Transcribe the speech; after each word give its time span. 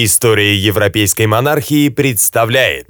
История 0.00 0.54
европейской 0.54 1.26
монархии 1.26 1.88
представляет 1.88 2.86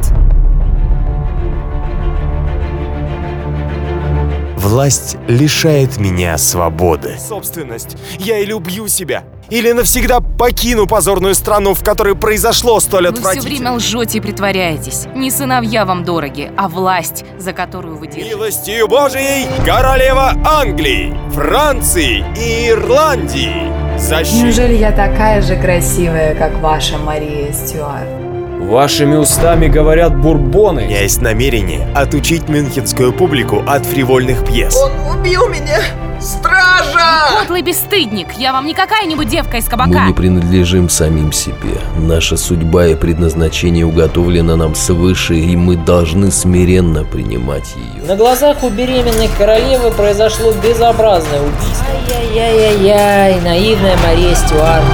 Власть 4.58 5.16
лишает 5.26 5.96
меня 5.96 6.36
свободы. 6.36 7.16
Собственность. 7.18 7.96
Я 8.18 8.40
или 8.40 8.52
убью 8.52 8.88
себя, 8.88 9.24
или 9.50 9.72
навсегда 9.72 10.20
покину 10.20 10.86
позорную 10.86 11.34
страну, 11.34 11.74
в 11.74 11.82
которой 11.82 12.14
произошло 12.14 12.80
столь 12.80 13.08
Вы 13.08 13.20
все 13.20 13.40
время 13.40 13.72
лжете 13.72 14.18
и 14.18 14.20
притворяетесь. 14.20 15.06
Не 15.14 15.30
сыновья 15.30 15.84
вам 15.84 16.04
дороги, 16.04 16.50
а 16.56 16.68
власть, 16.68 17.24
за 17.38 17.52
которую 17.52 17.96
вы 17.96 18.06
держитесь. 18.06 18.30
Милостью 18.30 18.88
Божией, 18.88 19.46
королева 19.64 20.32
Англии, 20.44 21.16
Франции 21.32 22.24
и 22.36 22.70
Ирландии. 22.70 23.72
Защит... 23.98 24.44
Неужели 24.44 24.74
я 24.74 24.92
такая 24.92 25.42
же 25.42 25.56
красивая, 25.56 26.34
как 26.34 26.60
ваша 26.60 26.98
Мария 26.98 27.52
Стюарт? 27.52 28.37
Вашими 28.60 29.14
устами 29.16 29.68
говорят 29.68 30.12
У 30.12 30.16
бурбоны. 30.16 30.80
меня 30.86 31.02
есть 31.02 31.22
намерение 31.22 31.88
отучить 31.94 32.48
мюнхенскую 32.48 33.12
публику 33.12 33.62
от 33.66 33.86
фривольных 33.86 34.44
пьес. 34.44 34.76
Он 34.76 35.18
убил 35.18 35.48
меня! 35.48 35.78
Стража! 36.20 37.38
Подлый 37.38 37.62
бесстыдник! 37.62 38.32
Я 38.36 38.52
вам 38.52 38.66
не 38.66 38.74
какая-нибудь 38.74 39.28
девка 39.28 39.58
из 39.58 39.64
Мы 39.66 39.70
кабака! 39.70 40.06
не 40.08 40.12
принадлежим 40.12 40.88
самим 40.88 41.30
себе. 41.30 41.78
Наша 41.96 42.36
судьба 42.36 42.88
и 42.88 42.94
предназначение 42.96 43.86
уготовлено 43.86 44.56
нам 44.56 44.74
свыше, 44.74 45.36
и 45.36 45.54
мы 45.54 45.76
должны 45.76 46.32
смиренно 46.32 47.04
принимать 47.04 47.72
ее. 47.76 48.04
На 48.08 48.16
глазах 48.16 48.64
у 48.64 48.68
беременной 48.70 49.28
королевы 49.38 49.92
произошло 49.92 50.52
безобразное 50.52 51.40
убийство. 51.40 51.86
Ай-яй-яй-яй, 52.10 53.40
наивная 53.40 53.96
Мария 54.04 54.34
Стюарт. 54.34 54.84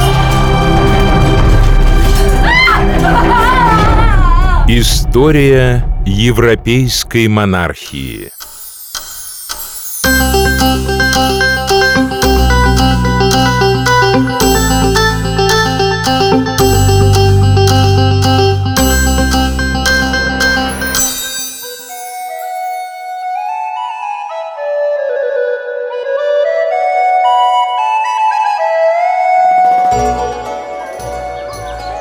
История 4.76 5.86
европейской 6.04 7.28
монархии. 7.28 8.32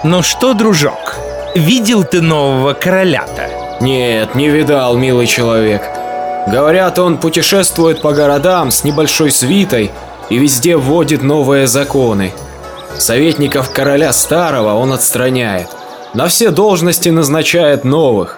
Ну 0.04 0.24
что, 0.24 0.56
дружок, 0.56 1.13
видел 1.56 2.04
ты 2.04 2.22
нового 2.22 2.74
короля-то? 2.74 3.78
Нет, 3.82 4.36
не 4.36 4.50
видал, 4.50 4.98
милый 4.98 5.28
человек. 5.28 5.84
Говорят, 6.48 7.00
он 7.00 7.18
путешествует 7.18 8.02
по 8.02 8.14
городам 8.14 8.72
с 8.72 8.84
небольшой 8.84 9.32
свитой 9.32 9.92
и 10.30 10.38
везде 10.38 10.78
вводит 10.78 11.22
новые 11.24 11.68
законы. 11.68 12.34
Советников 12.98 13.72
короля 13.72 14.14
старого 14.14 14.76
он 14.76 14.94
отстраняет. 14.94 15.68
На 16.14 16.28
все 16.28 16.52
должности 16.52 17.10
назначает 17.10 17.84
новых. 17.84 18.38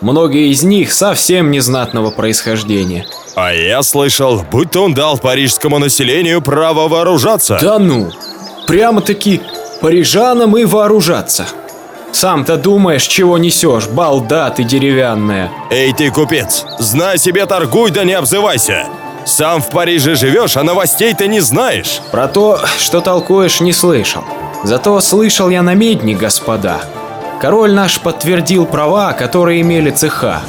Многие 0.00 0.50
из 0.50 0.62
них 0.62 0.92
совсем 0.92 1.50
незнатного 1.50 2.10
происхождения. 2.10 3.06
А 3.34 3.52
я 3.52 3.82
слышал, 3.82 4.44
будто 4.50 4.80
он 4.80 4.94
дал 4.94 5.18
парижскому 5.18 5.78
населению 5.78 6.42
право 6.42 6.88
вооружаться. 6.88 7.58
Да 7.60 7.78
ну, 7.78 8.10
прямо-таки 8.66 9.40
парижанам 9.80 10.56
и 10.56 10.64
вооружаться. 10.64 11.46
Сам-то 12.14 12.56
думаешь, 12.56 13.08
чего 13.08 13.38
несешь, 13.38 13.88
балда 13.88 14.48
ты 14.50 14.62
деревянная. 14.62 15.50
Эй 15.68 15.92
ты, 15.92 16.12
купец, 16.12 16.64
знай 16.78 17.18
себе 17.18 17.44
торгуй, 17.44 17.90
да 17.90 18.04
не 18.04 18.12
обзывайся. 18.12 18.86
Сам 19.26 19.60
в 19.60 19.68
Париже 19.68 20.14
живешь, 20.14 20.56
а 20.56 20.62
новостей 20.62 21.12
ты 21.12 21.26
не 21.26 21.40
знаешь. 21.40 22.00
Про 22.12 22.28
то, 22.28 22.60
что 22.78 23.00
толкуешь, 23.00 23.60
не 23.60 23.72
слышал. 23.72 24.22
Зато 24.62 25.00
слышал 25.00 25.48
я 25.48 25.62
намедни, 25.62 26.14
господа. 26.14 26.82
Король 27.40 27.74
наш 27.74 27.98
подтвердил 27.98 28.64
права, 28.64 29.12
которые 29.12 29.62
имели 29.62 29.90
цеха. 29.90 30.40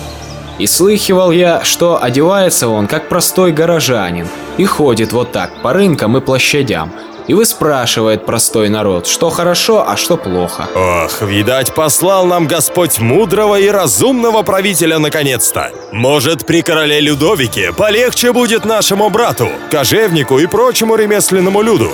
И 0.60 0.68
слыхивал 0.68 1.32
я, 1.32 1.64
что 1.64 2.02
одевается 2.02 2.68
он, 2.68 2.86
как 2.86 3.10
простой 3.10 3.52
горожанин, 3.52 4.28
и 4.58 4.66
ходит 4.66 5.14
вот 5.14 5.32
так 5.32 5.64
по 5.64 5.74
рынкам 5.74 6.16
и 6.16 6.22
площадям, 6.22 6.94
и 7.28 7.34
выспрашивает 7.34 8.26
простой 8.26 8.70
народ, 8.70 9.08
что 9.08 9.30
хорошо, 9.30 9.88
а 9.88 9.98
что 9.98 10.18
плохо. 10.18 10.68
Ох, 10.76 11.22
видать, 11.22 11.74
послал 11.74 12.26
нам 12.26 12.48
Господь 12.48 13.00
мудрого 13.00 13.60
и 13.60 13.68
разумного 13.68 14.44
правителя 14.44 15.00
наконец-то. 15.00 15.72
Может, 15.92 16.46
при 16.46 16.62
короле 16.62 17.00
Людовике 17.02 17.74
полегче 17.74 18.32
будет 18.32 18.66
нашему 18.66 19.10
брату, 19.10 19.50
кожевнику 19.72 20.40
и 20.40 20.46
прочему 20.46 20.96
ремесленному 20.96 21.62
люду. 21.62 21.92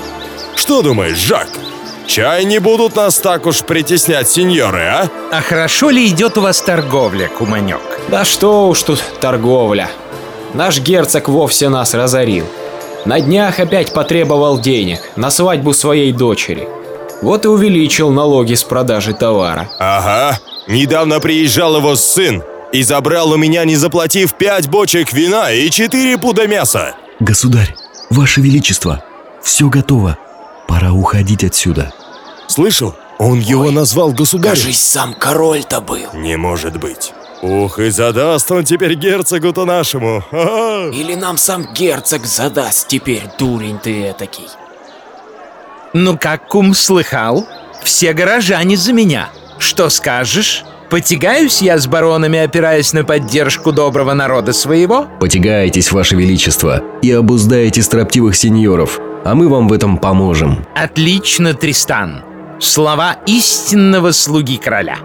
Что 0.56 0.82
думаешь, 0.82 1.18
Жак? 1.18 1.48
Чай 2.08 2.44
не 2.44 2.60
будут 2.60 2.96
нас 2.96 3.20
так 3.20 3.46
уж 3.46 3.62
притеснять 3.62 4.30
сеньоры, 4.30 4.82
а? 4.82 5.10
А 5.32 5.42
хорошо 5.42 5.90
ли 5.90 6.08
идет 6.08 6.38
у 6.38 6.42
вас 6.42 6.62
торговля, 6.62 7.30
куманек? 7.30 7.80
Да 8.10 8.26
что 8.26 8.68
уж 8.68 8.84
тут 8.84 9.02
торговля. 9.22 9.90
Наш 10.54 10.80
герцог 10.80 11.30
вовсе 11.30 11.70
нас 11.70 11.94
разорил. 11.94 12.46
На 13.06 13.20
днях 13.20 13.60
опять 13.60 13.94
потребовал 13.94 14.60
денег 14.60 15.00
на 15.16 15.32
свадьбу 15.32 15.74
своей 15.74 16.12
дочери. 16.12 16.68
Вот 17.22 17.46
и 17.46 17.48
увеличил 17.48 18.12
налоги 18.12 18.54
с 18.54 18.64
продажи 18.64 19.14
товара. 19.14 19.70
Ага, 19.80 20.40
недавно 20.68 21.20
приезжал 21.20 21.78
его 21.78 21.96
сын 21.96 22.44
и 22.72 22.84
забрал 22.84 23.32
у 23.32 23.38
меня, 23.38 23.64
не 23.66 23.76
заплатив 23.76 24.34
пять 24.34 24.68
бочек 24.68 25.14
вина 25.14 25.52
и 25.52 25.70
четыре 25.70 26.18
пуда 26.18 26.48
мяса. 26.48 26.96
Государь, 27.20 27.76
Ваше 28.10 28.42
Величество, 28.42 29.04
все 29.44 29.70
готово. 29.70 30.18
Пора 30.68 30.94
уходить 30.94 31.44
отсюда. 31.44 31.94
Слышал? 32.48 32.96
Он 33.20 33.40
его 33.40 33.70
назвал 33.70 34.12
государем. 34.12 34.56
Кажись, 34.56 34.82
сам 34.82 35.14
король-то 35.14 35.80
был. 35.80 36.08
Не 36.14 36.38
может 36.38 36.78
быть. 36.80 37.14
Ух, 37.42 37.80
и 37.80 37.90
задаст 37.90 38.52
он 38.52 38.64
теперь 38.64 38.94
герцогу-то 38.94 39.66
нашему. 39.66 40.24
Или 40.94 41.16
нам 41.16 41.38
сам 41.38 41.74
герцог 41.74 42.26
задаст 42.26 42.88
теперь, 42.88 43.24
дурень 43.40 43.80
ты 43.80 44.10
этакий. 44.10 44.48
Ну 45.94 46.18
как 46.18 46.48
кум 46.48 46.74
слыхал? 46.74 47.48
Все 47.84 48.14
горожане 48.14 48.78
за 48.78 48.94
меня. 48.94 49.30
Что 49.58 49.90
скажешь? 49.90 50.64
Потягаюсь 50.90 51.62
я 51.62 51.78
с 51.78 51.88
баронами, 51.88 52.40
опираясь 52.40 52.94
на 52.94 53.04
поддержку 53.04 53.72
доброго 53.72 54.14
народа 54.14 54.54
своего? 54.54 55.08
Потягаетесь, 55.20 55.92
Ваше 55.92 56.16
Величество, 56.16 56.84
и 57.02 57.12
обуздаете 57.12 57.82
строптивых 57.82 58.36
сеньоров, 58.36 59.00
а 59.24 59.34
мы 59.34 59.48
вам 59.48 59.68
в 59.68 59.74
этом 59.74 59.98
поможем. 59.98 60.66
Отлично, 60.76 61.54
Тристан. 61.54 62.24
Слова 62.60 63.16
истинного 63.26 64.12
слуги 64.12 64.58
короля. 64.58 64.98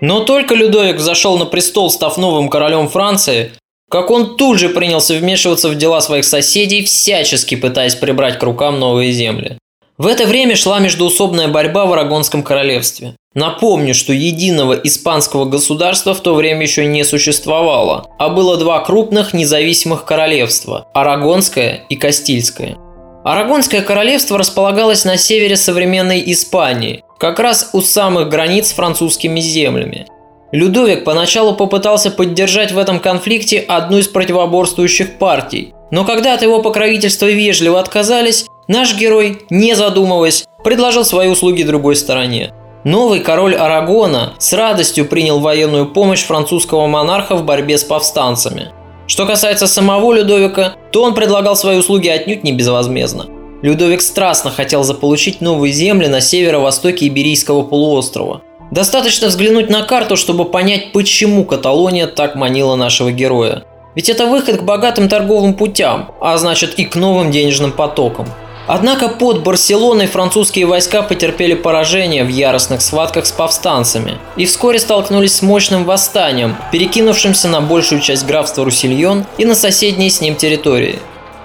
Но 0.00 0.20
только 0.20 0.54
Людовик 0.54 1.00
зашел 1.00 1.38
на 1.38 1.46
престол, 1.46 1.90
став 1.90 2.16
новым 2.18 2.48
королем 2.48 2.88
Франции, 2.88 3.52
как 3.90 4.10
он 4.10 4.36
тут 4.36 4.58
же 4.58 4.68
принялся 4.68 5.14
вмешиваться 5.14 5.68
в 5.68 5.76
дела 5.76 6.00
своих 6.00 6.24
соседей, 6.24 6.84
всячески 6.84 7.56
пытаясь 7.56 7.94
прибрать 7.94 8.38
к 8.38 8.42
рукам 8.42 8.78
новые 8.78 9.12
земли. 9.12 9.58
В 9.96 10.06
это 10.06 10.26
время 10.26 10.54
шла 10.54 10.78
междоусобная 10.78 11.48
борьба 11.48 11.84
в 11.86 11.92
Арагонском 11.92 12.44
королевстве. 12.44 13.16
Напомню, 13.34 13.94
что 13.94 14.12
единого 14.12 14.74
испанского 14.74 15.44
государства 15.44 16.14
в 16.14 16.20
то 16.20 16.34
время 16.34 16.62
еще 16.62 16.86
не 16.86 17.04
существовало, 17.04 18.06
а 18.18 18.28
было 18.28 18.56
два 18.56 18.80
крупных 18.80 19.34
независимых 19.34 20.04
королевства– 20.04 20.86
Арагонское 20.94 21.84
и 21.88 21.96
Кастильское. 21.96 22.76
Арагонское 23.24 23.82
королевство 23.82 24.38
располагалось 24.38 25.04
на 25.04 25.16
севере 25.16 25.56
современной 25.56 26.22
Испании, 26.32 27.02
как 27.18 27.40
раз 27.40 27.70
у 27.72 27.80
самых 27.80 28.28
границ 28.28 28.68
с 28.68 28.72
французскими 28.72 29.40
землями. 29.40 30.06
Людовик 30.52 31.04
поначалу 31.04 31.54
попытался 31.54 32.10
поддержать 32.10 32.72
в 32.72 32.78
этом 32.78 33.00
конфликте 33.00 33.58
одну 33.60 33.98
из 33.98 34.08
противоборствующих 34.08 35.18
партий, 35.18 35.74
но 35.90 36.04
когда 36.04 36.34
от 36.34 36.42
его 36.42 36.62
покровительства 36.62 37.26
вежливо 37.26 37.80
отказались, 37.80 38.46
наш 38.66 38.96
герой, 38.96 39.42
не 39.50 39.74
задумываясь, 39.74 40.46
предложил 40.64 41.04
свои 41.04 41.28
услуги 41.28 41.64
другой 41.64 41.96
стороне. 41.96 42.54
Новый 42.84 43.20
король 43.20 43.54
Арагона 43.54 44.34
с 44.38 44.52
радостью 44.52 45.04
принял 45.04 45.40
военную 45.40 45.86
помощь 45.86 46.22
французского 46.22 46.86
монарха 46.86 47.34
в 47.34 47.44
борьбе 47.44 47.76
с 47.76 47.84
повстанцами. 47.84 48.72
Что 49.06 49.26
касается 49.26 49.66
самого 49.66 50.12
Людовика, 50.12 50.76
то 50.92 51.02
он 51.02 51.14
предлагал 51.14 51.56
свои 51.56 51.78
услуги 51.78 52.08
отнюдь 52.08 52.44
не 52.44 52.52
безвозмездно. 52.52 53.26
Людовик 53.60 54.02
страстно 54.02 54.50
хотел 54.50 54.84
заполучить 54.84 55.40
новые 55.40 55.72
земли 55.72 56.06
на 56.06 56.20
северо-востоке 56.20 57.08
Иберийского 57.08 57.62
полуострова. 57.62 58.42
Достаточно 58.70 59.28
взглянуть 59.28 59.68
на 59.68 59.82
карту, 59.82 60.16
чтобы 60.16 60.44
понять, 60.44 60.92
почему 60.92 61.44
Каталония 61.44 62.06
так 62.06 62.36
манила 62.36 62.76
нашего 62.76 63.10
героя. 63.10 63.64
Ведь 63.96 64.08
это 64.08 64.26
выход 64.26 64.58
к 64.58 64.62
богатым 64.62 65.08
торговым 65.08 65.54
путям, 65.54 66.12
а 66.20 66.36
значит 66.36 66.78
и 66.78 66.84
к 66.84 66.94
новым 66.94 67.32
денежным 67.32 67.72
потокам. 67.72 68.28
Однако 68.68 69.08
под 69.08 69.42
Барселоной 69.42 70.06
французские 70.06 70.66
войска 70.66 71.02
потерпели 71.02 71.54
поражение 71.54 72.22
в 72.22 72.28
яростных 72.28 72.82
схватках 72.82 73.24
с 73.24 73.32
повстанцами 73.32 74.18
и 74.36 74.44
вскоре 74.44 74.78
столкнулись 74.78 75.36
с 75.36 75.42
мощным 75.42 75.84
восстанием, 75.84 76.54
перекинувшимся 76.70 77.48
на 77.48 77.62
большую 77.62 78.02
часть 78.02 78.26
графства 78.26 78.64
Руссельон 78.64 79.24
и 79.38 79.46
на 79.46 79.54
соседние 79.54 80.10
с 80.10 80.20
ним 80.20 80.36
территории. 80.36 80.98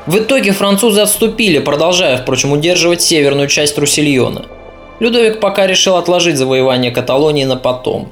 В 0.05 0.17
итоге 0.17 0.51
французы 0.51 1.01
отступили, 1.01 1.59
продолжая, 1.59 2.17
впрочем, 2.17 2.51
удерживать 2.51 3.01
северную 3.01 3.47
часть 3.47 3.77
Руссельона. 3.77 4.45
Людовик 4.99 5.39
пока 5.39 5.65
решил 5.65 5.95
отложить 5.95 6.37
завоевание 6.37 6.91
Каталонии 6.91 7.45
на 7.45 7.55
потом. 7.55 8.11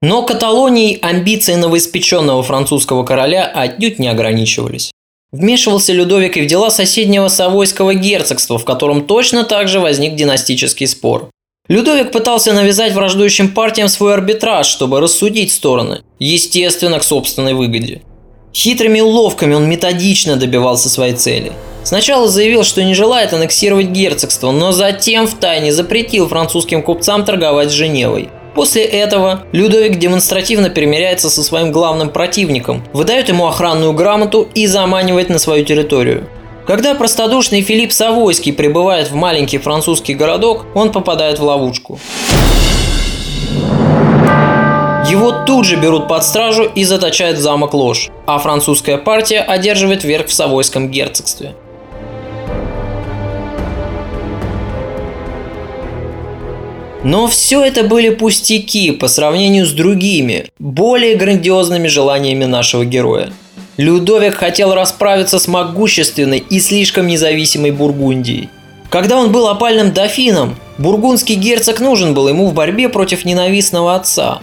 Но 0.00 0.22
Каталонией 0.22 0.96
амбиции 0.96 1.54
новоиспеченного 1.54 2.42
французского 2.42 3.04
короля 3.04 3.44
отнюдь 3.44 3.98
не 3.98 4.08
ограничивались. 4.08 4.90
Вмешивался 5.30 5.92
Людовик 5.92 6.36
и 6.36 6.42
в 6.42 6.46
дела 6.46 6.70
соседнего 6.70 7.28
Савойского 7.28 7.94
герцогства, 7.94 8.58
в 8.58 8.64
котором 8.64 9.06
точно 9.06 9.44
так 9.44 9.68
же 9.68 9.80
возник 9.80 10.14
династический 10.14 10.86
спор. 10.86 11.30
Людовик 11.68 12.12
пытался 12.12 12.52
навязать 12.52 12.92
враждующим 12.92 13.54
партиям 13.54 13.88
свой 13.88 14.14
арбитраж, 14.14 14.66
чтобы 14.66 15.00
рассудить 15.00 15.52
стороны, 15.52 16.02
естественно, 16.18 16.98
к 16.98 17.04
собственной 17.04 17.54
выгоде. 17.54 18.02
Хитрыми 18.54 19.00
уловками 19.00 19.54
он 19.54 19.68
методично 19.68 20.36
добивался 20.36 20.88
своей 20.88 21.14
цели. 21.14 21.52
Сначала 21.84 22.28
заявил, 22.28 22.64
что 22.64 22.84
не 22.84 22.94
желает 22.94 23.32
аннексировать 23.32 23.88
герцогство, 23.88 24.52
но 24.52 24.72
затем 24.72 25.26
втайне 25.26 25.72
запретил 25.72 26.28
французским 26.28 26.82
купцам 26.82 27.24
торговать 27.24 27.70
с 27.70 27.74
Женевой– 27.74 28.28
После 28.54 28.84
этого 28.84 29.44
Людовик 29.52 29.98
демонстративно 29.98 30.68
перемиряется 30.68 31.30
со 31.30 31.42
своим 31.42 31.72
главным 31.72 32.10
противником, 32.10 32.84
выдает 32.92 33.28
ему 33.28 33.46
охранную 33.46 33.94
грамоту 33.94 34.46
и 34.54 34.66
заманивает 34.66 35.30
на 35.30 35.38
свою 35.38 35.64
территорию. 35.64 36.28
Когда 36.66 36.94
простодушный 36.94 37.62
Филипп 37.62 37.92
Савойский 37.92 38.52
прибывает 38.52 39.10
в 39.10 39.14
маленький 39.14 39.58
французский 39.58 40.14
городок, 40.14 40.66
он 40.74 40.92
попадает 40.92 41.38
в 41.38 41.44
ловушку. 41.44 41.98
Его 45.12 45.44
тут 45.44 45.66
же 45.66 45.76
берут 45.76 46.08
под 46.08 46.24
стражу 46.24 46.64
и 46.64 46.84
заточают 46.84 47.36
в 47.36 47.40
замок 47.42 47.74
Ложь, 47.74 48.08
а 48.24 48.38
французская 48.38 48.96
партия 48.96 49.40
одерживает 49.40 50.04
верх 50.04 50.28
в 50.28 50.32
Савойском 50.32 50.90
герцогстве. 50.90 51.54
Но 57.04 57.26
все 57.26 57.62
это 57.62 57.82
были 57.82 58.08
пустяки 58.08 58.90
по 58.92 59.06
сравнению 59.06 59.66
с 59.66 59.72
другими, 59.72 60.46
более 60.58 61.14
грандиозными 61.16 61.88
желаниями 61.88 62.46
нашего 62.46 62.86
героя. 62.86 63.34
Людовик 63.76 64.36
хотел 64.36 64.72
расправиться 64.72 65.38
с 65.38 65.46
могущественной 65.46 66.38
и 66.38 66.58
слишком 66.58 67.06
независимой 67.06 67.70
Бургундией. 67.70 68.48
Когда 68.88 69.18
он 69.18 69.30
был 69.30 69.46
опальным 69.48 69.92
дофином, 69.92 70.56
бургундский 70.78 71.34
герцог 71.34 71.80
нужен 71.80 72.14
был 72.14 72.28
ему 72.28 72.46
в 72.46 72.54
борьбе 72.54 72.88
против 72.88 73.26
ненавистного 73.26 73.94
отца. 73.94 74.40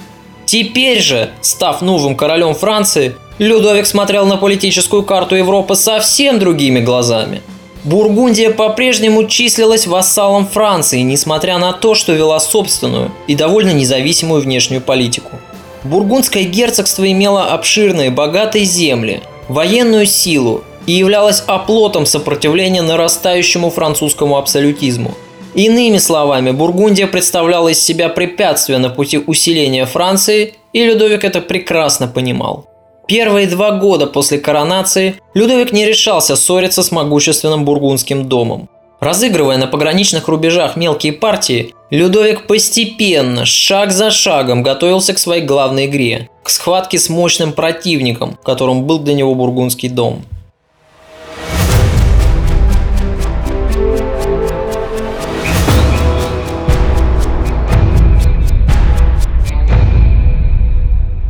Теперь 0.50 1.00
же, 1.00 1.30
став 1.42 1.84
новым 1.84 2.16
королем 2.16 2.56
Франции, 2.56 3.16
Людовик 3.38 3.86
смотрел 3.86 4.26
на 4.26 4.36
политическую 4.36 5.04
карту 5.04 5.36
Европы 5.36 5.76
совсем 5.76 6.40
другими 6.40 6.80
глазами– 6.80 7.44
Бургундия 7.84 8.50
по-прежнему 8.50 9.26
числилась 9.26 9.88
вассалом 9.88 10.48
Франции, 10.48 11.00
несмотря 11.00 11.60
на 11.60 11.72
то, 11.72 11.96
что 11.96 12.12
вела 12.12 12.40
собственную 12.40 13.12
и 13.28 13.36
довольно 13.36 13.70
независимую 13.70 14.42
внешнюю 14.42 14.82
политику. 14.82 15.38
Бургундское 15.86 16.44
герцогство 16.44 17.10
имело 17.10 17.46
обширные, 17.54 18.10
богатые 18.10 18.66
земли, 18.66 19.22
военную 19.48 20.08
силу 20.08 20.66
и 20.88 20.92
являлось 20.92 21.44
оплотом 21.48 22.06
сопротивления 22.06 22.82
нарастающему 22.82 23.70
французскому 23.70 24.38
абсолютизму. 24.38 25.16
Иными 25.56 25.98
словами, 25.98 26.52
Бургундия 26.52 27.08
представляла 27.08 27.70
из 27.70 27.84
себя 27.84 28.10
препятствие 28.10 28.78
на 28.78 28.90
пути 28.90 29.18
усиления 29.18 29.86
Франции, 29.86 30.54
и 30.74 30.86
Людовик 30.86 31.24
это 31.24 31.42
прекрасно 31.42 32.08
понимал. 32.08 32.68
Первые 33.08 33.48
два 33.48 33.72
года 33.72 34.06
после 34.06 34.38
коронации 34.38 35.16
Людовик 35.34 35.72
не 35.72 35.86
решался 35.86 36.36
ссориться 36.36 36.84
с 36.84 36.92
могущественным 36.92 37.66
бургундским 37.66 38.30
домом. 38.30 38.70
Разыгрывая 39.00 39.58
на 39.58 39.66
пограничных 39.66 40.28
рубежах 40.28 40.76
мелкие 40.76 41.14
партии, 41.14 41.74
Людовик 41.90 42.46
постепенно, 42.46 43.46
шаг 43.46 43.92
за 43.92 44.12
шагом 44.12 44.62
готовился 44.62 45.14
к 45.14 45.20
своей 45.20 45.44
главной 45.44 45.88
игре– 45.88 46.30
к 46.44 46.50
схватке 46.50 47.00
с 47.00 47.10
мощным 47.10 47.54
противником, 47.54 48.38
которым 48.44 48.84
был 48.84 49.00
для 49.00 49.14
него 49.16 49.34
бургундский 49.34 49.90
дом– 49.90 50.24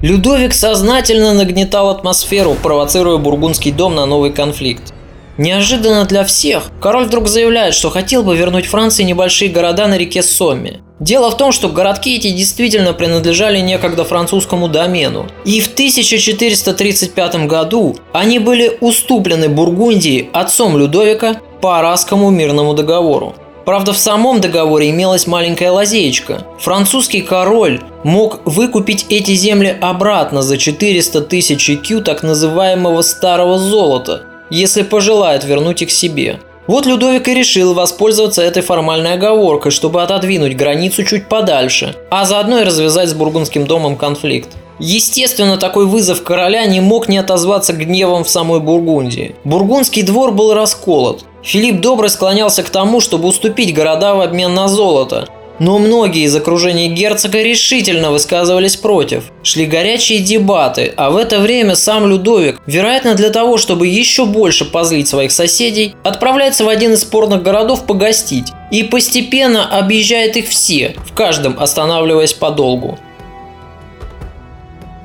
Людовик 0.02 0.54
сознательно 0.54 1.34
нагнетал 1.34 1.90
атмосферу, 1.90 2.56
провоцируя 2.62 3.18
бургундский 3.18 3.72
дом 3.72 3.96
на 3.96 4.06
новый 4.06 4.32
конфликт. 4.32 4.94
Неожиданно 5.38 6.06
для 6.06 6.24
всех, 6.24 6.72
король 6.82 7.06
вдруг 7.06 7.28
заявляет, 7.28 7.74
что 7.74 7.90
хотел 7.90 8.24
бы 8.24 8.36
вернуть 8.38 8.66
Франции 8.66 9.04
небольшие 9.04 9.50
города 9.52 9.88
на 9.88 9.98
реке 9.98 10.24
Сомме. 10.24 10.80
Дело 11.02 11.32
в 11.32 11.38
том, 11.38 11.52
что 11.52 11.70
городки 11.70 12.16
эти 12.16 12.30
действительно 12.32 12.94
принадлежали 12.94 13.60
некогда 13.60 14.04
французскому 14.06 14.70
домену. 14.70 15.28
И 15.46 15.60
в 15.62 15.68
1435 15.74 17.48
году 17.48 17.98
они 18.14 18.40
были 18.40 18.78
уступлены 18.82 19.50
Бургундии 19.50 20.30
отцом 20.34 20.78
Людовика 20.78 21.42
по 21.62 21.80
Арасскому 21.80 22.30
мирному 22.30 22.74
договору. 22.74 23.36
Правда, 23.70 23.94
в 23.94 24.00
самом 24.00 24.42
договоре 24.42 24.90
имелась 24.90 25.28
маленькая 25.28 25.70
лазеечка. 25.70 26.44
Французский 26.58 27.22
король 27.22 27.80
мог 28.04 28.40
выкупить 28.44 29.06
эти 29.10 29.36
земли 29.36 29.78
обратно 29.80 30.42
за 30.42 30.58
400 30.58 31.22
тысяч 31.22 31.70
IQ 31.70 32.02
так 32.02 32.24
называемого 32.24 33.04
старого 33.04 33.60
золота, 33.60 34.24
если 34.50 34.82
пожелает 34.82 35.44
вернуть 35.44 35.84
их 35.84 35.92
себе. 35.92 36.40
Вот 36.66 36.88
Людовик 36.88 37.28
и 37.28 37.36
решил 37.36 37.76
воспользоваться 37.76 38.42
этой 38.42 38.64
формальной 38.64 39.14
оговоркой, 39.14 39.72
чтобы 39.72 40.02
отодвинуть 40.02 40.58
границу 40.58 41.04
чуть 41.04 41.30
подальше, 41.30 41.96
а 42.10 42.26
заодно 42.26 42.62
и 42.62 42.64
развязать 42.64 43.10
с 43.10 43.14
бургундским 43.14 43.68
домом 43.68 43.98
конфликт. 43.98 44.50
Естественно, 44.80 45.58
такой 45.58 45.86
вызов 45.86 46.24
короля 46.24 46.66
не 46.66 46.80
мог 46.80 47.08
не 47.08 47.18
отозваться 47.18 47.74
гневом 47.74 48.24
в 48.24 48.30
самой 48.30 48.62
Бургундии. 48.62 49.36
Бургундский 49.44 50.04
двор 50.04 50.32
был 50.32 50.54
расколот. 50.54 51.26
Филипп 51.44 51.80
Добрый 51.80 52.10
склонялся 52.10 52.64
к 52.64 52.70
тому, 52.70 53.00
чтобы 53.00 53.28
уступить 53.28 53.74
города 53.74 54.14
в 54.14 54.22
обмен 54.22 54.54
на 54.54 54.68
золото. 54.68 55.28
Но 55.60 55.78
многие 55.78 56.24
из 56.24 56.36
окружения 56.36 56.88
герцога 56.88 57.42
решительно 57.42 58.12
высказывались 58.12 58.78
против. 58.78 59.26
Шли 59.44 59.66
горячие 59.66 60.20
дебаты, 60.20 60.94
а 60.96 61.10
в 61.10 61.18
это 61.18 61.40
время 61.40 61.76
сам 61.76 62.08
Людовик, 62.08 62.62
вероятно 62.66 63.14
для 63.14 63.30
того, 63.30 63.58
чтобы 63.58 63.88
еще 63.88 64.26
больше 64.26 64.64
позлить 64.64 65.10
своих 65.10 65.32
соседей, 65.32 65.96
отправляется 66.04 66.64
в 66.64 66.70
один 66.70 66.94
из 66.94 67.02
спорных 67.02 67.44
городов 67.44 67.86
погостить 67.86 68.48
и 68.72 68.84
постепенно 68.84 69.66
объезжает 69.78 70.38
их 70.38 70.48
все, 70.48 70.96
в 71.06 71.14
каждом 71.14 71.60
останавливаясь 71.60 72.34
подолгу. 72.34 72.98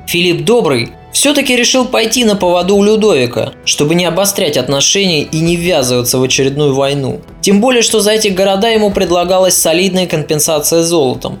Филипп 0.07 0.45
Добрый 0.45 0.91
все-таки 1.15 1.55
решил 1.55 1.85
пойти 1.85 2.25
на 2.25 2.35
поводу 2.35 2.75
у 2.75 2.83
Людовика, 2.83 3.53
чтобы 3.63 3.95
не 3.95 4.03
обострять 4.03 4.57
отношения 4.57 5.21
и 5.21 5.39
не 5.39 5.55
ввязываться 5.55 6.19
в 6.19 6.23
очередную 6.23 6.75
войну. 6.75 7.21
Тем 7.39 7.61
более, 7.61 7.83
что 7.83 8.01
за 8.01 8.11
эти 8.11 8.27
города 8.27 8.67
ему 8.67 8.91
предлагалась 8.91 9.55
солидная 9.55 10.07
компенсация 10.07 10.83
золотом. 10.83 11.39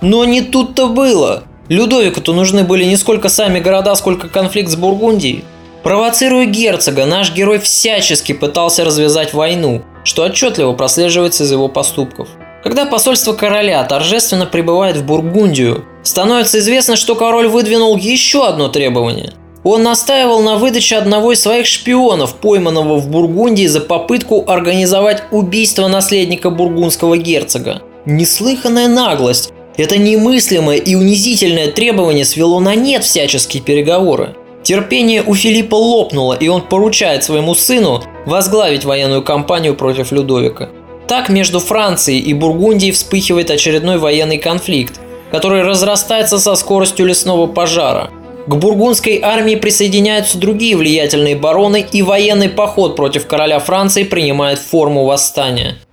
Но 0.00 0.24
не 0.24 0.40
тут-то 0.40 0.88
было. 0.88 1.44
Людовику-то 1.68 2.34
нужны 2.34 2.64
были 2.64 2.82
не 2.82 2.96
сколько 2.96 3.28
сами 3.28 3.60
города, 3.60 3.94
сколько 3.94 4.28
конфликт 4.28 4.70
с 4.70 4.74
Бургундией. 4.74 5.44
Провоцируя 5.84 6.44
герцога, 6.44 7.06
наш 7.06 7.32
герой 7.32 7.60
всячески 7.60 8.32
пытался 8.32 8.84
развязать 8.84 9.34
войну, 9.34 9.82
что 10.02 10.24
отчетливо 10.24 10.72
прослеживается 10.72 11.44
из 11.44 11.52
его 11.52 11.68
поступков. 11.68 12.28
Когда 12.62 12.86
посольство 12.86 13.32
короля 13.32 13.82
торжественно 13.84 14.46
прибывает 14.46 14.96
в 14.96 15.04
Бургундию, 15.04 15.84
становится 16.04 16.60
известно, 16.60 16.94
что 16.94 17.16
король 17.16 17.48
выдвинул 17.48 17.96
еще 17.96 18.46
одно 18.46 18.68
требование. 18.68 19.32
Он 19.64 19.82
настаивал 19.82 20.42
на 20.42 20.56
выдаче 20.56 20.96
одного 20.96 21.32
из 21.32 21.40
своих 21.40 21.66
шпионов, 21.66 22.34
пойманного 22.34 22.98
в 22.98 23.08
Бургундии 23.08 23.66
за 23.66 23.80
попытку 23.80 24.44
организовать 24.46 25.24
убийство 25.30 25.88
наследника 25.88 26.50
бургундского 26.50 27.16
герцога. 27.16 27.82
Неслыханная 28.06 28.88
наглость. 28.88 29.52
Это 29.76 29.98
немыслимое 29.98 30.76
и 30.76 30.94
унизительное 30.94 31.68
требование 31.68 32.24
свело 32.24 32.60
на 32.60 32.74
нет 32.74 33.04
всяческие 33.04 33.62
переговоры. 33.62 34.36
Терпение 34.62 35.22
у 35.22 35.34
Филиппа 35.34 35.74
лопнуло, 35.74 36.34
и 36.34 36.46
он 36.48 36.62
поручает 36.62 37.24
своему 37.24 37.54
сыну 37.54 38.02
возглавить 38.26 38.84
военную 38.84 39.22
кампанию 39.22 39.74
против 39.74 40.12
Людовика. 40.12 40.68
Так 41.12 41.28
между 41.28 41.60
Францией 41.60 42.20
и 42.20 42.32
Бургундией 42.32 42.90
вспыхивает 42.90 43.50
очередной 43.50 43.98
военный 43.98 44.38
конфликт, 44.38 44.98
который 45.30 45.60
разрастается 45.60 46.38
со 46.38 46.54
скоростью 46.54 47.04
лесного 47.04 47.46
пожара. 47.46 48.08
К 48.46 48.54
бургундской 48.54 49.20
армии 49.22 49.56
присоединяются 49.56 50.38
другие 50.38 50.74
влиятельные 50.74 51.36
бароны, 51.36 51.86
и 51.92 52.00
военный 52.00 52.48
поход 52.48 52.96
против 52.96 53.26
короля 53.26 53.58
Франции 53.58 54.04
принимает 54.04 54.58
форму 54.58 55.04
восстания– 55.04 55.76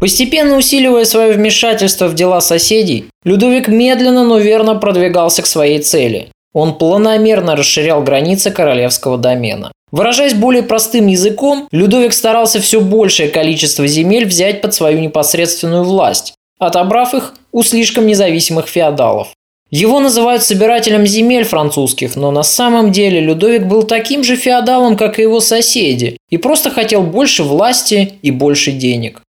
Постепенно 0.00 0.56
усиливая 0.56 1.04
свое 1.04 1.32
вмешательство 1.32 2.06
в 2.06 2.14
дела 2.14 2.40
соседей, 2.40 3.06
Людовик 3.24 3.66
медленно, 3.66 4.24
но 4.24 4.38
верно 4.38 4.76
продвигался 4.76 5.42
к 5.42 5.46
своей 5.46 5.80
цели. 5.80 6.28
Он 6.54 6.78
планомерно 6.78 7.56
расширял 7.56 8.02
границы 8.02 8.50
королевского 8.50 9.18
домена. 9.18 9.72
Выражаясь 9.90 10.34
более 10.34 10.62
простым 10.62 11.06
языком, 11.06 11.68
Людовик 11.72 12.12
старался 12.12 12.60
все 12.60 12.80
большее 12.80 13.28
количество 13.28 13.86
земель 13.86 14.26
взять 14.26 14.60
под 14.60 14.74
свою 14.74 15.00
непосредственную 15.00 15.82
власть, 15.82 16.34
отобрав 16.58 17.14
их 17.14 17.34
у 17.52 17.62
слишком 17.62 18.06
независимых 18.06 18.68
феодалов. 18.68 19.28
Его 19.70 20.00
называют 20.00 20.42
собирателем 20.42 21.06
земель 21.06 21.44
французских, 21.44 22.16
но 22.16 22.30
на 22.30 22.42
самом 22.42 22.90
деле 22.90 23.20
Людовик 23.20 23.66
был 23.66 23.82
таким 23.82 24.24
же 24.24 24.36
феодалом, 24.36 24.96
как 24.96 25.18
и 25.18 25.22
его 25.22 25.40
соседи, 25.40 26.16
и 26.30 26.38
просто 26.38 26.70
хотел 26.70 27.02
больше 27.02 27.42
власти 27.42 28.14
и 28.22 28.30
больше 28.30 28.72
денег. 28.72 29.22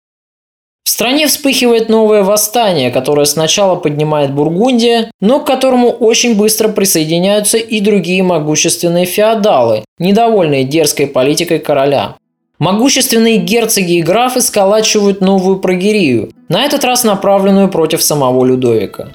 В 0.90 0.92
стране 0.92 1.28
вспыхивает 1.28 1.88
новое 1.88 2.24
восстание, 2.24 2.90
которое 2.90 3.26
сначала 3.26 3.76
поднимает 3.76 4.34
Бургундия, 4.34 5.12
но 5.22 5.40
к 5.40 5.46
которому 5.46 5.92
очень 5.92 6.36
быстро 6.36 6.68
присоединяются 6.68 7.60
и 7.60 7.80
другие 7.80 8.24
могущественные 8.24 9.06
феодалы, 9.06 9.84
недовольные 10.00 10.64
дерзкой 10.64 11.06
политикой 11.06 11.60
короля. 11.60 12.16
Могущественные 12.58 13.38
герцоги 13.38 14.00
и 14.00 14.02
графы 14.02 14.42
сколачивают 14.42 15.22
новую 15.22 15.60
прогерию, 15.60 16.32
на 16.48 16.66
этот 16.66 16.84
раз 16.84 17.04
направленную 17.04 17.70
против 17.70 18.02
самого 18.02 18.44
Людовика. 18.44 19.10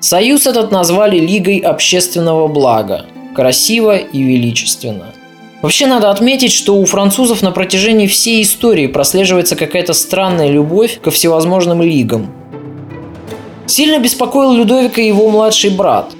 Союз 0.00 0.48
этот 0.48 0.72
назвали 0.72 1.20
Лигой 1.20 1.58
общественного 1.58 2.48
блага. 2.48 3.06
Красиво 3.36 3.96
и 3.96 4.20
величественно– 4.20 5.14
Вообще 5.62 5.86
надо 5.86 6.10
отметить, 6.10 6.52
что 6.52 6.76
у 6.76 6.84
французов 6.86 7.42
на 7.42 7.50
протяжении 7.50 8.06
всей 8.06 8.42
истории 8.42 8.86
прослеживается 8.86 9.56
какая-то 9.56 9.92
странная 9.92 10.48
любовь 10.48 11.00
ко 11.02 11.10
всевозможным 11.10 11.82
лигам. 11.82 12.32
Сильно 13.66 13.98
беспокоил 13.98 14.52
Людовика 14.52 15.02
его 15.02 15.28
младший 15.28 15.70
брат, 15.70 16.12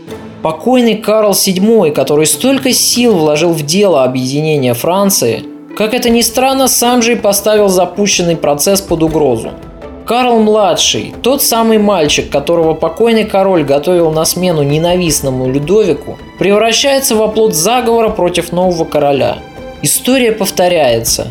покойный 0.42 0.97
Карл 0.97 1.32
VII, 1.32 1.90
который 1.90 2.26
столько 2.26 2.73
сил 2.73 3.16
вложил 3.16 3.52
в 3.52 3.62
дело 3.62 4.04
объединения 4.04 4.75
Франции, 4.75 5.44
как 5.76 5.94
это 5.94 6.11
ни 6.11 6.20
странно, 6.20 6.68
сам 6.68 7.00
же 7.00 7.12
и 7.12 7.16
поставил 7.16 7.68
запущенный 7.68 8.37
процесс 8.37 8.80
под 8.80 9.02
угрозу– 9.02 9.52
Карл-младший, 10.11 11.14
тот 11.23 11.40
самый 11.40 11.79
мальчик, 11.79 12.29
которого 12.31 12.75
покойный 12.75 13.23
король 13.23 13.62
готовил 13.62 14.11
на 14.11 14.25
смену 14.25 14.64
ненавистному 14.64 15.49
Людовику, 15.49 16.19
превращается 16.37 17.14
в 17.14 17.23
оплот 17.23 17.55
заговора 17.55 18.09
против 18.09 18.50
нового 18.50 18.85
короля. 18.85 19.38
История 19.83 20.33
повторяется. 20.33 21.29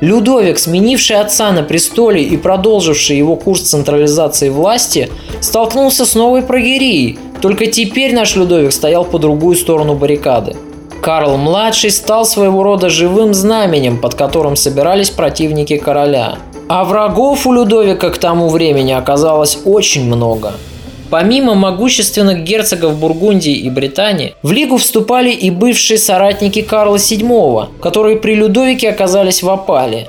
Людовик, 0.00 0.58
сменивший 0.58 1.20
отца 1.20 1.52
на 1.52 1.62
престоле 1.62 2.22
и 2.22 2.38
продолживший 2.38 3.18
его 3.18 3.36
курс 3.36 3.64
централизации 3.64 4.48
власти, 4.48 5.10
столкнулся 5.42 6.06
с 6.06 6.14
новой 6.14 6.40
прогерией, 6.40 7.18
только 7.42 7.66
теперь 7.66 8.14
наш 8.14 8.34
Людовик 8.34 8.72
стоял 8.72 9.04
по 9.04 9.18
другую 9.18 9.56
сторону 9.56 9.94
баррикады. 9.94 10.56
Карл-младший 11.02 11.90
стал 11.90 12.24
своего 12.24 12.62
рода 12.62 12.88
живым 12.88 13.34
знаменем, 13.34 14.00
под 14.00 14.14
которым 14.14 14.56
собирались 14.56 15.10
противники 15.10 15.76
короля– 15.76 16.38
а 16.74 16.84
врагов 16.84 17.46
у 17.46 17.52
Людовика 17.52 18.08
к 18.08 18.16
тому 18.16 18.48
времени 18.48 18.92
оказалось 18.92 19.58
очень 19.66 20.06
много. 20.06 20.54
Помимо 21.10 21.54
могущественных 21.54 22.44
герцогов 22.44 22.96
Бургундии 22.98 23.52
и 23.52 23.68
Британии, 23.68 24.34
в 24.42 24.52
Лигу 24.52 24.78
вступали 24.78 25.30
и 25.30 25.50
бывшие 25.50 25.98
соратники 25.98 26.62
Карла 26.62 26.96
VII, 26.96 27.66
которые 27.82 28.16
при 28.16 28.34
Людовике 28.34 28.88
оказались 28.88 29.42
в 29.42 29.50
опале. 29.50 30.08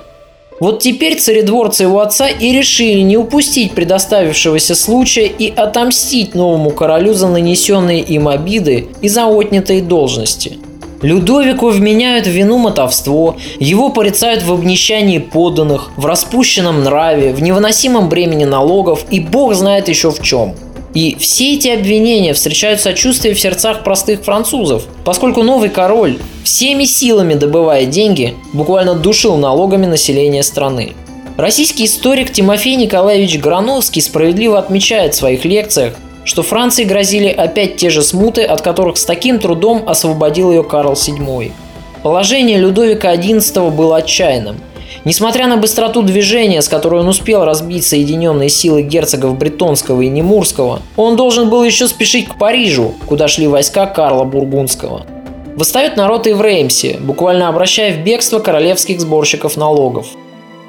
Вот 0.62 0.80
теперь 0.80 1.20
царедворцы 1.20 1.84
его 1.84 2.00
отца 2.00 2.30
и 2.30 2.54
решили 2.54 3.02
не 3.02 3.18
упустить 3.18 3.74
предоставившегося 3.74 4.74
случая 4.74 5.26
и 5.28 5.54
отомстить 5.54 6.34
новому 6.34 6.70
королю 6.70 7.14
за 7.14 7.28
нанесенные 7.28 8.00
им 8.00 8.30
обиды 8.30 8.88
и 9.02 9.10
за 9.10 9.26
отнятые 9.26 9.82
должности– 9.82 10.60
Людовику 11.04 11.68
вменяют 11.68 12.28
вину 12.28 12.58
мотовство, 12.58 13.36
его 13.60 13.90
порицают 13.90 14.42
в 14.42 14.54
обнищании 14.54 15.18
подданных, 15.20 15.92
в 15.98 16.06
распущенном 16.06 16.82
нраве, 16.82 17.34
в 17.34 17.42
невыносимом 17.42 18.08
бремени 18.08 18.46
налогов 18.46 19.06
и 19.12 19.20
бог 19.20 19.54
знает 19.54 19.90
еще 19.90 20.12
в 20.12 20.22
чем. 20.22 20.56
И 20.94 21.18
все 21.20 21.56
эти 21.56 21.68
обвинения 21.68 22.34
встречают 22.34 22.80
сочувствие 22.80 23.34
в 23.34 23.40
сердцах 23.40 23.84
простых 23.84 24.24
французов, 24.24 24.86
поскольку 25.04 25.44
новый 25.44 25.70
король, 25.70 26.20
всеми 26.46 26.86
силами 26.86 27.34
добывая 27.34 27.86
деньги, 27.86 28.36
буквально 28.54 28.96
душил 28.96 29.36
налогами 29.36 29.88
население 29.88 30.42
страны. 30.42 30.94
Российский 31.36 31.86
историк 31.86 32.32
Тимофей 32.32 32.76
Николаевич 32.76 33.40
Грановский 33.40 34.02
справедливо 34.02 34.58
отмечает 34.58 35.16
в 35.16 35.18
своих 35.18 35.44
лекциях, 35.44 35.96
что 36.26 36.44
Франции 36.44 36.84
грозили 36.84 37.28
опять 37.28 37.76
те 37.78 37.90
же 37.90 38.02
смуты, 38.02 38.44
от 38.44 38.62
которых 38.62 38.98
с 38.98 39.06
таким 39.06 39.40
трудом 39.40 39.84
освободил 39.88 40.52
ее 40.52 40.64
Карл 40.64 40.94
VII. 40.94 41.52
Положение 42.02 42.58
Людовика 42.58 43.16
XI 43.16 43.72
было 43.72 43.98
отчаянным. 43.98 44.58
Несмотря 45.06 45.48
на 45.48 45.58
быстроту 45.58 46.02
движения, 46.02 46.62
с 46.62 46.70
которой 46.70 47.02
он 47.02 47.10
успел 47.10 47.44
разбить 47.44 47.86
соединенные 47.86 48.48
силы 48.48 48.84
герцогов 48.84 49.38
Бретонского 49.38 50.02
и 50.02 50.08
Немурского, 50.08 50.82
он 50.96 51.18
должен 51.18 51.50
был 51.50 51.64
еще 51.64 51.88
спешить 51.88 52.30
к 52.30 52.38
Парижу, 52.38 52.94
куда 53.06 53.28
шли 53.28 53.48
войска 53.48 53.86
Карла 53.86 54.24
Бургундского. 54.24 55.06
Восстает 55.58 55.98
народ 55.98 56.26
и 56.26 56.34
в 56.34 56.42
Реймсе, 56.42 56.98
буквально 57.00 57.50
обращая 57.50 57.94
в 57.94 58.04
бегство 58.04 58.40
королевских 58.40 59.02
сборщиков 59.02 59.58
налогов. 59.58 60.08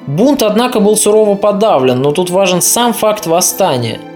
Бунт, 0.07 0.43
однако, 0.43 0.81
был 0.81 0.97
сурово 0.97 1.37
подавлен, 1.37 2.03
но 2.03 2.11
тут 2.11 2.29
важен 2.29 2.61
сам 2.61 2.93
факт 2.93 3.27
восстания– 3.27 4.01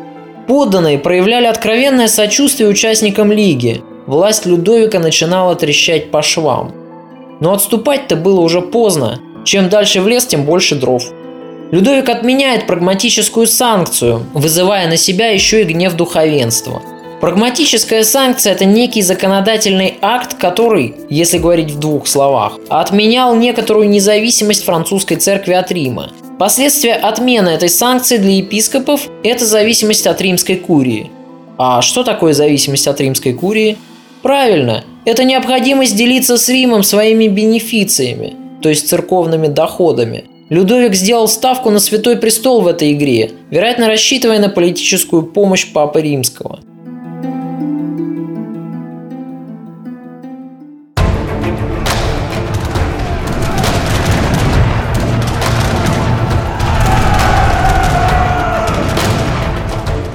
Подданные 0.48 0.98
проявляли 0.98 1.44
откровенное 1.44 2.08
сочувствие 2.08 2.70
участникам 2.70 3.30
лиги. 3.30 3.82
Власть 4.06 4.46
Людовика 4.46 4.98
начинала 4.98 5.54
трещать 5.54 6.10
по 6.10 6.22
швам. 6.22 6.72
Но 7.40 7.52
отступать-то 7.52 8.16
было 8.16 8.40
уже 8.40 8.62
поздно. 8.62 9.20
Чем 9.44 9.68
дальше 9.68 10.00
в 10.00 10.08
лес, 10.08 10.24
тем 10.24 10.44
больше 10.44 10.74
дров. 10.74 11.02
Людовик 11.70 12.08
отменяет 12.08 12.66
прагматическую 12.66 13.46
санкцию, 13.46 14.24
вызывая 14.32 14.88
на 14.88 14.96
себя 14.96 15.26
еще 15.26 15.60
и 15.60 15.64
гнев 15.66 15.92
духовенства. 15.92 16.80
Прагматическая 17.20 18.02
санкция– 18.02 18.52
это 18.54 18.64
некий 18.64 19.02
законодательный 19.02 19.98
акт, 20.00 20.38
который, 20.38 20.94
если 21.10 21.36
говорить 21.36 21.72
в 21.72 21.78
двух 21.78 22.06
словах, 22.06 22.54
отменял 22.70 23.36
некоторую 23.36 23.90
независимость 23.90 24.64
французской 24.64 25.16
церкви 25.16 25.52
от 25.52 25.70
Рима– 25.70 26.10
Последствия 26.38 26.94
отмены 26.94 27.48
этой 27.48 27.68
санкции 27.68 28.16
для 28.16 28.36
епископов– 28.36 29.08
это 29.24 29.44
зависимость 29.44 30.06
от 30.06 30.20
римской 30.20 30.54
курии. 30.54 31.10
А 31.56 31.82
что 31.82 32.04
такое 32.04 32.32
зависимость 32.32 32.86
от 32.86 33.00
римской 33.00 33.32
курии? 33.32 33.76
Правильно, 34.22 34.84
это 35.04 35.24
необходимость 35.24 35.96
делиться 35.96 36.38
с 36.38 36.48
Римом 36.48 36.84
своими 36.84 37.26
бенефициями, 37.26 38.36
то 38.62 38.68
есть 38.68 38.88
церковными 38.88 39.48
доходами. 39.48 40.26
Людовик 40.48 40.94
сделал 40.94 41.26
ставку 41.26 41.70
на 41.70 41.80
Святой 41.80 42.16
Престол 42.16 42.60
в 42.60 42.68
этой 42.68 42.92
игре, 42.92 43.32
вероятно 43.50 43.88
рассчитывая 43.88 44.38
на 44.38 44.48
политическую 44.48 45.24
помощь 45.24 45.72
Папы 45.72 46.02
Римского. 46.02 46.60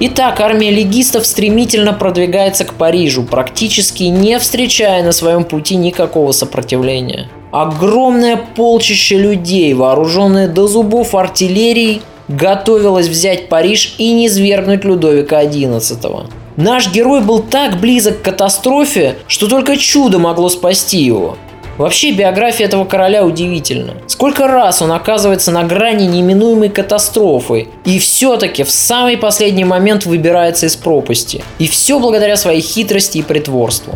Итак, 0.06 0.42
армия 0.42 0.70
легистов 0.70 1.26
стремительно 1.26 1.94
продвигается 1.94 2.66
к 2.66 2.74
Парижу, 2.74 3.24
практически 3.24 4.04
не 4.04 4.38
встречая 4.38 5.02
на 5.02 5.14
своем 5.14 5.46
пути 5.46 5.78
никакого 5.78 6.34
сопротивления. 6.34 7.30
Огромное 7.54 8.36
полчище 8.36 9.18
людей, 9.18 9.74
вооруженное 9.74 10.50
до 10.50 10.68
зубов 10.68 11.16
артиллерией, 11.16 12.02
готовилось 12.28 13.08
взять 13.08 13.48
Париж 13.48 13.96
и 13.98 14.12
не 14.12 14.28
свергнуть 14.28 14.84
Людовика 14.84 15.42
XI. 15.42 16.26
Наш 16.58 16.92
герой 16.92 17.22
был 17.22 17.40
так 17.40 17.80
близок 17.80 18.20
к 18.20 18.26
катастрофе, 18.26 19.16
что 19.28 19.48
только 19.48 19.78
чудо 19.78 20.20
могло 20.20 20.50
спасти 20.50 21.02
его. 21.02 21.38
Вообще 21.78 22.12
биография 22.12 22.68
этого 22.68 22.86
короля 22.86 23.26
удивительна. 23.26 23.96
Сколько 24.08 24.48
раз 24.48 24.82
он 24.82 24.92
оказывается 24.92 25.52
на 25.52 25.64
грани 25.64 26.06
неминуемой 26.06 26.70
катастрофы, 26.70 27.68
и 27.86 27.98
все-таки 28.00 28.64
в 28.64 28.72
самый 28.72 29.18
последний 29.18 29.66
момент 29.66 30.06
выбирается 30.06 30.68
из 30.68 30.76
пропасти. 30.76 31.44
И 31.58 31.68
все 31.68 32.00
благодаря 32.00 32.36
своей 32.36 32.62
хитрости 32.62 33.18
и 33.18 33.24
притворству. 33.24 33.96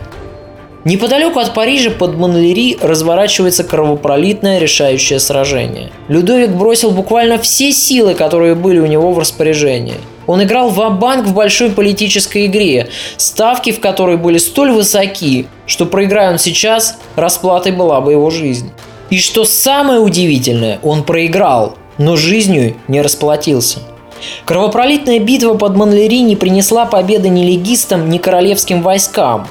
Неподалеку 0.86 1.40
от 1.40 1.54
Парижа 1.54 1.92
под 1.92 2.16
Монлери 2.16 2.78
разворачивается 2.82 3.66
кровопролитное 3.66 4.58
решающее 4.58 5.20
сражение. 5.20 5.92
Людовик 6.08 6.52
бросил 6.52 6.92
буквально 6.92 7.38
все 7.38 7.74
силы, 7.74 8.14
которые 8.14 8.56
были 8.56 8.80
у 8.80 8.86
него 8.86 9.12
в 9.12 9.20
распоряжении. 9.20 9.98
Он 10.28 10.44
играл 10.44 10.70
в 10.70 10.90
банк 11.00 11.26
в 11.26 11.34
большой 11.34 11.72
политической 11.72 12.46
игре, 12.46 12.90
ставки 13.16 13.72
в 13.72 13.80
которой 13.80 14.18
были 14.18 14.38
столь 14.38 14.72
высоки, 14.72 15.48
что 15.66 15.86
проиграя 15.86 16.32
он 16.32 16.38
сейчас, 16.38 17.00
расплатой 17.16 17.72
была 17.72 18.02
бы 18.02 18.12
его 18.12 18.30
жизнь. 18.30 18.72
И 19.10 19.20
что 19.20 19.46
самое 19.46 20.02
удивительное, 20.02 20.80
он 20.84 21.04
проиграл, 21.04 21.78
но 21.98 22.18
жизнью 22.18 22.76
не 22.90 23.02
расплатился. 23.02 23.80
Кровопролитная 24.46 25.20
битва 25.20 25.54
под 25.54 25.76
Монлери 25.76 26.22
не 26.22 26.36
принесла 26.36 26.86
победы 26.86 27.30
ни 27.30 27.44
легистам, 27.44 28.10
ни 28.10 28.18
королевским 28.18 28.82
войскам. 28.82 29.48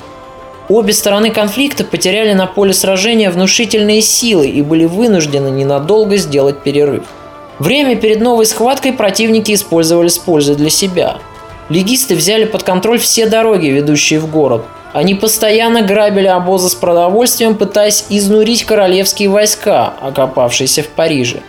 Обе 0.68 0.92
стороны 0.92 1.30
конфликта 1.30 1.84
потеряли 1.84 2.32
на 2.32 2.46
поле 2.46 2.74
сражения 2.74 3.30
внушительные 3.30 4.02
силы 4.02 4.48
и 4.48 4.62
были 4.62 4.84
вынуждены 4.84 5.48
ненадолго 5.48 6.16
сделать 6.16 6.62
перерыв. 6.62 7.04
Время 7.58 7.96
перед 7.96 8.20
новой 8.20 8.46
схваткой 8.46 8.92
противники 8.92 9.52
использовали 9.52 10.08
с 10.08 10.18
пользой 10.18 10.56
для 10.56 10.70
себя. 10.70 11.18
Легисты 11.68 12.14
взяли 12.14 12.44
под 12.44 12.62
контроль 12.62 12.98
все 12.98 13.26
дороги, 13.26 13.66
ведущие 13.66 14.20
в 14.20 14.30
город. 14.30 14.64
Они 14.92 15.14
постоянно 15.14 15.82
грабили 15.82 16.26
обозы 16.26 16.68
с 16.68 16.74
продовольствием, 16.74 17.56
пытаясь 17.56 18.06
изнурить 18.08 18.64
королевские 18.64 19.28
войска, 19.28 19.94
окопавшиеся 20.00 20.82
в 20.82 20.88
Париже. 20.88 21.40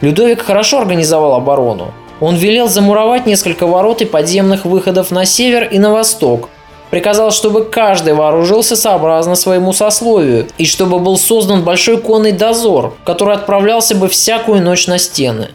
Людовик 0.00 0.42
хорошо 0.42 0.78
организовал 0.78 1.34
оборону. 1.34 1.92
Он 2.20 2.36
велел 2.36 2.68
замуровать 2.68 3.26
несколько 3.26 3.66
ворот 3.66 4.02
и 4.02 4.04
подземных 4.04 4.66
выходов 4.66 5.10
на 5.10 5.24
север 5.24 5.64
и 5.64 5.78
на 5.78 5.90
восток– 5.90 6.50
приказал, 6.90 7.30
чтобы 7.30 7.64
каждый 7.64 8.14
вооружился 8.14 8.76
сообразно 8.76 9.34
своему 9.34 9.72
сословию, 9.72 10.48
и 10.58 10.66
чтобы 10.66 10.98
был 10.98 11.16
создан 11.16 11.62
большой 11.62 11.98
конный 11.98 12.32
дозор, 12.32 12.94
который 13.04 13.34
отправлялся 13.34 13.94
бы 13.94 14.08
всякую 14.08 14.62
ночь 14.62 14.86
на 14.86 14.98
стены. 14.98 15.48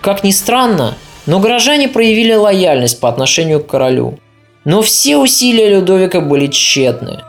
Как 0.00 0.24
ни 0.24 0.30
странно, 0.30 0.96
но 1.26 1.38
горожане 1.38 1.88
проявили 1.88 2.32
лояльность 2.32 3.00
по 3.00 3.08
отношению 3.08 3.60
к 3.60 3.66
королю. 3.66 4.18
Но 4.64 4.82
все 4.82 5.16
усилия 5.16 5.68
Людовика 5.68 6.20
были 6.20 6.46
тщетны. 6.46 7.20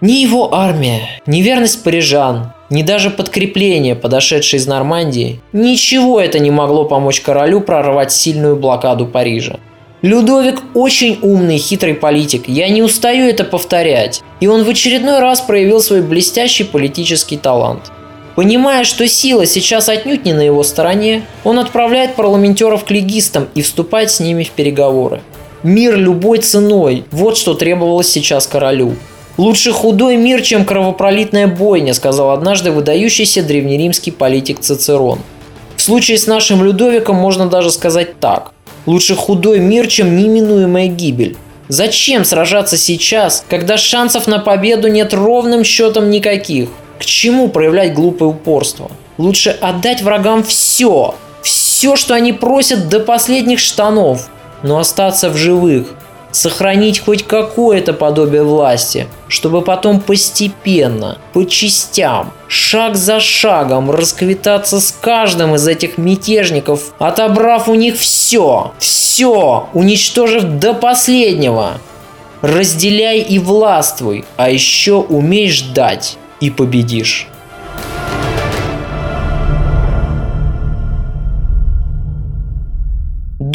Ни 0.00 0.12
его 0.12 0.54
армия, 0.54 1.20
ни 1.26 1.40
верность 1.40 1.82
парижан, 1.82 2.52
ни 2.70 2.82
даже 2.82 3.10
подкрепление, 3.10 3.94
подошедшее 3.94 4.60
из 4.60 4.66
Нормандии, 4.66 5.40
ничего 5.52 6.20
это 6.20 6.38
не 6.38 6.50
могло 6.50 6.84
помочь 6.84 7.20
королю 7.20 7.60
прорвать 7.60 8.12
сильную 8.12 8.56
блокаду 8.56 9.06
Парижа. 9.06 9.58
Людовик 10.06 10.62
очень 10.72 11.18
умный, 11.20 11.58
хитрый 11.58 11.94
политик, 11.94 12.44
я 12.46 12.68
не 12.68 12.80
устаю 12.80 13.28
это 13.28 13.42
повторять. 13.42 14.22
И 14.38 14.46
он 14.46 14.62
в 14.62 14.68
очередной 14.68 15.18
раз 15.18 15.40
проявил 15.40 15.80
свой 15.80 16.00
блестящий 16.00 16.62
политический 16.62 17.36
талант. 17.36 17.90
Понимая, 18.36 18.84
что 18.84 19.08
сила 19.08 19.46
сейчас 19.46 19.88
отнюдь 19.88 20.24
не 20.24 20.32
на 20.32 20.42
его 20.42 20.62
стороне, 20.62 21.26
он 21.42 21.58
отправляет 21.58 22.14
парламентеров 22.14 22.84
к 22.84 22.92
легистам 22.92 23.48
и 23.56 23.62
вступает 23.62 24.12
с 24.12 24.20
ними 24.20 24.44
в 24.44 24.50
переговоры. 24.52 25.22
Мир 25.64 25.96
любой 25.96 26.38
ценой– 26.38 27.02
вот 27.10 27.36
что 27.36 27.54
требовалось 27.54 28.08
сейчас 28.08 28.46
королю. 28.46 28.94
«Лучше 29.36 29.72
худой 29.72 30.16
мир, 30.18 30.40
чем 30.40 30.64
кровопролитная 30.64 31.48
бойня», 31.48 31.94
сказал 31.94 32.30
однажды 32.30 32.70
выдающийся 32.70 33.42
древнеримский 33.42 34.12
политик 34.12 34.60
Цицерон. 34.60 35.18
В 35.74 35.82
случае 35.82 36.16
с 36.16 36.28
нашим 36.28 36.62
Людовиком 36.62 37.16
можно 37.16 37.48
даже 37.48 37.72
сказать 37.72 38.20
так. 38.20 38.52
Лучше 38.86 39.16
худой 39.16 39.58
мир, 39.58 39.88
чем 39.88 40.16
неминуемая 40.16 40.86
гибель. 40.86 41.36
Зачем 41.68 42.24
сражаться 42.24 42.76
сейчас, 42.76 43.44
когда 43.48 43.76
шансов 43.76 44.28
на 44.28 44.38
победу 44.38 44.88
нет 44.88 45.12
ровным 45.12 45.64
счетом 45.64 46.10
никаких? 46.10 46.68
К 47.00 47.04
чему 47.04 47.48
проявлять 47.48 47.92
глупое 47.92 48.30
упорство? 48.30 48.90
Лучше 49.18 49.50
отдать 49.50 50.02
врагам 50.02 50.44
все, 50.44 51.16
все, 51.42 51.96
что 51.96 52.14
они 52.14 52.32
просят 52.32 52.88
до 52.88 53.00
последних 53.00 53.58
штанов, 53.58 54.28
но 54.62 54.78
остаться 54.78 55.30
в 55.30 55.36
живых– 55.36 55.88
сохранить 56.36 57.00
хоть 57.00 57.22
какое-то 57.22 57.92
подобие 57.92 58.42
власти, 58.42 59.06
чтобы 59.28 59.62
потом 59.62 60.00
постепенно, 60.00 61.18
по 61.32 61.44
частям, 61.44 62.32
шаг 62.48 62.96
за 62.96 63.20
шагом 63.20 63.90
расквитаться 63.90 64.80
с 64.80 64.92
каждым 64.92 65.54
из 65.54 65.66
этих 65.66 65.98
мятежников, 65.98 66.92
отобрав 66.98 67.68
у 67.68 67.74
них 67.74 67.96
все, 67.96 68.72
все, 68.78 69.68
уничтожив 69.72 70.44
до 70.44 70.74
последнего. 70.74 71.78
Разделяй 72.42 73.20
и 73.20 73.38
властвуй, 73.38 74.24
а 74.36 74.50
еще 74.50 74.94
умей 74.94 75.50
ждать 75.50 76.18
и 76.40 76.50
победишь. 76.50 77.28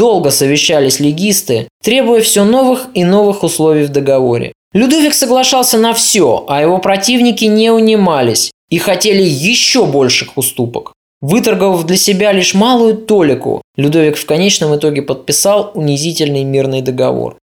Долго 0.01 0.31
совещались 0.31 0.99
легисты, 0.99 1.67
требуя 1.83 2.21
все 2.21 2.43
новых 2.43 2.87
и 2.95 3.03
новых 3.03 3.43
условий 3.43 3.83
в 3.83 3.89
договоре. 3.89 4.51
Людовик 4.73 5.13
соглашался 5.13 5.77
на 5.77 5.93
все, 5.93 6.43
а 6.47 6.59
его 6.59 6.79
противники 6.79 7.45
не 7.45 7.69
унимались 7.69 8.49
и 8.71 8.79
хотели 8.79 9.21
еще 9.21 9.85
больших 9.85 10.39
уступок. 10.39 10.93
Выторговав 11.21 11.85
для 11.85 11.97
себя 11.97 12.31
лишь 12.31 12.55
малую 12.55 12.97
толику, 12.97 13.61
Людовик 13.77 14.17
в 14.17 14.25
конечном 14.25 14.75
итоге 14.75 15.03
подписал 15.03 15.69
унизительный 15.75 16.45
мирный 16.45 16.81
договор. 16.81 17.37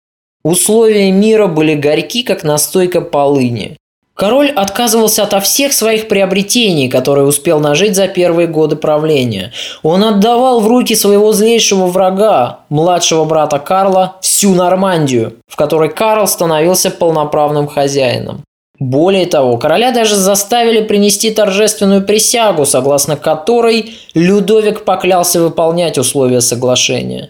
Условия 0.43 1.11
мира 1.11 1.45
были 1.45 1.75
горьки, 1.75 2.23
как 2.23 2.43
настойка 2.43 3.01
полыни. 3.01 3.77
Король 4.17 4.49
отказывался 4.49 5.23
ото 5.23 5.39
всех 5.39 5.73
своих 5.73 6.07
приобретений, 6.07 6.89
которые 6.89 7.27
успел 7.27 7.59
нажить 7.59 7.95
за 7.95 8.07
первые 8.07 8.47
годы 8.47 8.75
правления. 8.75 9.53
Он 9.83 10.03
отдавал 10.03 10.59
в 10.59 10.67
руки 10.67 10.95
своего 10.95 11.33
злейшего 11.33 11.85
врага, 11.85 12.61
младшего 12.69 13.25
брата 13.25 13.59
Карла, 13.59 14.15
всю 14.21 14.55
Нормандию, 14.55 15.35
в 15.47 15.55
которой 15.55 15.89
Карл 15.89 16.27
становился 16.27 16.89
полноправным 16.89 17.67
хозяином. 17.67 18.41
Более 18.79 19.27
того, 19.27 19.57
короля 19.57 19.91
даже 19.91 20.15
заставили 20.15 20.81
принести 20.81 21.29
торжественную 21.29 22.03
присягу, 22.03 22.65
согласно 22.65 23.17
которой 23.17 23.93
Людовик 24.15 24.83
поклялся 24.83 25.39
выполнять 25.39 25.99
условия 25.99 26.41
соглашения. 26.41 27.29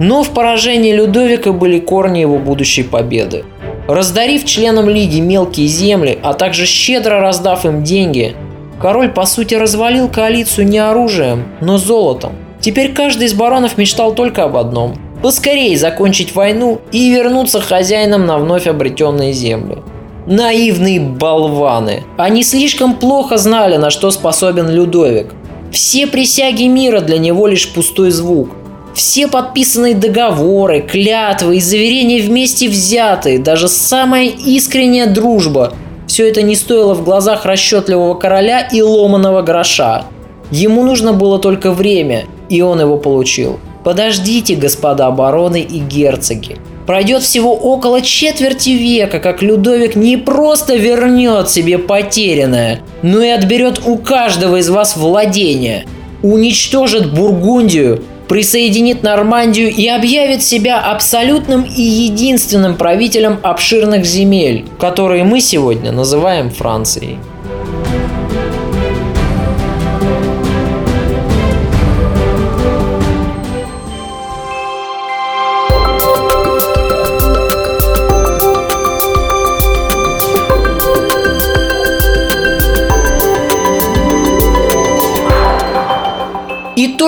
Но 0.00 0.22
в 0.22 0.30
поражении 0.30 0.94
Людовика 0.94 1.52
были 1.52 1.78
корни 1.78 2.20
его 2.20 2.38
будущей 2.38 2.82
победы. 2.82 3.44
Раздарив 3.86 4.46
членам 4.46 4.88
лиги 4.88 5.20
мелкие 5.20 5.66
земли, 5.66 6.18
а 6.22 6.32
также 6.32 6.64
щедро 6.64 7.20
раздав 7.20 7.66
им 7.66 7.84
деньги, 7.84 8.34
король 8.80 9.10
по 9.10 9.26
сути 9.26 9.54
развалил 9.54 10.08
коалицию 10.08 10.66
не 10.68 10.78
оружием, 10.78 11.44
но 11.60 11.76
золотом. 11.76 12.32
Теперь 12.60 12.94
каждый 12.94 13.26
из 13.26 13.34
баронов 13.34 13.76
мечтал 13.76 14.14
только 14.14 14.44
об 14.44 14.56
одном– 14.56 14.96
поскорее 15.22 15.76
закончить 15.76 16.34
войну 16.34 16.80
и 16.92 17.10
вернуться 17.10 17.60
хозяином 17.60 18.24
на 18.24 18.38
вновь 18.38 18.66
обретенные 18.66 19.34
земли. 19.34 19.78
Наивные 20.26 21.00
болваны. 21.00 22.04
Они 22.16 22.42
слишком 22.42 22.94
плохо 22.94 23.36
знали, 23.36 23.76
на 23.76 23.90
что 23.90 24.10
способен 24.10 24.70
Людовик. 24.70 25.34
Все 25.72 26.06
присяги 26.06 26.64
мира 26.64 27.00
для 27.00 27.18
него 27.18 27.46
лишь 27.46 27.68
пустой 27.68 28.10
звук. 28.10 28.50
Все 28.94 29.28
подписанные 29.28 29.94
договоры, 29.94 30.80
клятвы 30.80 31.56
и 31.56 31.60
заверения 31.60 32.20
вместе 32.20 32.68
взятые, 32.68 33.38
даже 33.38 33.68
самая 33.68 34.26
искренняя 34.26 35.06
дружба– 35.06 35.72
все 36.10 36.28
это 36.28 36.42
не 36.42 36.56
стоило 36.56 36.92
в 36.94 37.04
глазах 37.04 37.44
расчетливого 37.44 38.14
короля 38.14 38.62
и 38.62 38.82
ломаного 38.82 39.42
гроша. 39.42 40.06
Ему 40.50 40.82
нужно 40.82 41.12
было 41.12 41.38
только 41.38 41.70
время, 41.70 42.24
и 42.48 42.62
он 42.62 42.80
его 42.80 42.96
получил. 42.96 43.60
Подождите, 43.84 44.56
господа 44.56 45.08
бароны 45.12 45.60
и 45.60 45.78
герцоги. 45.78 46.56
Пройдет 46.84 47.22
всего 47.22 47.54
около 47.54 48.02
четверти 48.02 48.70
века, 48.70 49.20
как 49.20 49.40
Людовик 49.40 49.94
не 49.94 50.16
просто 50.16 50.74
вернет 50.74 51.48
себе 51.48 51.78
потерянное, 51.78 52.80
но 53.02 53.22
и 53.22 53.28
отберет 53.28 53.80
у 53.86 53.96
каждого 53.96 54.56
из 54.56 54.68
вас 54.68 54.96
владение, 54.96 55.86
уничтожит 56.24 57.14
Бургундию, 57.14 58.02
присоединит 58.30 59.02
Нормандию 59.02 59.74
и 59.74 59.88
объявит 59.88 60.44
себя 60.44 60.78
абсолютным 60.80 61.64
и 61.64 61.82
единственным 61.82 62.76
правителем 62.76 63.40
обширных 63.42 64.04
земель, 64.04 64.66
которые 64.78 65.24
мы 65.24 65.40
сегодня 65.40 65.90
называем 65.90 66.48
Францией. 66.48 67.18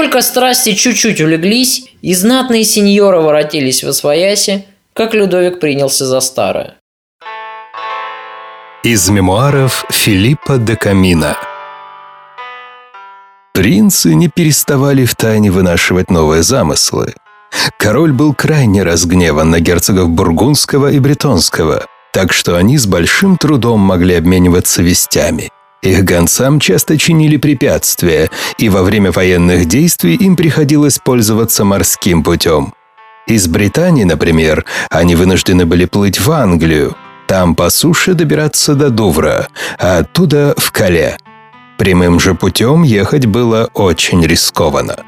Только 0.02 0.20
страсти 0.20 0.74
чуть-чуть 0.74 1.20
улеглись, 1.20 1.84
и 2.02 2.12
знатные 2.14 2.64
сеньоры 2.64 3.20
воротились 3.20 3.84
в 3.84 3.88
освояси, 3.88 4.64
как 4.94 5.14
Людовик 5.14 5.60
принялся 5.60 6.06
за 6.06 6.20
старое. 6.20 6.74
Из 8.82 9.08
мемуаров 9.08 9.84
Филиппа 9.90 10.58
де 10.58 10.74
Камина 10.74 11.36
Принцы 13.54 14.14
не 14.14 14.28
переставали 14.28 15.04
втайне 15.04 15.52
вынашивать 15.52 16.10
новые 16.10 16.42
замыслы. 16.42 17.14
Король 17.78 18.12
был 18.12 18.34
крайне 18.34 18.82
разгневан 18.82 19.50
на 19.50 19.60
герцогов 19.60 20.08
Бургундского 20.08 20.90
и 20.90 20.98
Бретонского, 20.98 21.86
так 22.12 22.32
что 22.32 22.56
они 22.56 22.76
с 22.76 22.86
большим 22.86 23.36
трудом 23.36 23.78
могли 23.78 24.16
обмениваться 24.16 24.82
вестями. 24.82 25.50
Их 25.82 26.04
гонцам 26.04 26.60
часто 26.60 26.96
чинили 26.96 27.36
препятствия, 27.36 28.30
и 28.56 28.68
во 28.68 28.82
время 28.82 29.10
военных 29.10 29.66
действий 29.66 30.14
им 30.14 30.36
приходилось 30.36 30.98
пользоваться 30.98 31.64
морским 31.64 32.22
путем. 32.22 32.72
Из 33.26 33.48
Британии, 33.48 34.04
например, 34.04 34.64
они 34.90 35.16
вынуждены 35.16 35.66
были 35.66 35.86
плыть 35.86 36.20
в 36.20 36.30
Англию, 36.30 36.96
там 37.26 37.54
по 37.56 37.70
суше 37.70 38.14
добираться 38.14 38.74
до 38.74 38.90
Дувра, 38.90 39.48
а 39.78 39.98
оттуда 39.98 40.54
в 40.56 40.70
Кале. 40.70 41.16
Прямым 41.78 42.20
же 42.20 42.34
путем 42.34 42.82
ехать 42.82 43.26
было 43.26 43.68
очень 43.74 44.24
рискованно. 44.24 45.02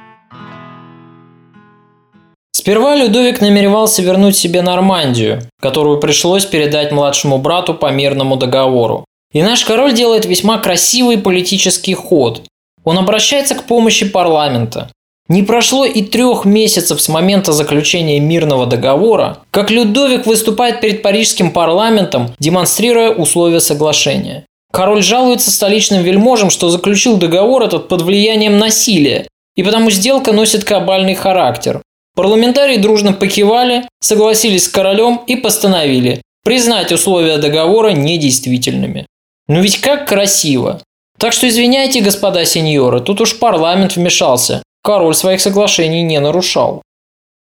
Сперва 2.50 2.96
Людовик 2.96 3.40
намеревался 3.40 4.02
вернуть 4.02 4.36
себе 4.36 4.62
Нормандию, 4.62 5.42
которую 5.60 6.00
пришлось 6.00 6.46
передать 6.46 6.92
младшему 6.92 7.38
брату 7.38 7.74
по 7.74 7.92
мирному 7.92 8.36
договору. 8.36 9.04
И 9.34 9.42
наш 9.42 9.64
король 9.64 9.92
делает 9.92 10.24
весьма 10.24 10.58
красивый 10.58 11.18
политический 11.18 11.92
ход. 11.92 12.42
Он 12.84 12.98
обращается 12.98 13.54
к 13.54 13.64
помощи 13.64 14.08
парламента. 14.08 14.90
Не 15.28 15.42
прошло 15.42 15.84
и 15.84 16.02
трех 16.02 16.44
месяцев 16.44 17.00
с 17.00 17.08
момента 17.08 17.52
заключения 17.52 18.20
мирного 18.20 18.66
договора, 18.66 19.38
как 19.50 19.70
Людовик 19.70 20.26
выступает 20.26 20.80
перед 20.80 21.02
парижским 21.02 21.50
парламентом, 21.50 22.34
демонстрируя 22.38 23.10
условия 23.10 23.60
соглашения. 23.60 24.44
Король 24.70 25.02
жалуется 25.02 25.50
столичным 25.50 26.02
вельможам, 26.02 26.50
что 26.50 26.68
заключил 26.68 27.16
договор 27.16 27.62
этот 27.62 27.88
под 27.88 28.02
влиянием 28.02 28.58
насилия, 28.58 29.26
и 29.56 29.62
потому 29.62 29.90
сделка 29.90 30.32
носит 30.32 30.64
кабальный 30.64 31.14
характер. 31.14 31.80
Парламентарии 32.14 32.76
дружно 32.76 33.12
покивали, 33.12 33.88
согласились 34.00 34.64
с 34.64 34.68
королем 34.68 35.22
и 35.26 35.36
постановили 35.36 36.20
признать 36.44 36.92
условия 36.92 37.38
договора 37.38 37.90
недействительными. 37.90 39.06
Ну 39.48 39.60
ведь 39.60 39.80
как 39.80 40.08
красиво! 40.08 40.80
Так 41.18 41.32
что 41.32 41.48
извиняйте, 41.48 42.00
господа 42.00 42.44
сеньоры, 42.44 43.00
тут 43.00 43.20
уж 43.20 43.38
парламент 43.38 43.96
вмешался. 43.96 44.62
Король 44.82 45.14
своих 45.14 45.40
соглашений 45.40 46.02
не 46.02 46.20
нарушал. 46.20 46.82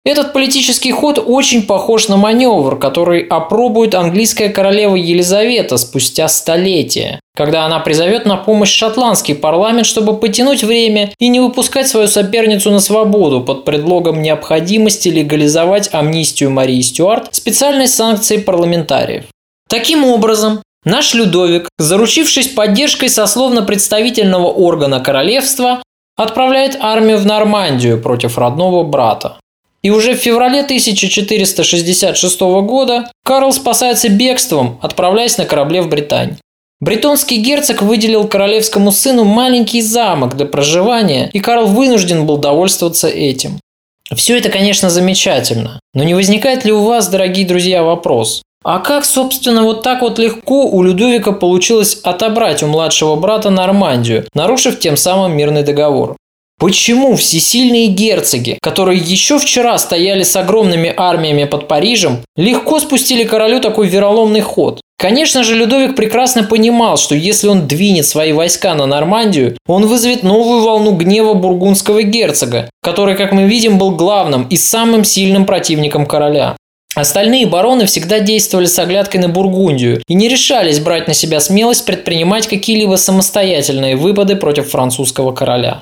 Этот 0.05 0.33
политический 0.33 0.91
ход 0.91 1.23
очень 1.25 1.67
похож 1.67 2.09
на 2.09 2.17
маневр, 2.17 2.79
который 2.79 3.21
опробует 3.21 3.95
английская 3.95 4.49
королева 4.49 4.97
Елизавета 4.97 5.77
спустя 5.77 6.29
столетия, 6.29 7.21
когда 7.37 7.67
она 7.67 7.79
призовет 7.81 8.25
на 8.25 8.39
помощь 8.39 8.73
шотландский 8.73 9.35
парламент, 9.35 9.87
чтобы 9.87 10.17
потянуть 10.17 10.65
время 10.65 11.13
и 11.19 11.29
не 11.29 11.41
выпускать 11.41 11.89
свою 11.89 12.09
соперницу 12.09 12.71
на 12.71 12.81
свободу 12.81 13.43
под 13.43 13.67
предлогом 13.67 14.23
необходимости 14.23 15.09
легализовать 15.11 15.93
амнистию 15.93 16.51
Марии 16.53 16.81
Стюарт 16.81 17.35
специальной 17.35 17.87
санкцией 17.87 18.41
парламентариев. 18.41 19.25
Таким 19.69 20.05
образом, 20.05 20.63
наш 20.89 21.15
Людовик, 21.15 21.69
заручившись 21.79 22.49
поддержкой 22.49 23.09
сословно-представительного 23.09 24.47
органа 24.47 25.01
королевства, 25.01 25.83
отправляет 26.17 26.77
армию 26.81 27.19
в 27.19 27.27
Нормандию 27.27 28.01
против 28.01 28.39
родного 28.39 28.83
брата. 28.83 29.37
И 29.83 29.91
уже 29.91 30.15
в 30.15 30.19
феврале 30.19 30.61
1466 30.61 32.41
года 32.41 33.11
Карл 33.25 33.53
спасается 33.53 34.09
бегством, 34.09 34.79
отправляясь 34.83 35.39
на 35.39 35.45
корабле 35.45 35.83
в 35.83 35.89
Британь. 35.89 36.37
Бретонский 36.81 37.39
герцог 37.39 37.83
выделил 37.83 38.27
королевскому 38.27 38.93
сыну 38.93 39.25
маленький 39.25 39.83
замок 39.83 40.37
для 40.37 40.47
проживания, 40.47 41.31
и 41.33 41.41
Карл 41.41 41.67
вынужден 41.67 42.27
был 42.27 42.39
довольствоваться 42.39 43.09
этим. 43.09 43.61
Все 44.15 44.39
это, 44.39 44.49
конечно, 44.49 44.89
замечательно, 44.89 45.81
но 45.93 46.03
не 46.03 46.15
возникает 46.15 46.65
ли 46.65 46.73
у 46.73 46.83
вас, 46.83 47.09
дорогие 47.09 47.47
друзья, 47.47 47.83
вопрос? 47.83 48.43
А 48.65 48.81
как, 48.81 49.05
собственно, 49.05 49.63
вот 49.63 49.83
так 49.83 50.03
вот 50.03 50.19
легко 50.19 50.65
у 50.65 50.83
Людовика 50.83 51.33
получилось 51.33 52.01
отобрать 52.03 52.63
у 52.63 52.67
младшего 52.67 53.17
брата 53.17 53.51
Нормандию, 53.51 54.27
нарушив 54.35 54.79
тем 54.79 54.97
самым 54.97 55.37
мирный 55.37 55.63
договор? 55.63 56.17
Почему 56.59 57.15
всесильные 57.15 57.87
герцоги, 57.87 58.59
которые 58.61 58.99
еще 58.99 59.39
вчера 59.39 59.79
стояли 59.79 60.25
с 60.25 60.35
огромными 60.35 60.93
армиями 60.97 61.45
под 61.45 61.69
Парижем, 61.69 62.19
легко 62.37 62.81
спустили 62.81 63.23
королю 63.23 63.61
такой 63.61 63.87
вероломный 63.87 64.41
ход? 64.41 64.81
Конечно 64.99 65.45
же, 65.45 65.55
Людовик 65.55 65.95
прекрасно 65.95 66.43
понимал, 66.43 66.97
что 66.97 67.15
если 67.15 67.47
он 67.47 67.69
двинет 67.69 68.07
свои 68.07 68.33
войска 68.33 68.75
на 68.75 68.87
Нормандию, 68.87 69.57
он 69.69 69.87
вызовет 69.87 70.25
новую 70.25 70.63
волну 70.63 70.97
гнева 70.97 71.35
бургундского 71.35 72.03
герцога, 72.03 72.69
который, 72.83 73.15
как 73.15 73.31
мы 73.31 73.45
видим, 73.45 73.79
был 73.79 73.93
главным 73.93 74.49
и 74.49 74.57
самым 74.57 75.05
сильным 75.05 75.47
противником 75.47 76.05
короля. 76.07 76.57
Остальные 76.99 77.47
бароны 77.47 77.87
всегда 77.87 78.19
действовали 78.19 78.67
с 78.67 78.77
оглядкой 78.77 79.21
на 79.21 79.29
Бургундию 79.29 80.03
и 80.09 80.15
не 80.15 80.29
решались 80.29 80.81
брать 80.81 81.07
на 81.07 81.15
себя 81.15 81.39
смелость 81.39 81.87
предпринимать 81.87 82.49
какие-либо 82.49 82.97
самостоятельные 82.97 83.95
выпады 83.95 84.35
против 84.35 84.71
французского 84.71 85.31
короля. 85.31 85.81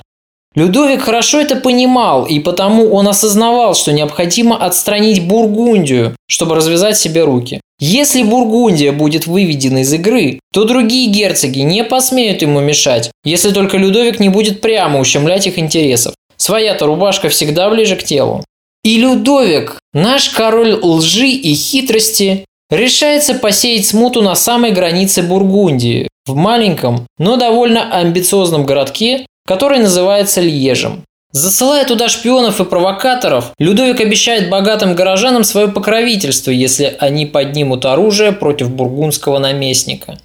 Людовик 0.53 1.01
хорошо 1.01 1.41
это 1.41 1.55
понимал, 1.55 2.25
и 2.25 2.37
потому 2.37 2.93
он 2.93 3.07
осознавал, 3.07 3.73
что 3.73 3.93
необходимо 3.93 4.63
отстранить 4.63 5.27
Бургундию, 5.27 6.15
чтобы 6.27 6.53
развязать 6.53 6.99
себе 6.99 7.23
руки. 7.23 7.61
Если 7.79 8.21
Бургундия 8.21 8.91
будет 8.91 9.25
выведена 9.25 9.79
из 9.79 9.91
игры, 9.91 10.39
то 10.53 10.65
другие 10.65 11.09
герцоги 11.09 11.61
не 11.61 11.83
посмеют 11.83 12.43
ему 12.43 12.59
мешать, 12.59 13.09
если 13.23 13.49
только 13.49 13.77
Людовик 13.77 14.19
не 14.19 14.29
будет 14.29 14.61
прямо 14.61 14.99
ущемлять 14.99 15.47
их 15.47 15.57
интересов. 15.57 16.13
Своя-то 16.35 16.85
рубашка 16.85 17.29
всегда 17.29 17.71
ближе 17.71 17.95
к 17.95 18.03
телу. 18.03 18.43
И 18.87 18.97
Людовик, 18.99 19.79
наш 19.91 20.29
король 20.29 20.79
лжи 20.81 21.27
и 21.27 21.53
хитрости, 21.55 22.45
решается 22.69 23.33
посеять 23.33 23.85
смуту 23.85 24.21
на 24.21 24.33
самой 24.33 24.71
границе 24.71 25.23
Бургундии, 25.23 26.07
в 26.25 26.35
маленьком, 26.35 27.05
но 27.17 27.35
довольно 27.35 27.93
амбициозном 27.93 28.65
городке, 28.65 29.25
который 29.45 29.79
называется 29.79 30.39
Льежем. 30.39 31.03
Засылая 31.33 31.83
туда 31.83 32.07
шпионов 32.07 32.61
и 32.61 32.63
провокаторов, 32.63 33.51
Людовик 33.59 33.99
обещает 33.99 34.49
богатым 34.49 34.95
горожанам 34.95 35.43
свое 35.43 35.67
покровительство, 35.67 36.51
если 36.51 36.95
они 36.97 37.25
поднимут 37.25 37.83
оружие 37.83 38.31
против 38.31 38.69
бургундского 38.69 39.37
наместника. 39.37 40.17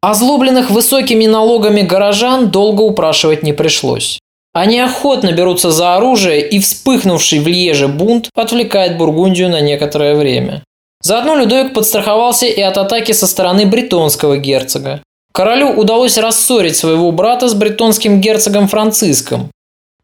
Озлобленных 0.00 0.70
высокими 0.70 1.26
налогами 1.26 1.82
горожан 1.82 2.50
долго 2.52 2.82
упрашивать 2.82 3.42
не 3.42 3.52
пришлось. 3.52 4.20
Они 4.54 4.78
охотно 4.78 5.32
берутся 5.32 5.72
за 5.72 5.96
оружие, 5.96 6.48
и 6.48 6.60
вспыхнувший 6.60 7.40
в 7.40 7.48
Льеже 7.48 7.88
бунт 7.88 8.30
отвлекает 8.36 8.96
Бургундию 8.96 9.50
на 9.50 9.60
некоторое 9.60 10.14
время. 10.14 10.62
Заодно 11.02 11.34
Людовик 11.34 11.74
подстраховался 11.74 12.46
и 12.46 12.60
от 12.60 12.78
атаки 12.78 13.10
со 13.10 13.26
стороны 13.26 13.66
бретонского 13.66 14.38
герцога. 14.38 15.02
Королю 15.32 15.70
удалось 15.70 16.16
рассорить 16.16 16.76
своего 16.76 17.10
брата 17.10 17.48
с 17.48 17.54
бретонским 17.54 18.20
герцогом 18.20 18.68
Франциском. 18.68 19.50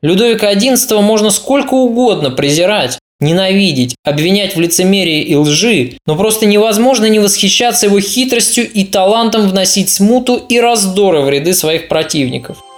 Людовика 0.02 0.52
XI 0.52 1.00
можно 1.00 1.30
сколько 1.30 1.74
угодно 1.74 2.30
презирать, 2.30 2.98
ненавидеть, 3.20 3.94
обвинять 4.04 4.56
в 4.56 4.60
лицемерии 4.60 5.22
и 5.22 5.36
лжи, 5.36 5.98
но 6.06 6.16
просто 6.16 6.46
невозможно 6.46 7.06
не 7.06 7.20
восхищаться 7.20 7.86
его 7.86 8.00
хитростью 8.00 8.68
и 8.68 8.82
талантом 8.84 9.48
вносить 9.48 9.90
смуту 9.90 10.36
и 10.48 10.58
раздоры 10.58 11.20
в 11.20 11.30
ряды 11.30 11.54
своих 11.54 11.86
противников– 11.86 12.64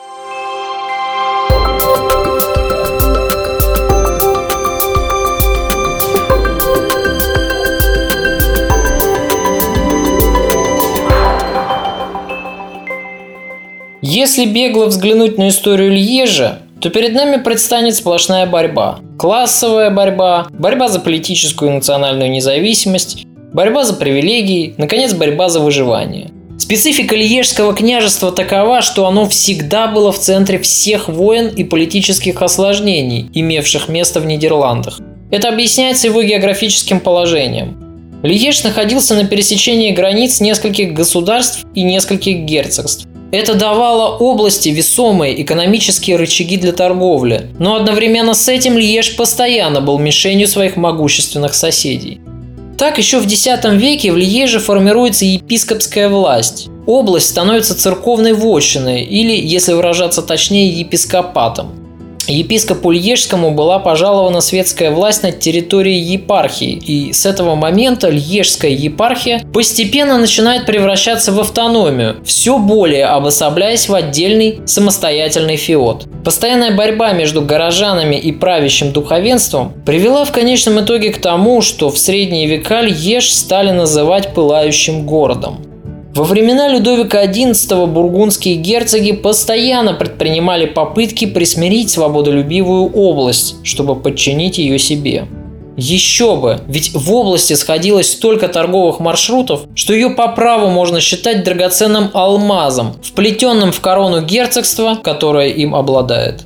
Если 14.15 14.45
бегло 14.45 14.85
взглянуть 14.85 15.39
на 15.39 15.49
историю 15.49 15.91
Льежа, 15.91 16.59
то 16.83 16.91
перед 16.91 17.15
нами 17.15 17.43
предстанет 17.43 17.95
сплошная 17.95 18.45
борьба. 18.45 18.99
Классовая 19.19 19.89
борьба, 19.89 20.49
борьба 20.51 20.89
за 20.89 21.01
политическую 21.01 21.71
и 21.71 21.75
национальную 21.77 22.31
независимость, 22.31 23.25
борьба 23.55 23.85
за 23.85 23.95
привилегии, 23.95 24.75
наконец, 24.77 25.15
борьба 25.15 25.49
за 25.49 25.61
выживание. 25.61 26.31
Специфика 26.59 27.17
Льежского 27.17 27.73
княжества 27.73 28.33
такова, 28.33 28.83
что 28.83 29.07
оно 29.07 29.27
всегда 29.27 29.87
было 29.87 30.13
в 30.13 30.19
центре 30.19 30.59
всех 30.59 31.09
войн 31.09 31.49
и 31.49 31.65
политических 31.65 32.43
осложнений, 32.43 33.31
имевших 33.33 33.89
место 33.89 34.21
в 34.21 34.27
Нидерландах. 34.27 35.01
Это 35.31 35.49
объясняется 35.49 36.09
его 36.09 36.23
географическим 36.23 37.01
положением. 37.01 37.79
Льеж 38.23 38.63
находился 38.63 39.15
на 39.15 39.25
пересечении 39.25 39.91
границ 39.93 40.43
нескольких 40.43 40.93
государств 40.93 41.65
и 41.75 41.83
нескольких 41.83 42.41
герцогств. 42.41 43.07
Это 43.33 43.55
давало 43.55 44.19
области 44.19 44.69
весомые 44.69 45.41
экономические 45.41 46.17
рычаги 46.17 46.59
для 46.59 46.73
торговли, 46.73 47.49
но 47.59 47.77
одновременно 47.77 48.35
с 48.35 48.47
этим 48.47 48.77
Льеж 48.77 49.17
постоянно 49.17 49.81
был 49.81 49.99
мишенью 49.99 50.47
своих 50.47 50.77
могущественных 50.77 51.55
соседей. 51.55 52.21
Так 52.77 52.99
еще 52.99 53.21
в 53.21 53.25
X 53.27 53.47
веке 53.73 54.13
в 54.13 54.19
Льеже 54.19 54.59
формируется 54.59 55.25
епископская 55.25 56.11
власть. 56.11 56.69
Область 56.87 57.31
становится 57.31 57.75
церковной 57.75 58.35
вотчиной 58.35 59.03
или, 59.03 59.35
если 59.35 59.73
выражаться 59.73 60.21
точнее, 60.21 60.69
епископатом. 60.69 61.82
Епископу 62.29 62.91
Льежскому 62.91 63.51
была 63.51 63.79
пожалована 63.79 64.41
светская 64.41 64.91
власть 64.91 65.23
над 65.23 65.41
территорией 65.41 66.01
епархии, 66.01 66.73
и 66.73 67.13
с 67.13 67.27
этого 67.27 67.55
момента 67.55 68.09
Льежская 68.09 68.71
епархия 68.71 69.43
постепенно 69.53 70.19
начинает 70.19 70.67
превращаться 70.67 71.33
в 71.33 71.41
автономию, 71.41 72.17
все 72.25 72.59
более 72.59 73.07
обособляясь 73.07 73.89
в 73.89 73.95
отдельный 73.95 74.61
самостоятельный 74.67 75.57
феод. 75.57 76.07
Постоянная 76.25 76.71
борьба 76.71 77.13
между 77.13 77.43
горожанами 77.43 78.17
и 78.17 78.31
правящим 78.31 78.93
духовенством 78.93 79.73
привела 79.85 80.25
в 80.25 80.33
конечном 80.33 80.81
итоге 80.81 81.11
к 81.11 81.21
тому, 81.21 81.63
что 81.63 81.91
в 81.91 81.99
средние 81.99 82.47
века 82.47 82.83
Льеж 82.83 83.33
стали 83.33 83.73
называть 83.73 84.33
пылающим 84.35 85.05
городом. 85.05 85.72
Во 86.15 86.25
времена 86.25 86.69
Людовика 86.69 87.25
XI 87.25 87.87
бургундские 87.87 88.57
герцоги 88.57 89.13
постоянно 89.13 89.95
предпринимали 89.95 90.67
попытки 90.67 91.25
присмирить 91.25 91.89
свободолюбивую 91.89 92.93
область, 92.93 93.57
чтобы 93.65 93.97
подчинить 93.97 94.59
ее 94.59 94.79
себе. 94.79 95.27
Еще 95.75 96.37
бы, 96.37 96.61
ведь 96.67 96.93
в 96.93 97.15
области 97.15 97.55
сходилось 97.55 98.13
столько 98.13 98.49
торговых 98.49 99.01
маршрутов, 99.01 99.63
что 99.75 99.95
ее 99.95 100.11
по 100.11 100.29
праву 100.29 100.69
можно 100.69 101.01
считать 101.01 101.45
драгоценным 101.45 102.11
алмазом, 102.13 102.93
вплетенным 103.03 103.73
в 103.73 103.81
корону 103.81 104.21
герцогства, 104.21 104.99
которое 105.03 105.49
им 105.49 105.75
обладает. 105.75 106.45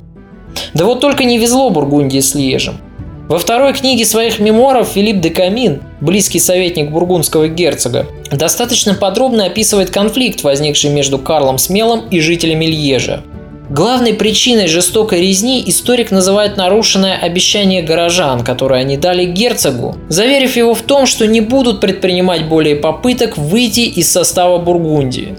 Да 0.73 0.85
вот 0.85 1.01
только 1.01 1.25
не 1.25 1.37
везло 1.37 1.69
Бургундии 1.69 2.21
с 2.21 2.35
Льежем. 2.35 2.79
Во 3.27 3.39
второй 3.39 3.73
книге 3.73 4.05
своих 4.05 4.39
мемуаров 4.39 4.87
Филипп 4.87 5.19
де 5.19 5.29
Камин, 5.29 5.81
близкий 5.99 6.39
советник 6.39 6.91
бургундского 6.91 7.49
герцога, 7.49 8.07
достаточно 8.31 8.93
подробно 8.93 9.45
описывает 9.45 9.89
конфликт, 9.89 10.43
возникший 10.43 10.91
между 10.91 11.17
Карлом 11.17 11.57
Смелым 11.57 12.07
и 12.09 12.21
жителями 12.21 12.65
Льежа. 12.65 13.23
Главной 13.69 14.13
причиной 14.13 14.67
жестокой 14.67 15.19
резни 15.19 15.61
историк 15.67 16.09
называет 16.09 16.55
нарушенное 16.55 17.17
обещание 17.17 17.81
горожан, 17.81 18.45
которое 18.45 18.79
они 18.79 18.95
дали 18.95 19.25
герцогу, 19.25 19.97
заверив 20.07 20.55
его 20.55 20.73
в 20.73 20.81
том, 20.83 21.05
что 21.05 21.27
не 21.27 21.41
будут 21.41 21.81
предпринимать 21.81 22.47
более 22.47 22.77
попыток 22.77 23.37
выйти 23.37 23.81
из 23.81 24.09
состава 24.09 24.57
Бургундии. 24.57 25.35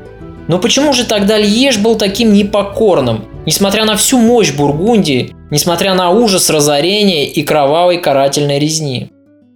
Но 0.47 0.59
почему 0.59 0.93
же 0.93 1.05
тогда 1.05 1.39
Льеж 1.39 1.79
был 1.79 1.97
таким 1.97 2.35
непокорным? 2.35 3.25
Несмотря 3.49 3.87
на 3.87 3.97
всю 3.97 4.19
мощь 4.19 4.53
Бургундии, 4.53 5.35
несмотря 5.51 5.95
на 5.95 6.11
ужас 6.11 6.51
разорения 6.51 7.27
и 7.27 7.43
кровавой 7.43 7.97
карательной 7.97 8.59
резни. 8.59 9.09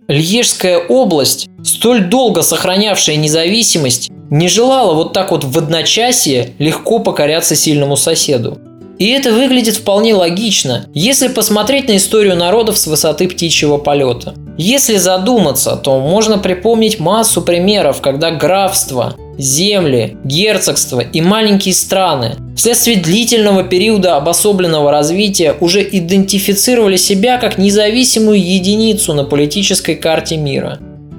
Льежская 0.08 0.78
область, 0.78 1.50
столь 1.62 2.04
долго 2.04 2.40
сохранявшая 2.40 3.16
независимость, 3.16 4.08
не 4.30 4.48
желала 4.48 4.94
вот 4.94 5.12
так 5.12 5.30
вот 5.30 5.44
в 5.44 5.58
одночасье 5.58 6.54
легко 6.58 7.00
покоряться 7.00 7.54
сильному 7.54 7.98
соседу. 7.98 8.58
И 8.98 9.10
это 9.10 9.30
выглядит 9.30 9.76
вполне 9.76 10.14
логично, 10.14 10.86
если 10.94 11.28
посмотреть 11.28 11.88
на 11.88 11.98
историю 11.98 12.34
народов 12.34 12.78
с 12.78 12.86
высоты 12.86 13.28
птичьего 13.28 13.76
полета. 13.76 14.32
Если 14.64 14.96
задуматься, 14.96 15.74
то 15.74 15.98
можно 15.98 16.38
припомнить 16.38 17.00
массу 17.00 17.42
примеров, 17.42 18.00
когда 18.00 18.30
графство, 18.30 19.16
земли, 19.36 20.16
герцогства 20.22 21.00
и 21.00 21.20
маленькие 21.20 21.74
страны 21.74 22.36
вследствие 22.54 23.00
длительного 23.00 23.64
периода 23.64 24.14
обособленного 24.14 24.92
развития 24.92 25.56
уже 25.58 25.82
идентифицировали 25.82 26.94
себя 26.94 27.38
как 27.38 27.58
независимую 27.58 28.40
единицу 28.40 29.14
на 29.14 29.24
политической 29.24 29.96
карте 29.96 30.36
мира. 30.36 30.78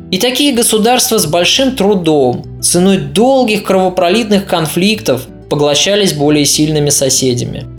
И 0.10 0.20
такие 0.20 0.54
государства 0.54 1.18
с 1.18 1.26
большим 1.26 1.76
трудом, 1.76 2.46
ценой 2.62 2.98
долгих 2.98 3.66
кровопролитных 3.66 4.46
конфликтов, 4.46 5.28
поглощались 5.50 6.14
более 6.14 6.46
сильными 6.46 6.92
соседями. 6.92 7.73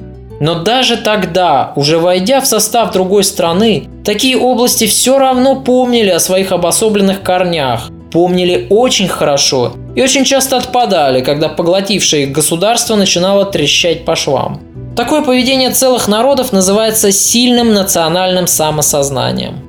Но 0.44 0.56
даже 0.56 0.98
тогда, 0.98 1.72
уже 1.74 1.98
войдя 1.98 2.42
в 2.42 2.46
состав 2.46 2.92
другой 2.92 3.24
страны, 3.24 3.88
такие 4.04 4.36
области 4.36 4.86
все 4.86 5.18
равно 5.18 5.62
помнили 5.62 6.10
о 6.10 6.20
своих 6.20 6.52
обособленных 6.52 7.22
корнях, 7.22 7.88
помнили 8.12 8.66
очень 8.68 9.08
хорошо 9.08 9.72
и 9.96 10.02
очень 10.02 10.24
часто 10.24 10.58
отпадали, 10.58 11.22
когда 11.22 11.48
поглотившее 11.48 12.24
их 12.24 12.32
государство 12.32 12.94
начинало 12.94 13.46
трещать 13.46 14.04
по 14.04 14.16
швам. 14.16 14.60
Такое 14.94 15.22
поведение 15.22 15.70
целых 15.70 16.08
народов 16.08 16.52
называется 16.52 17.10
сильным 17.10 17.72
национальным 17.72 18.46
самосознанием. 18.46 19.60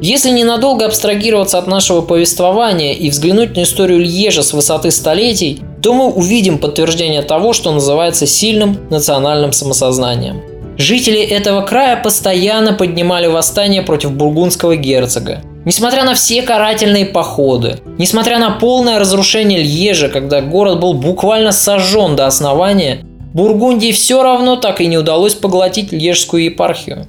Если 0.00 0.30
ненадолго 0.30 0.86
абстрагироваться 0.86 1.58
от 1.58 1.66
нашего 1.66 2.02
повествования 2.02 2.92
и 2.92 3.10
взглянуть 3.10 3.56
на 3.56 3.64
историю 3.64 3.98
Льежа 3.98 4.44
с 4.44 4.52
высоты 4.52 4.92
столетий, 4.92 5.60
то 5.82 5.94
мы 5.94 6.06
увидим 6.10 6.58
подтверждение 6.58 7.22
того, 7.22 7.52
что 7.52 7.72
называется 7.72 8.26
сильным 8.26 8.78
национальным 8.90 9.52
самосознанием. 9.52 10.42
Жители 10.76 11.20
этого 11.20 11.62
края 11.62 11.96
постоянно 11.96 12.72
поднимали 12.72 13.26
восстание 13.26 13.82
против 13.82 14.12
бургундского 14.12 14.76
герцога. 14.76 15.42
Несмотря 15.64 16.04
на 16.04 16.14
все 16.14 16.42
карательные 16.42 17.04
походы, 17.04 17.80
несмотря 17.98 18.38
на 18.38 18.50
полное 18.50 18.98
разрушение 18.98 19.62
Льежа, 19.62 20.08
когда 20.08 20.40
город 20.40 20.80
был 20.80 20.94
буквально 20.94 21.52
сожжен 21.52 22.16
до 22.16 22.26
основания, 22.26 23.04
Бургундии 23.32 23.92
все 23.92 24.22
равно 24.22 24.56
так 24.56 24.80
и 24.80 24.86
не 24.86 24.98
удалось 24.98 25.34
поглотить 25.34 25.92
Льежскую 25.92 26.44
епархию. 26.44 27.06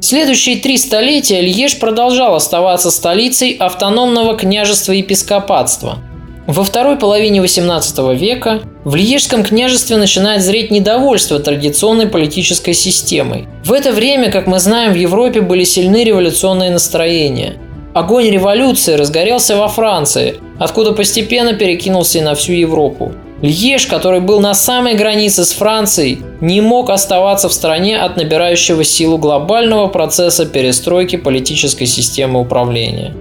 Следующие 0.00 0.56
три 0.56 0.76
столетия 0.76 1.40
Льеж 1.40 1.78
продолжал 1.78 2.34
оставаться 2.34 2.90
столицей 2.90 3.52
автономного 3.52 4.36
княжества 4.36 4.92
епископатства. 4.92 5.98
Во 6.46 6.62
второй 6.62 6.96
половине 6.96 7.40
XVIII 7.40 8.14
века 8.14 8.60
в 8.84 8.94
Льежском 8.94 9.42
княжестве 9.42 9.96
начинает 9.96 10.42
зреть 10.42 10.70
недовольство 10.70 11.38
традиционной 11.38 12.06
политической 12.06 12.74
системой. 12.74 13.46
В 13.64 13.72
это 13.72 13.92
время, 13.92 14.30
как 14.30 14.46
мы 14.46 14.58
знаем, 14.58 14.92
в 14.92 14.96
Европе 14.96 15.40
были 15.40 15.64
сильны 15.64 16.04
революционные 16.04 16.70
настроения. 16.70 17.54
Огонь 17.94 18.28
революции 18.28 18.92
разгорелся 18.92 19.56
во 19.56 19.68
Франции, 19.68 20.34
откуда 20.58 20.92
постепенно 20.92 21.54
перекинулся 21.54 22.18
и 22.18 22.22
на 22.22 22.34
всю 22.34 22.52
Европу. 22.52 23.12
Льеж, 23.40 23.86
который 23.86 24.20
был 24.20 24.40
на 24.40 24.52
самой 24.52 24.94
границе 24.94 25.44
с 25.44 25.52
Францией, 25.52 26.18
не 26.42 26.60
мог 26.60 26.90
оставаться 26.90 27.48
в 27.48 27.54
стране 27.54 27.98
от 27.98 28.18
набирающего 28.18 28.84
силу 28.84 29.16
глобального 29.16 29.86
процесса 29.86 30.44
перестройки 30.44 31.16
политической 31.16 31.86
системы 31.86 32.40
управления. 32.40 33.14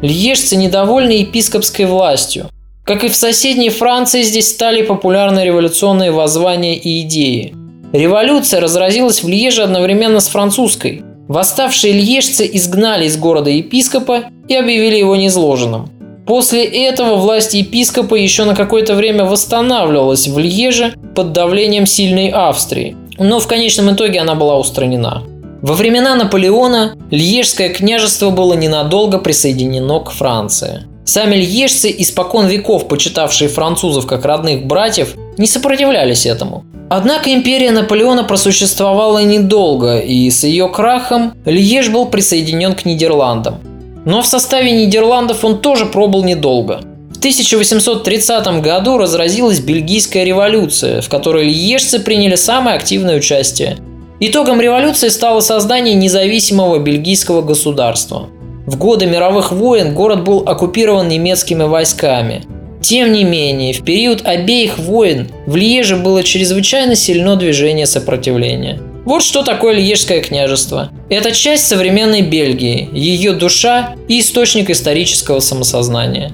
Льежцы 0.00 0.56
недовольны 0.56 1.12
епископской 1.12 1.84
властью. 1.84 2.48
Как 2.84 3.04
и 3.04 3.08
в 3.08 3.14
соседней 3.14 3.70
Франции, 3.70 4.22
здесь 4.22 4.48
стали 4.48 4.82
популярны 4.82 5.44
революционные 5.44 6.10
воззвания 6.10 6.74
и 6.74 7.02
идеи. 7.02 7.54
Революция 7.92 8.60
разразилась 8.60 9.22
в 9.22 9.28
Льеже 9.28 9.62
одновременно 9.62 10.18
с 10.18 10.26
французской. 10.28 11.04
Восставшие 11.28 11.92
льежцы 11.92 12.48
изгнали 12.52 13.06
из 13.06 13.16
города 13.16 13.50
епископа 13.50 14.24
и 14.48 14.56
объявили 14.56 14.96
его 14.96 15.14
незложенным. 15.14 15.90
После 16.26 16.64
этого 16.64 17.16
власть 17.16 17.54
епископа 17.54 18.16
еще 18.16 18.44
на 18.44 18.56
какое-то 18.56 18.94
время 18.94 19.24
восстанавливалась 19.24 20.26
в 20.26 20.38
Льеже 20.38 20.94
под 21.14 21.32
давлением 21.32 21.86
сильной 21.86 22.30
Австрии, 22.30 22.96
но 23.18 23.38
в 23.38 23.46
конечном 23.46 23.94
итоге 23.94 24.20
она 24.20 24.34
была 24.34 24.58
устранена. 24.58 25.22
Во 25.62 25.74
времена 25.74 26.16
Наполеона 26.16 26.96
Льежское 27.12 27.68
княжество 27.68 28.30
было 28.30 28.54
ненадолго 28.54 29.18
присоединено 29.18 30.00
к 30.00 30.10
Франции. 30.10 30.86
Сами 31.04 31.36
льежцы, 31.36 31.94
испокон 31.98 32.46
веков 32.46 32.88
почитавшие 32.88 33.48
французов 33.48 34.06
как 34.06 34.24
родных 34.24 34.66
братьев, 34.66 35.14
не 35.36 35.46
сопротивлялись 35.46 36.26
этому. 36.26 36.64
Однако 36.90 37.32
империя 37.32 37.70
Наполеона 37.70 38.22
просуществовала 38.22 39.24
недолго, 39.24 39.98
и 39.98 40.30
с 40.30 40.44
ее 40.44 40.68
крахом 40.68 41.32
Льеж 41.46 41.88
был 41.88 42.06
присоединен 42.06 42.74
к 42.74 42.84
Нидерландам. 42.84 43.60
Но 44.04 44.20
в 44.20 44.26
составе 44.26 44.72
Нидерландов 44.72 45.44
он 45.44 45.60
тоже 45.60 45.86
пробыл 45.86 46.22
недолго. 46.22 46.82
В 47.10 47.18
1830 47.18 48.60
году 48.60 48.98
разразилась 48.98 49.60
Бельгийская 49.60 50.24
революция, 50.24 51.00
в 51.00 51.08
которой 51.08 51.44
льежцы 51.44 51.98
приняли 51.98 52.34
самое 52.34 52.76
активное 52.76 53.16
участие. 53.16 53.78
Итогом 54.20 54.60
революции 54.60 55.08
стало 55.08 55.40
создание 55.40 55.94
независимого 55.94 56.78
бельгийского 56.78 57.42
государства. 57.42 58.28
В 58.72 58.78
годы 58.78 59.04
мировых 59.04 59.52
войн 59.52 59.92
город 59.94 60.24
был 60.24 60.44
оккупирован 60.46 61.06
немецкими 61.06 61.64
войсками. 61.64 62.42
Тем 62.80 63.12
не 63.12 63.22
менее, 63.22 63.74
в 63.74 63.84
период 63.84 64.22
обеих 64.24 64.78
войн 64.78 65.28
в 65.46 65.54
Льеже 65.56 65.96
было 65.96 66.22
чрезвычайно 66.22 66.96
сильно 66.96 67.36
движение 67.36 67.84
сопротивления– 67.84 68.80
вот 69.04 69.22
что 69.22 69.42
такое 69.42 69.74
Льежское 69.74 70.20
княжество. 70.20 70.90
Это 71.10 71.32
часть 71.32 71.66
современной 71.66 72.22
Бельгии, 72.22 72.88
ее 72.92 73.32
душа 73.32 73.96
и 74.06 74.20
источник 74.20 74.70
исторического 74.70 75.40
самосознания. 75.40 76.30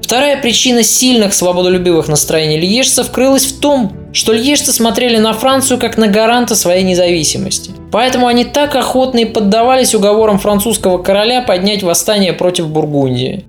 Вторая 0.00 0.40
причина 0.40 0.84
сильных 0.84 1.34
свободолюбивых 1.34 2.06
настроений 2.06 2.60
льежцев 2.60 3.10
крылась 3.10 3.46
в 3.46 3.60
том, 3.60 3.92
что 4.12 4.32
льежцы 4.32 4.72
смотрели 4.72 5.16
на 5.16 5.32
Францию 5.32 5.78
как 5.78 5.96
на 5.96 6.08
гаранта 6.08 6.54
своей 6.54 6.82
независимости. 6.84 7.70
Поэтому 7.90 8.26
они 8.26 8.44
так 8.44 8.74
охотно 8.76 9.20
и 9.20 9.24
поддавались 9.24 9.94
уговорам 9.94 10.38
французского 10.38 10.98
короля 10.98 11.42
поднять 11.42 11.82
восстание 11.82 12.32
против 12.32 12.68
Бургундии. 12.68 13.44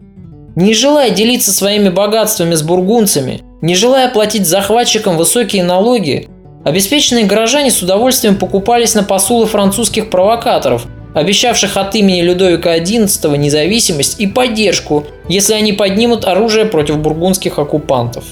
Не 0.56 0.74
желая 0.74 1.10
делиться 1.10 1.52
своими 1.52 1.90
богатствами 1.90 2.54
с 2.54 2.62
бургунцами, 2.62 3.42
не 3.62 3.76
желая 3.76 4.10
платить 4.10 4.46
захватчикам 4.46 5.18
высокие 5.18 5.64
налоги, 5.64 6.28
обеспеченные 6.64 7.26
горожане 7.26 7.72
с 7.72 7.82
удовольствием 7.82 8.36
покупались 8.36 8.94
на 8.94 9.04
посулы 9.04 9.48
французских 9.48 10.12
провокаторов, 10.12 10.86
обещавших 11.16 11.76
от 11.76 11.96
имени 11.96 12.22
Людовика 12.22 12.78
XI 12.78 13.36
независимость 13.38 14.20
и 14.20 14.28
поддержку, 14.28 15.06
если 15.28 15.54
они 15.54 15.74
поднимут 15.74 16.26
оружие 16.26 16.66
против 16.66 17.00
бургундских 17.00 17.58
оккупантов. 17.58 18.24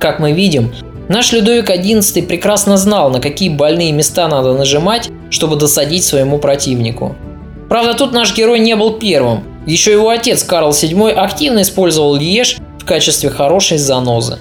Как 0.00 0.18
мы 0.18 0.32
видим, 0.32 0.72
наш 1.08 1.32
Людовик 1.32 1.70
XI 1.70 2.22
прекрасно 2.26 2.76
знал, 2.76 3.10
на 3.10 3.20
какие 3.20 3.48
больные 3.48 3.92
места 3.92 4.28
надо 4.28 4.54
нажимать, 4.54 5.10
чтобы 5.30 5.56
досадить 5.56 6.04
своему 6.04 6.38
противнику. 6.38 7.16
Правда, 7.68 7.94
тут 7.94 8.12
наш 8.12 8.34
герой 8.36 8.58
не 8.60 8.76
был 8.76 8.98
первым. 8.98 9.44
Еще 9.66 9.92
его 9.92 10.10
отец 10.10 10.44
Карл 10.44 10.70
VII 10.70 11.10
активно 11.10 11.62
использовал 11.62 12.14
Льеж 12.14 12.58
в 12.78 12.84
качестве 12.84 13.30
хорошей 13.30 13.78
занозы. 13.78 14.38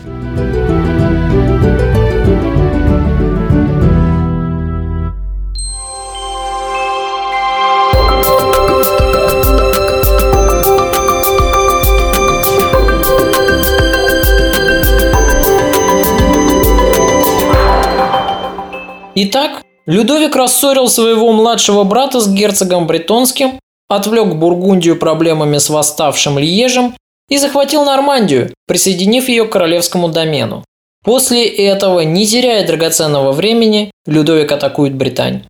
Итак, 19.15 19.62
Людовик 19.86 20.36
рассорил 20.36 20.88
своего 20.88 21.32
младшего 21.34 21.84
брата 21.84 22.19
с 22.19 22.28
герцогом 22.28 22.88
Бретонским, 22.88 23.60
отвлек 23.88 24.36
Бургундию 24.36 24.97
проблемами 24.97 25.60
с 25.60 25.69
восставшим 25.69 26.39
Льежем 26.39 26.95
и 27.30 27.38
захватил 27.38 27.86
Нормандию, 27.86 28.54
присоединив 28.67 29.28
ее 29.30 29.45
к 29.45 29.52
королевскому 29.52 30.08
домену. 30.10 30.63
После 31.04 31.45
этого, 31.45 31.99
не 31.99 32.26
теряя 32.26 32.65
драгоценного 32.65 33.34
времени, 33.34 33.91
Людовик 34.08 34.52
атакует 34.52 34.95
Британь. 34.95 35.43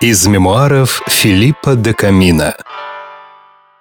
Из 0.00 0.26
мемуаров 0.26 1.02
Филиппа 1.08 1.74
де 1.74 1.94
Камина 1.94 2.54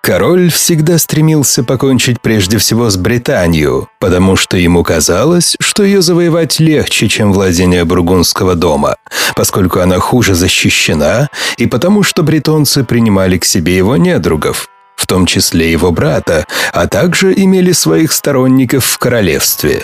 Король 0.01 0.49
всегда 0.49 0.97
стремился 0.97 1.63
покончить 1.63 2.21
прежде 2.21 2.57
всего 2.57 2.89
с 2.89 2.95
Британию, 2.95 3.89
потому 3.99 4.38
что 4.38 4.57
ему 4.57 4.83
казалось, 4.83 5.57
что 5.59 5.83
ее 5.83 6.01
завоевать 6.01 6.59
легче, 6.59 7.09
чем 7.09 7.33
владение 7.33 7.83
Бургундского 7.83 8.55
дома, 8.55 8.95
поскольку 9.35 9.79
она 9.81 9.99
хуже 9.99 10.35
защищена, 10.35 11.29
и 11.57 11.65
потому 11.65 12.03
что 12.03 12.23
бретонцы 12.23 12.83
принимали 12.83 13.38
к 13.38 13.45
себе 13.45 13.75
его 13.75 13.97
недругов, 13.97 14.69
в 14.95 15.05
том 15.05 15.25
числе 15.25 15.71
его 15.71 15.91
брата, 15.91 16.45
а 16.71 16.88
также 16.88 17.33
имели 17.33 17.73
своих 17.73 18.13
сторонников 18.13 18.85
в 18.85 18.97
королевстве. 18.97 19.83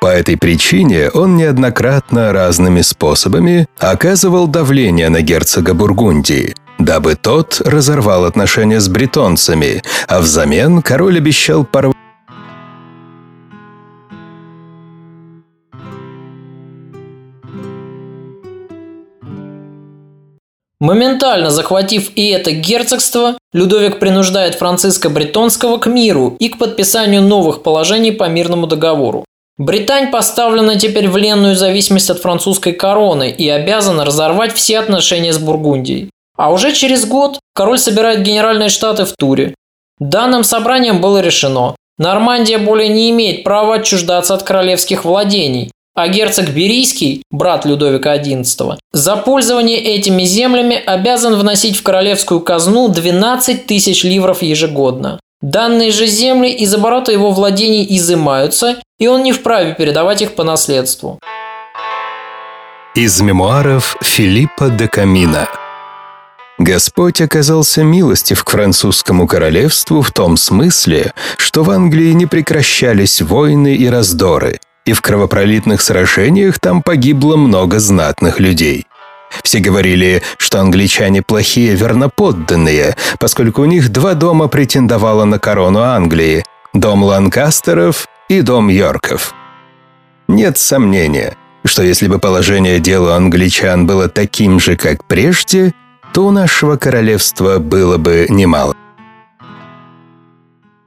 По 0.00 0.06
этой 0.06 0.36
причине 0.36 1.10
он 1.10 1.36
неоднократно 1.36 2.32
разными 2.32 2.82
способами 2.82 3.66
оказывал 3.78 4.46
давление 4.46 5.08
на 5.08 5.22
герцога 5.22 5.74
Бургундии– 5.74 6.54
дабы 6.78 7.16
тот 7.16 7.60
разорвал 7.64 8.24
отношения 8.24 8.80
с 8.80 8.88
бретонцами, 8.88 9.82
а 10.06 10.20
взамен 10.20 10.82
король 10.82 11.18
обещал 11.18 11.64
порвать 11.64 11.94
Моментально 20.80 21.50
захватив 21.50 22.12
и 22.14 22.28
это 22.28 22.52
герцогство, 22.52 23.36
Людовик 23.52 23.98
принуждает 23.98 24.54
Франциска 24.54 25.10
Бретонского 25.10 25.78
к 25.78 25.86
миру 25.86 26.36
и 26.38 26.48
к 26.48 26.56
подписанию 26.56 27.20
новых 27.20 27.62
положений 27.62 28.12
по 28.12 28.28
мирному 28.28 28.66
договору. 28.68 29.24
Британь 29.58 30.12
поставлена 30.12 30.78
теперь 30.78 31.08
в 31.08 31.16
ленную 31.16 31.56
зависимость 31.56 32.10
от 32.10 32.20
французской 32.20 32.72
короны 32.72 33.28
и 33.28 33.48
обязана 33.48 34.04
разорвать 34.04 34.54
все 34.54 34.78
отношения 34.78 35.32
с 35.32 35.38
Бургундией. 35.38 36.10
А 36.38 36.52
уже 36.52 36.72
через 36.72 37.04
год 37.04 37.40
король 37.54 37.78
собирает 37.78 38.22
генеральные 38.22 38.68
штаты 38.68 39.04
в 39.04 39.12
Туре. 39.12 39.54
Данным 39.98 40.44
собранием 40.44 41.00
было 41.00 41.18
решено, 41.18 41.74
Нормандия 41.98 42.58
более 42.58 42.88
не 42.88 43.10
имеет 43.10 43.42
права 43.42 43.74
отчуждаться 43.74 44.34
от 44.34 44.44
королевских 44.44 45.04
владений, 45.04 45.72
а 45.96 46.06
герцог 46.06 46.50
Берийский, 46.50 47.24
брат 47.32 47.66
Людовика 47.66 48.16
XI, 48.16 48.76
за 48.92 49.16
пользование 49.16 49.78
этими 49.78 50.22
землями 50.22 50.76
обязан 50.76 51.34
вносить 51.34 51.76
в 51.76 51.82
королевскую 51.82 52.40
казну 52.40 52.86
12 52.86 53.66
тысяч 53.66 54.04
ливров 54.04 54.42
ежегодно. 54.42 55.18
Данные 55.40 55.90
же 55.90 56.06
земли 56.06 56.50
из 56.50 56.72
оборота 56.72 57.10
его 57.10 57.32
владений 57.32 57.84
изымаются, 57.96 58.76
и 59.00 59.08
он 59.08 59.24
не 59.24 59.32
вправе 59.32 59.74
передавать 59.74 60.22
их 60.22 60.34
по 60.36 60.44
наследству. 60.44 61.18
Из 62.94 63.20
мемуаров 63.20 63.96
Филиппа 64.02 64.68
де 64.70 64.88
Камина 64.88 65.48
Господь 66.58 67.20
оказался 67.20 67.84
милостив 67.84 68.42
к 68.42 68.50
французскому 68.50 69.28
королевству 69.28 70.02
в 70.02 70.10
том 70.10 70.36
смысле, 70.36 71.12
что 71.36 71.62
в 71.62 71.70
Англии 71.70 72.12
не 72.12 72.26
прекращались 72.26 73.22
войны 73.22 73.76
и 73.76 73.86
раздоры, 73.88 74.58
и 74.84 74.92
в 74.92 75.00
кровопролитных 75.00 75.80
сражениях 75.80 76.58
там 76.58 76.82
погибло 76.82 77.36
много 77.36 77.78
знатных 77.78 78.40
людей. 78.40 78.86
Все 79.44 79.60
говорили, 79.60 80.22
что 80.38 80.60
англичане 80.60 81.22
плохие 81.22 81.76
верноподданные, 81.76 82.96
поскольку 83.20 83.62
у 83.62 83.66
них 83.66 83.90
два 83.90 84.14
дома 84.14 84.48
претендовало 84.48 85.24
на 85.24 85.38
корону 85.38 85.80
Англии– 85.80 86.44
дом 86.74 87.04
Ланкастеров 87.04 88.06
и 88.28 88.40
дом 88.40 88.68
Йорков. 88.68 89.32
Нет 90.26 90.58
сомнения, 90.58 91.36
что 91.64 91.82
если 91.82 92.08
бы 92.08 92.18
положение 92.18 92.80
дела 92.80 93.16
англичан 93.16 93.86
было 93.86 94.08
таким 94.08 94.58
же, 94.58 94.76
как 94.76 95.04
прежде– 95.04 95.72
то 96.18 96.24
у 96.24 96.30
нашего 96.32 96.76
королевства 96.76 97.60
было 97.60 97.96
бы 97.96 98.26
немало. 98.28 98.74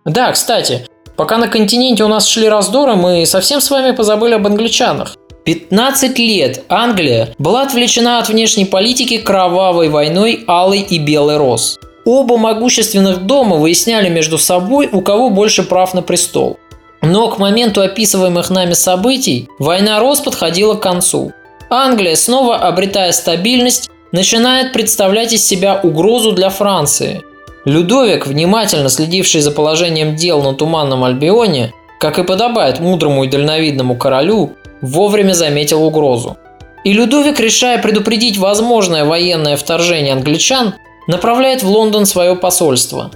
Да, 0.04 0.30
кстати, 0.34 0.86
пока 1.16 1.38
на 1.38 1.48
континенте 1.48 2.04
у 2.04 2.10
нас 2.10 2.28
шли 2.28 2.50
раздоры, 2.50 2.96
мы 2.96 3.26
совсем 3.26 3.62
с 3.62 3.72
вами 3.72 3.96
позабыли 3.96 4.34
об 4.34 4.46
англичанах. 4.46 5.16
15 5.46 6.20
лет 6.20 6.66
Англия 6.68 7.34
была 7.38 7.62
отвлечена 7.62 8.20
от 8.20 8.28
внешней 8.28 8.66
политики 8.66 9.20
кровавой 9.20 9.88
войной 9.88 10.44
Алый 10.50 10.82
и 10.82 11.00
Белый 11.00 11.38
Рос. 11.38 11.80
Оба 12.04 12.38
могущественных 12.38 13.26
дома 13.26 13.56
выясняли 13.56 14.10
между 14.10 14.38
собой, 14.38 14.90
у 14.92 15.00
кого 15.00 15.30
больше 15.30 15.64
прав 15.64 15.94
на 15.94 16.02
престол. 16.02 16.60
Но 17.02 17.30
к 17.30 17.38
моменту 17.38 17.80
описываемых 17.80 18.50
нами 18.50 18.74
событий 18.74 19.48
война 19.60 20.02
Рос 20.02 20.20
подходила 20.20 20.74
к 20.74 20.82
концу. 20.82 21.32
Англия, 21.70 22.18
снова 22.18 22.58
обретая 22.58 23.14
стабильность, 23.14 23.90
начинает 24.12 24.74
представлять 24.74 25.34
из 25.34 25.46
себя 25.46 25.80
угрозу 25.82 26.34
для 26.34 26.50
Франции. 26.50 27.24
Людовик, 27.66 28.28
внимательно 28.28 28.90
следивший 28.90 29.42
за 29.42 29.52
положением 29.52 30.16
дел 30.16 30.42
на 30.42 30.54
Туманном 30.54 31.04
Альбионе, 31.04 31.74
как 32.00 32.18
и 32.18 32.24
подобает 32.24 32.80
мудрому 32.80 33.24
и 33.24 33.28
дальновидному 33.28 33.96
королю, 33.96 34.54
вовремя 34.82 35.34
заметил 35.34 35.84
угрозу. 35.84 36.38
И 36.84 36.94
Людовик, 36.94 37.40
решая 37.40 37.80
предупредить 37.80 38.38
возможное 38.38 39.06
военное 39.06 39.56
вторжение 39.56 40.14
англичан, 40.14 40.74
направляет 41.08 41.62
в 41.62 41.70
Лондон 41.70 42.08
свое 42.08 42.36
посольство. 42.36 43.12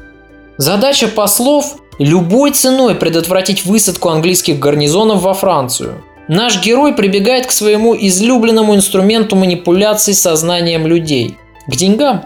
Задача 0.58 1.08
послов– 1.08 1.78
любой 2.00 2.52
ценой 2.52 2.94
предотвратить 2.94 3.66
высадку 3.66 4.10
английских 4.10 4.60
гарнизонов 4.60 5.24
во 5.24 5.34
Францию– 5.34 6.04
Наш 6.28 6.64
герой 6.64 6.94
прибегает 6.94 7.46
к 7.46 7.52
своему 7.52 7.96
излюбленному 7.96 8.76
инструменту 8.76 9.36
манипуляции 9.36 10.14
сознанием 10.14 10.88
людей– 10.88 11.38
к 11.68 11.76
деньгам. 11.76 12.26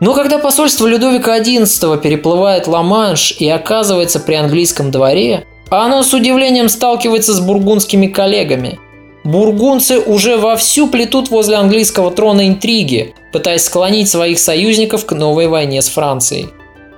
Но 0.00 0.14
когда 0.14 0.38
посольство 0.38 0.86
Людовика 0.86 1.38
XI 1.38 2.00
переплывает 2.00 2.66
Ла-Манш 2.66 3.36
и 3.38 3.48
оказывается 3.48 4.20
при 4.20 4.34
английском 4.34 4.90
дворе, 4.90 5.46
оно 5.70 6.02
с 6.02 6.12
удивлением 6.12 6.68
сталкивается 6.68 7.34
с 7.34 7.40
бургундскими 7.40 8.06
коллегами. 8.06 8.78
Бургунцы 9.24 9.98
уже 9.98 10.36
вовсю 10.36 10.86
плетут 10.86 11.30
возле 11.30 11.56
английского 11.56 12.10
трона 12.10 12.46
интриги, 12.46 13.14
пытаясь 13.32 13.64
склонить 13.64 14.08
своих 14.08 14.38
союзников 14.38 15.04
к 15.04 15.12
новой 15.12 15.48
войне 15.48 15.82
с 15.82 15.88
Францией. 15.88 16.50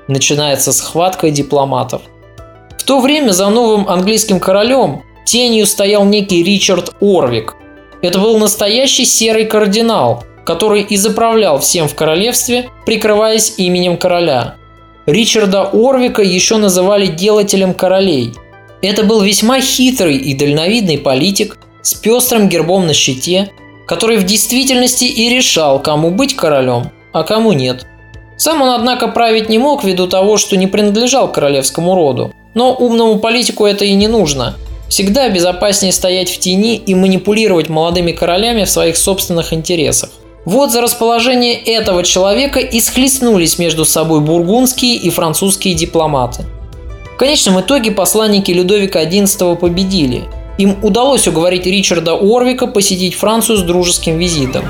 Начинается 0.08 0.72
схватка 0.72 1.30
дипломатов. 1.30 2.02
В 2.76 2.82
то 2.82 3.00
время 3.00 3.30
за 3.32 3.48
новым 3.48 3.88
английским 3.88 4.40
королем 4.40 5.02
тенью 5.30 5.66
стоял 5.66 6.04
некий 6.04 6.42
Ричард 6.42 6.94
Орвик. 7.00 7.56
Это 8.00 8.18
был 8.18 8.38
настоящий 8.38 9.04
серый 9.04 9.44
кардинал, 9.44 10.24
который 10.44 10.82
и 10.82 10.96
заправлял 10.96 11.58
всем 11.58 11.88
в 11.88 11.94
королевстве, 11.94 12.70
прикрываясь 12.86 13.54
именем 13.58 13.98
короля. 13.98 14.54
Ричарда 15.06 15.70
Орвика 15.72 16.22
еще 16.22 16.56
называли 16.56 17.06
делателем 17.06 17.74
королей. 17.74 18.34
Это 18.80 19.02
был 19.02 19.20
весьма 19.20 19.60
хитрый 19.60 20.16
и 20.16 20.34
дальновидный 20.34 20.98
политик, 20.98 21.58
с 21.82 21.94
пестрым 21.94 22.48
гербом 22.48 22.86
на 22.86 22.94
щите, 22.94 23.50
который 23.86 24.16
в 24.16 24.24
действительности 24.24 25.04
и 25.04 25.28
решал, 25.28 25.80
кому 25.80 26.10
быть 26.10 26.36
королем, 26.36 26.90
а 27.12 27.22
кому 27.24 27.52
нет. 27.52 27.86
Сам 28.36 28.62
он, 28.62 28.70
однако, 28.70 29.08
править 29.08 29.48
не 29.48 29.58
мог 29.58 29.84
ввиду 29.84 30.06
того, 30.06 30.36
что 30.36 30.56
не 30.56 30.66
принадлежал 30.66 31.32
королевскому 31.32 31.94
роду. 31.94 32.32
Но 32.54 32.74
умному 32.74 33.18
политику 33.18 33.66
это 33.66 33.84
и 33.84 33.94
не 33.94 34.08
нужно. 34.08 34.56
Всегда 34.88 35.28
безопаснее 35.28 35.92
стоять 35.92 36.30
в 36.30 36.38
тени 36.38 36.76
и 36.76 36.94
манипулировать 36.94 37.68
молодыми 37.68 38.12
королями 38.12 38.64
в 38.64 38.70
своих 38.70 38.96
собственных 38.96 39.52
интересах. 39.52 40.10
Вот 40.44 40.72
за 40.72 40.80
расположение 40.80 41.54
этого 41.54 42.02
человека 42.02 42.58
и 42.60 42.80
схлестнулись 42.80 43.58
между 43.58 43.84
собой 43.84 44.20
бургундские 44.20 44.96
и 44.96 45.10
французские 45.10 45.74
дипломаты. 45.74 46.44
В 47.14 47.18
конечном 47.18 47.60
итоге 47.60 47.90
посланники 47.90 48.50
Людовика 48.50 49.04
XI 49.04 49.56
победили. 49.56 50.24
Им 50.56 50.78
удалось 50.82 51.28
уговорить 51.28 51.66
Ричарда 51.66 52.14
Орвика 52.14 52.66
посетить 52.66 53.14
Францию 53.14 53.58
с 53.58 53.62
дружеским 53.62 54.18
визитом. 54.18 54.64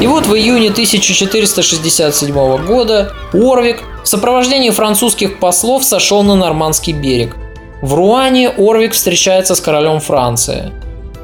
И 0.00 0.06
вот 0.06 0.26
в 0.26 0.34
июне 0.34 0.70
1467 0.70 2.66
года 2.66 3.12
Орвик 3.32 3.82
в 4.02 4.08
сопровождении 4.08 4.70
французских 4.70 5.38
послов 5.38 5.84
сошел 5.84 6.22
на 6.22 6.34
Нормандский 6.34 6.92
берег. 6.92 7.36
В 7.80 7.94
Руане 7.94 8.48
Орвик 8.48 8.92
встречается 8.92 9.54
с 9.54 9.60
королем 9.60 10.00
Франции. 10.00 10.72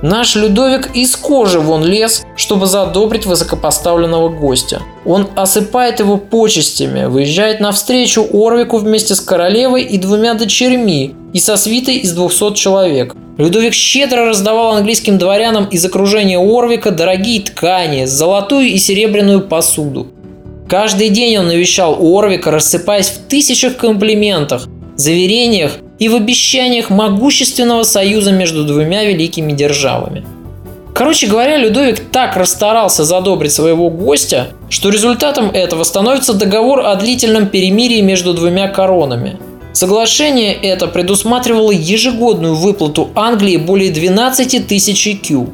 Наш 0.01 0.37
Людовик 0.37 0.95
из 0.95 1.17
кожи 1.17 1.59
вон 1.59 1.85
лез, 1.85 2.25
чтобы 2.37 2.67
задобрить 2.67 3.27
высокопоставленного 3.27 4.29
гостя. 4.29 4.81
Он 5.05 5.27
осыпает 5.35 5.99
его 5.99 6.19
почестями, 6.19 7.07
выезжает 7.07 7.59
навстречу 7.59 8.25
Орвику 8.33 8.79
вместе 8.79 9.17
с 9.17 9.21
королевой 9.21 9.83
и 9.83 9.99
двумя 9.99 10.35
дочерьми 10.35 11.17
и 11.33 11.41
со 11.41 11.57
свитой 11.57 11.97
из 11.97 12.13
200 12.13 12.55
человек. 12.55 13.17
Людовик 13.39 13.75
щедро 13.75 14.27
раздавал 14.27 14.77
английским 14.77 15.19
дворянам 15.19 15.65
из 15.65 15.85
окружения 15.85 16.39
Орвика 16.39 16.93
дорогие 16.93 17.41
ткани, 17.41 18.05
золотую 18.05 18.67
и 18.69 18.79
серебряную 18.79 19.41
посуду. 19.41 20.07
Каждый 20.69 21.09
день 21.09 21.39
он 21.39 21.49
навещал 21.49 21.97
Орвика, 21.99 22.51
рассыпаясь 22.51 23.09
в 23.09 23.27
тысячах 23.27 23.79
комплиментах, 23.79 24.69
заверениях 24.97 25.79
и 25.99 26.11
в 26.11 26.15
обещаниях 26.15 26.91
могущественного 26.91 27.85
союза 27.85 28.33
между 28.33 28.65
двумя 28.65 29.05
великими 29.05 29.53
державами. 29.53 30.27
Короче 30.95 31.27
говоря, 31.27 31.57
Людовик 31.57 32.01
так 32.11 32.37
расстарался 32.37 33.05
задобрить 33.05 33.53
своего 33.53 33.89
гостя, 33.89 34.49
что 34.69 34.91
результатом 34.91 35.49
этого 35.49 35.85
становится 35.85 36.35
договор 36.35 36.85
о 36.85 36.95
длительном 36.97 37.47
перемирии 37.47 38.03
между 38.03 38.35
двумя 38.35 38.69
коронами. 38.69 39.39
Соглашение 39.73 40.53
это 40.53 40.87
предусматривало 40.87 41.71
ежегодную 41.71 42.55
выплату 42.57 43.09
Англии 43.15 43.57
более 43.57 43.91
12 43.91 44.67
тысяч 44.67 45.21
кю. 45.23 45.51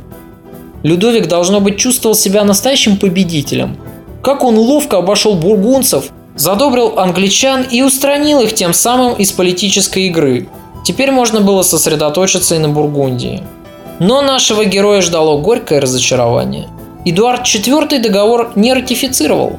Людовик, 0.82 1.28
должно 1.28 1.60
быть, 1.60 1.76
чувствовал 1.76 2.16
себя 2.16 2.42
настоящим 2.42 2.96
победителем. 2.96 3.76
Как 4.24 4.42
он 4.42 4.56
ловко 4.56 4.96
обошел 4.96 5.34
бургунцев, 5.34 6.06
задобрил 6.34 6.98
англичан 6.98 7.62
и 7.70 7.82
устранил 7.82 8.40
их 8.40 8.54
тем 8.54 8.72
самым 8.72 9.12
из 9.16 9.32
политической 9.32 10.06
игры. 10.06 10.48
Теперь 10.82 11.10
можно 11.10 11.42
было 11.42 11.60
сосредоточиться 11.60 12.54
и 12.54 12.58
на 12.58 12.70
Бургундии. 12.70 13.42
Но 14.00 14.22
нашего 14.22 14.64
героя 14.64 15.02
ждало 15.02 15.38
горькое 15.42 15.80
разочарование. 15.80 16.68
Эдуард 17.04 17.42
IV 17.42 18.00
договор 18.00 18.52
не 18.54 18.72
ратифицировал. 18.72 19.58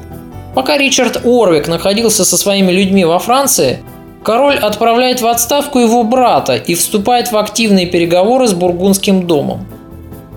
Пока 0.56 0.76
Ричард 0.76 1.24
Орвик 1.24 1.68
находился 1.68 2.24
со 2.24 2.36
своими 2.36 2.72
людьми 2.72 3.04
во 3.04 3.20
Франции, 3.20 3.78
король 4.24 4.56
отправляет 4.56 5.20
в 5.20 5.28
отставку 5.28 5.78
его 5.78 6.02
брата 6.02 6.56
и 6.56 6.74
вступает 6.74 7.30
в 7.30 7.36
активные 7.36 7.86
переговоры 7.86 8.48
с 8.48 8.52
Бургундским 8.52 9.28
домом. 9.28 9.64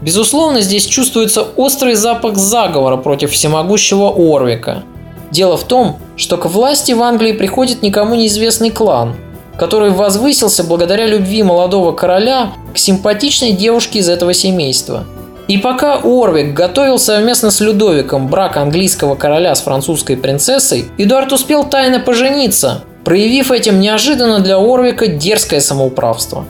Безусловно, 0.01 0.61
здесь 0.61 0.85
чувствуется 0.85 1.41
острый 1.55 1.95
запах 1.95 2.37
заговора 2.37 2.97
против 2.97 3.31
всемогущего 3.31 4.09
Орвика– 4.09 4.83
Дело 5.31 5.57
в 5.57 5.63
том, 5.63 5.97
что 6.15 6.37
к 6.37 6.45
власти 6.45 6.91
в 6.93 7.01
Англии 7.01 7.33
приходит 7.33 7.83
никому 7.83 8.15
неизвестный 8.15 8.71
клан, 8.71 9.15
который 9.57 9.91
возвысился 9.91 10.63
благодаря 10.63 11.05
любви 11.05 11.43
молодого 11.43 11.91
короля 11.91 12.53
к 12.73 12.77
симпатичной 12.77 13.51
девушке 13.51 13.99
из 13.99 14.09
этого 14.09 14.33
семейства. 14.33 15.05
И 15.47 15.57
пока 15.57 15.99
Орвик 16.03 16.53
готовил 16.53 16.99
совместно 16.99 17.49
с 17.49 17.59
Людовиком 17.59 18.27
брак 18.27 18.57
английского 18.57 19.15
короля 19.15 19.55
с 19.55 19.61
французской 19.61 20.15
принцессой, 20.15 20.85
Эдуард 20.97 21.31
успел 21.31 21.63
тайно 21.63 21.99
пожениться, 21.99 22.83
проявив 23.03 23.51
этим 23.51 23.79
неожиданно 23.79 24.39
для 24.39 24.57
Орвика 24.57 25.07
дерзкое 25.07 25.59
самоуправство. 25.59 26.45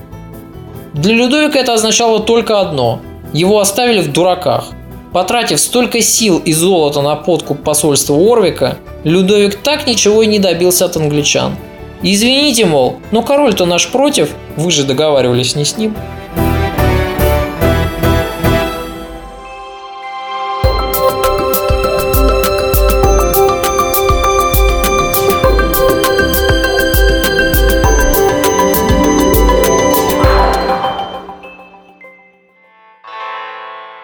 Для 0.93 1.14
Людовика 1.14 1.60
это 1.60 1.74
означало 1.74 2.20
только 2.20 2.60
одно– 2.60 3.00
его 3.34 3.60
оставили 3.60 4.02
в 4.02 4.12
дураках. 4.12 4.66
Потратив 5.14 5.60
столько 5.60 6.02
сил 6.02 6.40
и 6.40 6.54
золота 6.54 7.02
на 7.02 7.16
подкуп 7.16 7.64
посольства 7.64 8.16
Орвика, 8.16 8.78
Людовик 9.04 9.56
так 9.56 9.88
ничего 9.88 10.24
и 10.24 10.28
не 10.28 10.40
добился 10.40 10.86
от 10.86 10.98
англичан. 10.98 11.56
Извините, 12.02 12.66
мол, 12.66 13.00
но 13.12 13.22
король-то 13.22 13.66
наш 13.66 13.90
против, 13.90 14.32
вы 14.56 14.72
же 14.72 14.84
договаривались 14.84 15.56
не 15.56 15.66
с 15.66 15.78
ним. 15.78 15.96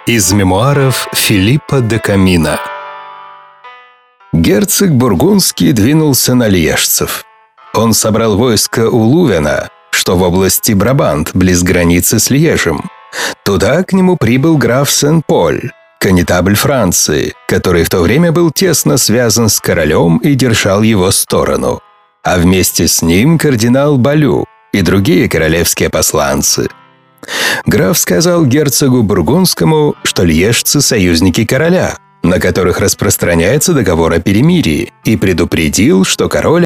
Из 0.08 0.32
мемуаров 0.34 1.08
Филиппа 1.14 1.82
де 1.82 1.98
Камина 1.98 2.60
Герцог 4.34 4.92
Бургундский 4.92 5.72
двинулся 5.72 6.36
на 6.36 6.48
льежцев. 6.48 7.26
Он 7.74 7.92
собрал 7.94 8.38
войско 8.38 8.88
у 8.88 9.00
Лувена, 9.00 9.70
что 9.90 10.16
в 10.16 10.22
области 10.22 10.74
Брабант, 10.74 11.32
близ 11.34 11.64
границы 11.64 12.20
с 12.20 12.30
Льежем. 12.30 12.88
Туда 13.44 13.82
к 13.82 13.94
нему 13.94 14.16
прибыл 14.16 14.60
граф 14.60 14.92
Сен-Поль, 14.92 15.72
конетабль 16.00 16.56
Франции, 16.56 17.34
который 17.48 17.84
в 17.84 17.90
то 17.90 18.02
время 18.02 18.32
был 18.32 18.52
тесно 18.52 18.98
связан 18.98 19.50
с 19.50 19.60
королем 19.60 20.18
и 20.18 20.36
держал 20.36 20.84
его 20.84 21.10
сторону. 21.10 21.82
А 22.24 22.38
вместе 22.38 22.88
с 22.88 23.02
ним 23.02 23.40
кардинал 23.40 23.98
Балю 23.98 24.46
и 24.72 24.84
другие 24.84 25.28
королевские 25.28 25.90
посланцы– 25.90 26.70
Граф 27.66 27.98
сказал 27.98 28.46
герцогу 28.46 29.04
Бургундскому, 29.04 29.96
что 30.04 30.24
льежцы– 30.24 30.82
союзники 30.82 31.46
короля, 31.46 31.98
на 32.24 32.40
которых 32.40 32.80
распространяется 32.80 33.74
договор 33.74 34.14
о 34.14 34.20
перемирии, 34.20 34.94
и 35.04 35.16
предупредил, 35.16 36.04
что 36.04 36.30
король 36.30 36.66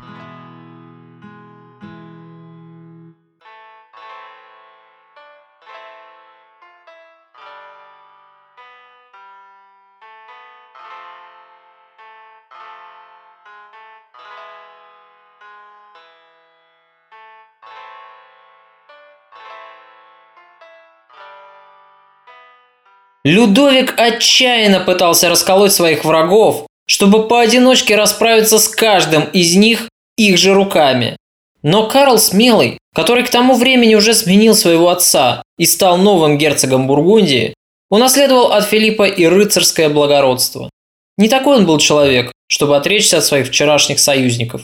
Людовик 23.25 23.95
отчаянно 23.97 24.79
пытался 24.79 25.29
расколоть 25.29 25.73
своих 25.73 26.05
врагов, 26.05 26.65
чтобы 26.87 27.27
поодиночке 27.27 27.95
расправиться 27.95 28.59
с 28.59 28.69
каждым 28.69 29.23
из 29.25 29.55
них 29.55 29.89
их 30.15 30.37
же 30.37 30.53
руками. 30.53 31.17
Но 31.61 31.87
Карл 31.87 32.17
Смелый, 32.17 32.77
который 32.95 33.23
к 33.23 33.29
тому 33.29 33.55
времени 33.55 33.95
уже 33.95 34.13
сменил 34.13 34.55
своего 34.55 34.89
отца 34.89 35.43
и 35.57 35.65
стал 35.65 35.97
новым 35.97 36.37
герцогом 36.37 36.87
Бургундии, 36.87 37.53
унаследовал 37.89 38.53
от 38.53 38.65
Филиппа 38.65 39.03
и 39.03 39.25
рыцарское 39.25 39.89
благородство. 39.89 40.69
Не 41.17 41.27
такой 41.27 41.57
он 41.57 41.65
был 41.65 41.77
человек, 41.77 42.31
чтобы 42.47 42.77
отречься 42.77 43.17
от 43.17 43.25
своих 43.25 43.47
вчерашних 43.47 43.99
союзников. 43.99 44.61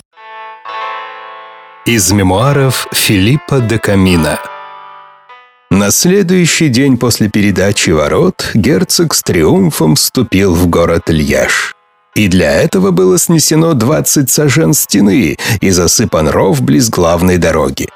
Из 1.86 2.12
мемуаров 2.12 2.88
Филиппа 2.94 3.60
де 3.60 3.78
Камина– 3.78 4.40
на 5.76 5.92
следующий 5.92 6.70
день 6.70 6.98
после 6.98 7.30
передачи 7.30 7.90
ворот 7.90 8.50
герцог 8.54 9.14
с 9.14 9.22
триумфом 9.22 9.96
вступил 9.96 10.56
в 10.56 10.68
город 10.68 11.10
Льеж. 11.10 11.76
И 12.16 12.30
для 12.30 12.54
этого 12.62 12.92
было 12.92 13.20
снесено 13.20 13.74
20 13.74 14.30
сажен 14.30 14.74
стены 14.74 15.38
и 15.60 15.70
засыпан 15.70 16.30
ров 16.30 16.62
близ 16.62 16.90
главной 16.90 17.38
дороги. 17.38 17.90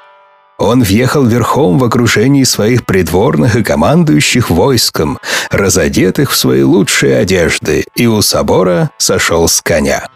Он 0.58 0.82
въехал 0.82 1.24
верхом 1.24 1.78
в 1.78 1.84
окружении 1.84 2.44
своих 2.44 2.84
придворных 2.84 3.56
и 3.56 3.64
командующих 3.64 4.50
войском, 4.50 5.18
разодетых 5.50 6.32
в 6.32 6.36
свои 6.36 6.62
лучшие 6.62 7.16
одежды, 7.16 7.86
и 7.96 8.06
у 8.06 8.20
собора 8.20 8.90
сошел 8.98 9.48
с 9.48 9.62
коня. 9.62 10.06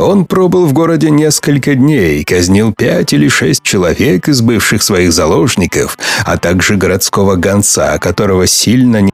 Он 0.00 0.24
пробыл 0.24 0.64
в 0.64 0.72
городе 0.72 1.10
несколько 1.10 1.74
дней, 1.74 2.24
казнил 2.24 2.72
пять 2.72 3.12
или 3.12 3.28
шесть 3.28 3.62
человек 3.62 4.28
из 4.28 4.40
бывших 4.40 4.82
своих 4.82 5.12
заложников, 5.12 5.98
а 6.24 6.38
также 6.38 6.76
городского 6.76 7.36
гонца, 7.36 7.98
которого 7.98 8.46
сильно 8.46 9.02
не 9.02 9.10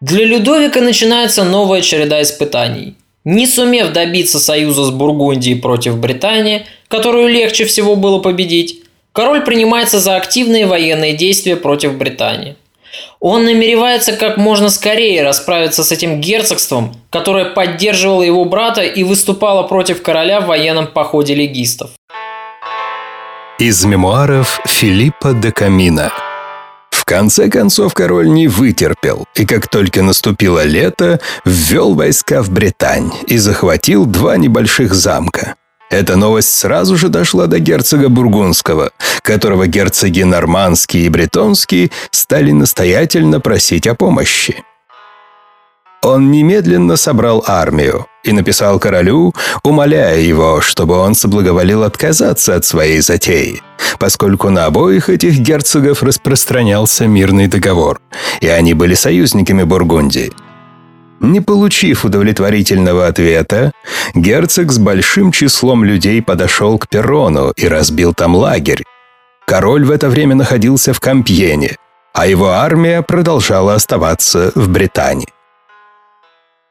Для 0.00 0.26
Людовика 0.26 0.82
начинается 0.82 1.44
новая 1.44 1.80
череда 1.80 2.20
испытаний. 2.20 2.96
Не 3.24 3.46
сумев 3.46 3.92
добиться 3.92 4.38
союза 4.38 4.84
с 4.84 4.90
Бургундией 4.90 5.58
против 5.58 5.96
Британии, 5.96 6.66
которую 6.88 7.28
легче 7.28 7.64
всего 7.64 7.96
было 7.96 8.18
победить, 8.18 8.82
король 9.12 9.42
принимается 9.42 9.98
за 9.98 10.16
активные 10.16 10.66
военные 10.66 11.14
действия 11.14 11.56
против 11.56 11.94
Британии. 11.96 12.56
Он 13.20 13.44
намеревается 13.44 14.12
как 14.12 14.36
можно 14.36 14.68
скорее 14.68 15.22
расправиться 15.22 15.82
с 15.82 15.90
этим 15.90 16.20
герцогством, 16.20 16.94
которое 17.08 17.46
поддерживало 17.46 18.22
его 18.22 18.44
брата 18.44 18.82
и 18.82 19.02
выступало 19.02 19.62
против 19.62 20.02
короля 20.02 20.40
в 20.40 20.46
военном 20.46 20.86
походе 20.86 21.34
легистов. 21.34 21.90
Из 23.58 23.84
мемуаров 23.84 24.60
Филиппа 24.66 25.32
де 25.32 25.50
Камина 25.50 26.12
в 27.04 27.06
конце 27.06 27.50
концов 27.50 27.92
король 27.92 28.30
не 28.30 28.48
вытерпел, 28.48 29.26
и 29.34 29.44
как 29.44 29.68
только 29.68 30.00
наступило 30.00 30.64
лето, 30.64 31.20
ввел 31.44 31.92
войска 31.92 32.42
в 32.42 32.48
Британь 32.48 33.12
и 33.26 33.36
захватил 33.36 34.06
два 34.06 34.38
небольших 34.38 34.94
замка. 34.94 35.56
Эта 35.90 36.16
новость 36.16 36.54
сразу 36.54 36.96
же 36.96 37.10
дошла 37.10 37.46
до 37.46 37.58
герцога 37.58 38.08
Бургундского, 38.08 38.90
которого 39.20 39.66
герцоги 39.66 40.22
Нормандский 40.22 41.04
и 41.04 41.10
Бретонский 41.10 41.92
стали 42.10 42.52
настоятельно 42.52 43.38
просить 43.38 43.86
о 43.86 43.94
помощи. 43.94 44.64
Он 46.04 46.30
немедленно 46.30 46.96
собрал 46.96 47.42
армию 47.46 48.06
и 48.24 48.32
написал 48.32 48.78
королю, 48.78 49.32
умоляя 49.62 50.18
его, 50.18 50.60
чтобы 50.60 50.98
он 50.98 51.14
соблаговолил 51.14 51.82
отказаться 51.82 52.56
от 52.56 52.66
своей 52.66 53.00
затеи, 53.00 53.62
поскольку 53.98 54.50
на 54.50 54.66
обоих 54.66 55.08
этих 55.08 55.38
герцогов 55.38 56.02
распространялся 56.02 57.06
мирный 57.06 57.46
договор, 57.46 58.02
и 58.42 58.48
они 58.48 58.74
были 58.74 58.92
союзниками 58.92 59.62
Бургундии. 59.62 60.30
Не 61.20 61.40
получив 61.40 62.04
удовлетворительного 62.04 63.06
ответа, 63.06 63.72
герцог 64.14 64.72
с 64.72 64.78
большим 64.78 65.32
числом 65.32 65.84
людей 65.84 66.20
подошел 66.20 66.78
к 66.78 66.86
Перрону 66.86 67.52
и 67.56 67.66
разбил 67.66 68.12
там 68.12 68.36
лагерь. 68.36 68.84
Король 69.46 69.86
в 69.86 69.90
это 69.90 70.10
время 70.10 70.34
находился 70.34 70.92
в 70.92 71.00
Кампьене, 71.00 71.76
а 72.12 72.26
его 72.26 72.48
армия 72.48 73.00
продолжала 73.00 73.72
оставаться 73.72 74.52
в 74.54 74.68
Британии. 74.68 75.28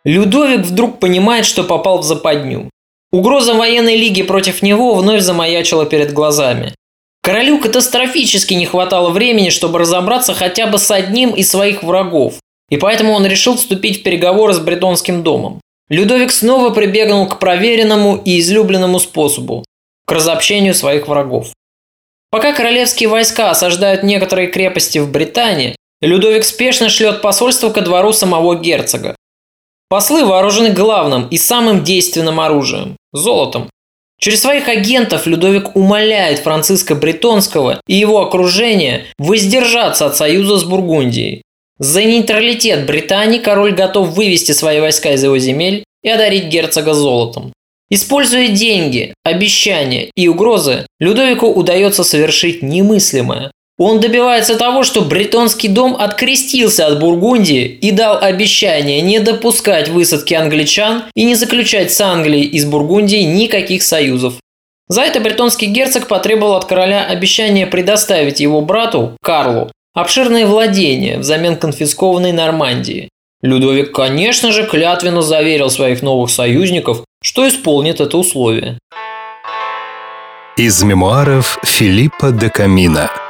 Людовик 0.05 0.65
вдруг 0.65 0.99
понимает, 0.99 1.45
что 1.45 1.63
попал 1.63 1.99
в 1.99 2.03
западню. 2.03 2.69
Угроза 3.11 3.53
военной 3.53 3.95
лиги 3.95 4.23
против 4.23 4.61
него 4.61 4.95
вновь 4.95 5.21
замаячила 5.21 5.85
перед 5.85 6.13
глазами. 6.13 6.73
Королю 7.21 7.59
катастрофически 7.59 8.53
не 8.53 8.65
хватало 8.65 9.11
времени, 9.11 9.49
чтобы 9.49 9.79
разобраться 9.79 10.33
хотя 10.33 10.67
бы 10.67 10.77
с 10.77 10.91
одним 10.91 11.31
из 11.31 11.49
своих 11.49 11.81
врагов, 11.81 12.35
и 12.69 12.75
поэтому 12.75 13.13
он 13.13 13.25
решил 13.25 13.55
вступить 13.55 14.01
в 14.01 14.03
переговоры 14.03 14.53
с 14.53 14.59
бретонским 14.59 15.23
домом. 15.23 15.61
Людовик 15.89 16.31
снова 16.31 16.71
прибегнул 16.71 17.27
к 17.27 17.39
проверенному 17.39 18.21
и 18.25 18.39
излюбленному 18.39 18.99
способу– 18.99 19.63
к 20.05 20.11
разобщению 20.11 20.73
своих 20.73 21.07
врагов. 21.07 21.53
Пока 22.29 22.51
королевские 22.51 23.07
войска 23.07 23.51
осаждают 23.51 24.03
некоторые 24.03 24.47
крепости 24.47 24.97
в 24.97 25.09
Британии, 25.09 25.75
Людовик 26.01 26.43
спешно 26.43 26.89
шлет 26.89 27.21
посольство 27.21 27.69
ко 27.69 27.81
двору 27.81 28.11
самого 28.11 28.55
герцога. 28.55 29.15
Послы 29.93 30.25
вооружены 30.25 30.71
главным 30.71 31.27
и 31.27 31.37
самым 31.37 31.83
действенным 31.83 32.39
оружием– 32.39 32.97
золотом. 33.13 33.69
Через 34.19 34.41
своих 34.41 34.67
агентов 34.67 35.27
Людовик 35.27 35.75
умоляет 35.75 36.39
Франциска 36.39 36.95
Бретонского 36.95 37.79
и 37.87 37.93
его 37.93 38.19
окружение 38.19 39.05
воздержаться 39.19 40.07
от 40.07 40.17
союза 40.17 40.57
с 40.57 40.63
Бургундией. 40.63 41.43
За 41.77 42.03
нейтралитет 42.03 42.87
Британии 42.87 43.37
король 43.37 43.75
готов 43.75 44.15
вывести 44.15 44.51
свои 44.53 44.79
войска 44.79 45.11
из 45.11 45.23
его 45.23 45.37
земель 45.37 45.83
и 46.01 46.09
одарить 46.09 46.45
герцога 46.45 46.95
золотом. 46.95 47.53
Используя 47.91 48.47
деньги, 48.47 49.13
обещания 49.23 50.09
и 50.15 50.27
угрозы, 50.27 50.87
Людовику 50.99 51.45
удается 51.45 52.03
совершить 52.03 52.63
немыслимое. 52.63 53.51
Он 53.79 53.99
добивается 53.99 54.55
того, 54.55 54.83
что 54.83 55.01
бретонский 55.01 55.67
дом 55.67 55.95
открестился 55.97 56.85
от 56.85 56.99
Бургундии 56.99 57.65
и 57.65 57.91
дал 57.91 58.19
обещание 58.21 59.01
не 59.01 59.19
допускать 59.19 59.89
высадки 59.89 60.35
англичан 60.35 61.05
и 61.15 61.23
не 61.23 61.33
заключать 61.33 61.91
с 61.91 61.99
Англией 61.99 62.45
из 62.45 62.65
Бургундии 62.65 63.23
никаких 63.23 63.81
союзов. 63.81 64.35
За 64.87 65.01
это 65.01 65.19
бретонский 65.19 65.67
герцог 65.67 66.07
потребовал 66.07 66.55
от 66.55 66.65
короля 66.65 67.05
обещание 67.05 67.65
предоставить 67.65 68.39
его 68.39 68.61
брату, 68.61 69.17
Карлу, 69.23 69.71
обширные 69.95 70.45
владения 70.45 71.17
взамен 71.17 71.55
конфискованной 71.55 72.31
Нормандии. 72.31 73.09
Людовик, 73.41 73.91
конечно 73.91 74.51
же, 74.51 74.67
клятвенно 74.67 75.23
заверил 75.23 75.71
своих 75.71 76.03
новых 76.03 76.29
союзников, 76.29 77.03
что 77.23 77.47
исполнит 77.47 78.01
это 78.01 78.17
условие. 78.17 78.77
Из 80.57 80.83
мемуаров 80.83 81.57
Филиппа 81.63 82.31
де 82.31 82.49
Камина– 82.49 83.09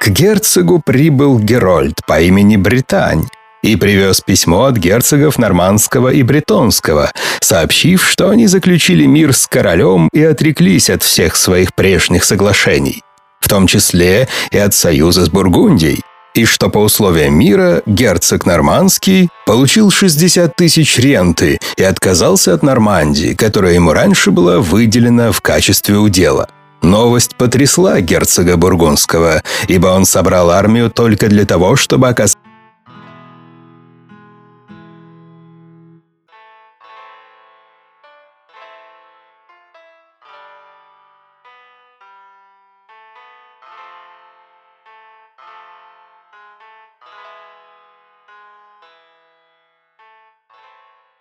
к 0.00 0.08
герцогу 0.08 0.80
прибыл 0.80 1.38
Герольд 1.38 2.00
по 2.06 2.22
имени 2.22 2.56
Британь 2.56 3.28
и 3.62 3.76
привез 3.76 4.22
письмо 4.22 4.64
от 4.64 4.78
герцогов 4.78 5.38
Нормандского 5.38 6.08
и 6.08 6.22
Бретонского, 6.22 7.12
сообщив, 7.42 8.08
что 8.08 8.30
они 8.30 8.46
заключили 8.46 9.04
мир 9.04 9.34
с 9.34 9.46
королем 9.46 10.08
и 10.14 10.22
отреклись 10.22 10.88
от 10.88 11.02
всех 11.02 11.36
своих 11.36 11.74
прежних 11.74 12.24
соглашений, 12.24 13.02
в 13.40 13.48
том 13.50 13.66
числе 13.66 14.26
и 14.50 14.56
от 14.56 14.72
союза 14.72 15.26
с 15.26 15.28
Бургундией, 15.28 16.00
и 16.34 16.46
что 16.46 16.70
по 16.70 16.78
условиям 16.78 17.34
мира 17.34 17.82
герцог 17.84 18.46
Нормандский 18.46 19.28
получил 19.44 19.90
60 19.90 20.56
тысяч 20.56 20.98
ренты 20.98 21.58
и 21.76 21.82
отказался 21.82 22.54
от 22.54 22.62
Нормандии, 22.62 23.34
которая 23.34 23.74
ему 23.74 23.92
раньше 23.92 24.30
была 24.30 24.60
выделена 24.60 25.30
в 25.30 25.42
качестве 25.42 25.96
удела– 25.98 26.48
Новость 26.82 27.36
потрясла 27.36 28.00
герцога 28.00 28.56
Бургундского, 28.56 29.42
ибо 29.68 29.88
он 29.88 30.04
собрал 30.06 30.50
армию 30.50 30.90
только 30.90 31.28
для 31.28 31.44
того, 31.44 31.76
чтобы 31.76 32.08
оказать 32.08 32.38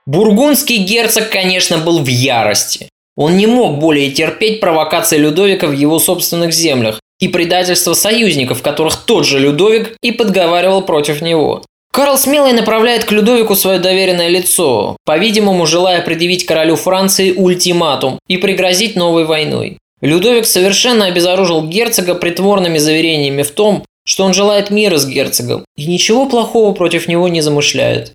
Бургундский 0.09 0.77
герцог, 0.85 1.29
конечно, 1.29 1.77
был 1.77 1.99
в 2.03 2.07
ярости. 2.07 2.89
Он 3.19 3.35
не 3.35 3.47
мог 3.47 3.79
более 3.79 4.11
терпеть 4.11 4.61
провокации 4.61 5.17
Людовика 5.17 5.67
в 5.67 5.73
его 5.73 5.99
собственных 5.99 6.53
землях 6.53 7.01
и 7.19 7.27
предательство 7.27 7.93
союзников, 7.93 8.61
которых 8.61 8.95
тот 8.95 9.25
же 9.25 9.39
Людовик 9.39 9.97
и 10.01 10.13
подговаривал 10.13 10.83
против 10.83 11.21
него. 11.21 11.61
Карл 11.91 12.17
Смелый 12.17 12.53
направляет 12.53 13.03
к 13.03 13.11
Людовику 13.11 13.55
свое 13.55 13.77
доверенное 13.77 14.29
лицо, 14.29 14.95
по-видимому, 15.03 15.65
желая 15.65 16.01
предъявить 16.01 16.45
королю 16.45 16.77
Франции 16.77 17.33
ультиматум 17.33 18.19
и 18.29 18.37
пригрозить 18.37 18.95
новой 18.95 19.25
войной. 19.25 19.79
Людовик 19.99 20.45
совершенно 20.45 21.07
обезоружил 21.07 21.67
герцога 21.67 22.15
притворными 22.15 22.77
заверениями 22.77 23.43
в 23.43 23.51
том, 23.51 23.83
что 24.05 24.23
он 24.23 24.33
желает 24.33 24.69
мира 24.69 24.95
с 24.95 25.05
герцогом 25.05 25.65
и 25.75 25.87
ничего 25.87 26.25
плохого 26.25 26.71
против 26.71 27.09
него 27.09 27.27
не 27.27 27.41
замышляет. 27.41 28.13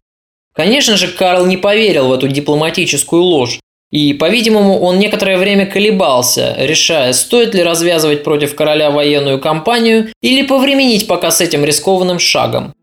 Конечно 0.55 0.97
же, 0.97 1.09
Карл 1.09 1.45
не 1.45 1.59
поверил 1.59 2.09
в 2.09 2.13
эту 2.15 2.29
дипломатическую 2.29 3.21
ложь, 3.21 3.59
и, 3.95 4.13
по-видимому, 4.13 4.81
он 4.81 4.99
некоторое 4.99 5.39
время 5.39 5.67
колебался, 5.67 6.57
решая, 6.59 7.13
стоит 7.13 7.55
ли 7.55 7.63
развязывать 7.63 8.25
против 8.25 8.57
короля 8.57 8.91
военную 8.91 9.39
кампанию 9.39 10.09
или 10.21 10.45
повременить 10.45 11.07
пока 11.07 11.31
с 11.31 11.41
этим 11.41 11.65
рискованным 11.65 12.19
шагом. 12.19 12.75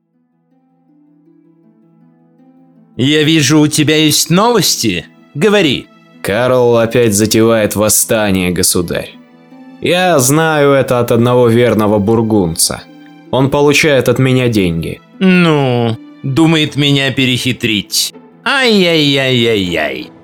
«Я 2.95 3.23
вижу, 3.23 3.59
у 3.59 3.67
тебя 3.67 3.97
есть 3.97 4.29
новости. 4.29 5.05
Говори». 5.33 5.87
Карл 6.21 6.77
опять 6.77 7.13
затевает 7.13 7.75
восстание, 7.75 8.51
государь. 8.51 9.09
Я 9.81 10.17
знаю 10.19 10.71
это 10.71 10.99
от 10.99 11.11
одного 11.11 11.49
верного 11.49 11.99
бургунца. 11.99 12.83
Он 13.31 13.49
получает 13.49 14.07
от 14.07 14.17
меня 14.17 14.47
деньги. 14.47 15.01
Ну, 15.19 15.97
думает 16.23 16.77
меня 16.77 17.11
перехитрить. 17.11 18.13
Ай-яй-яй-яй-яй. 18.45 20.20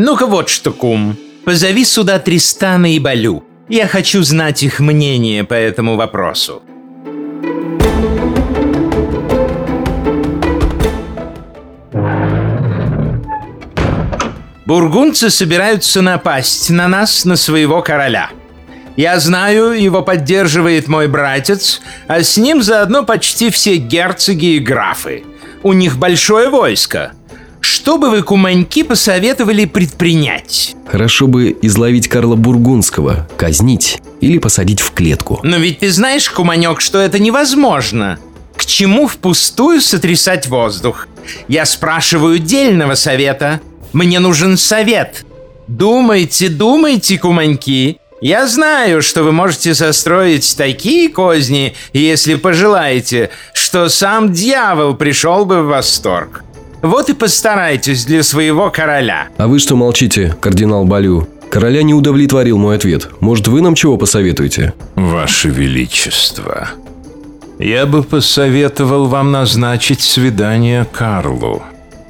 Ну-ка 0.00 0.26
вот 0.26 0.48
что, 0.48 0.70
кум. 0.70 1.16
Позови 1.44 1.84
сюда 1.84 2.20
Тристана 2.20 2.94
и 2.94 3.00
Балю. 3.00 3.42
Я 3.68 3.88
хочу 3.88 4.22
знать 4.22 4.62
их 4.62 4.78
мнение 4.78 5.42
по 5.42 5.54
этому 5.54 5.96
вопросу. 5.96 6.62
Бургунцы 14.66 15.30
собираются 15.30 16.00
напасть 16.00 16.70
на 16.70 16.86
нас, 16.86 17.24
на 17.24 17.34
своего 17.34 17.82
короля. 17.82 18.30
Я 18.96 19.18
знаю, 19.18 19.72
его 19.72 20.02
поддерживает 20.02 20.86
мой 20.86 21.08
братец, 21.08 21.80
а 22.06 22.22
с 22.22 22.36
ним 22.36 22.62
заодно 22.62 23.04
почти 23.04 23.50
все 23.50 23.78
герцоги 23.78 24.54
и 24.54 24.58
графы. 24.60 25.24
У 25.64 25.72
них 25.72 25.96
большое 25.96 26.50
войско. 26.50 27.14
Что 27.60 27.98
бы 27.98 28.10
вы, 28.10 28.22
куманьки, 28.22 28.82
посоветовали 28.82 29.64
предпринять? 29.64 30.76
Хорошо 30.86 31.26
бы 31.26 31.56
изловить 31.62 32.08
Карла 32.08 32.36
Бургундского, 32.36 33.28
казнить 33.36 34.00
или 34.20 34.38
посадить 34.38 34.80
в 34.80 34.92
клетку. 34.92 35.40
Но 35.42 35.56
ведь 35.56 35.80
ты 35.80 35.90
знаешь, 35.90 36.28
куманек, 36.30 36.80
что 36.80 36.98
это 36.98 37.18
невозможно. 37.18 38.18
К 38.56 38.64
чему 38.64 39.06
впустую 39.06 39.80
сотрясать 39.80 40.46
воздух? 40.48 41.06
Я 41.46 41.64
спрашиваю 41.64 42.38
дельного 42.38 42.94
совета. 42.94 43.60
Мне 43.92 44.18
нужен 44.18 44.56
совет. 44.56 45.24
Думайте, 45.66 46.48
думайте, 46.48 47.18
куманьки. 47.18 47.98
Я 48.20 48.48
знаю, 48.48 49.00
что 49.00 49.22
вы 49.22 49.30
можете 49.30 49.74
состроить 49.74 50.56
такие 50.56 51.08
козни, 51.08 51.74
если 51.92 52.34
пожелаете, 52.34 53.30
что 53.52 53.88
сам 53.88 54.32
дьявол 54.32 54.94
пришел 54.94 55.44
бы 55.44 55.62
в 55.62 55.66
восторг. 55.66 56.42
Вот 56.82 57.10
и 57.10 57.12
постарайтесь 57.12 58.04
для 58.04 58.22
своего 58.22 58.70
короля. 58.70 59.28
А 59.36 59.48
вы 59.48 59.58
что 59.58 59.76
молчите, 59.76 60.36
кардинал 60.40 60.84
Балю? 60.84 61.28
Короля 61.50 61.82
не 61.82 61.94
удовлетворил 61.94 62.58
мой 62.58 62.76
ответ. 62.76 63.08
Может, 63.20 63.48
вы 63.48 63.62
нам 63.62 63.74
чего 63.74 63.96
посоветуете? 63.96 64.74
Ваше 64.94 65.48
Величество, 65.48 66.68
я 67.58 67.86
бы 67.86 68.02
посоветовал 68.02 69.06
вам 69.06 69.32
назначить 69.32 70.00
свидание 70.00 70.86
Карлу 70.92 71.62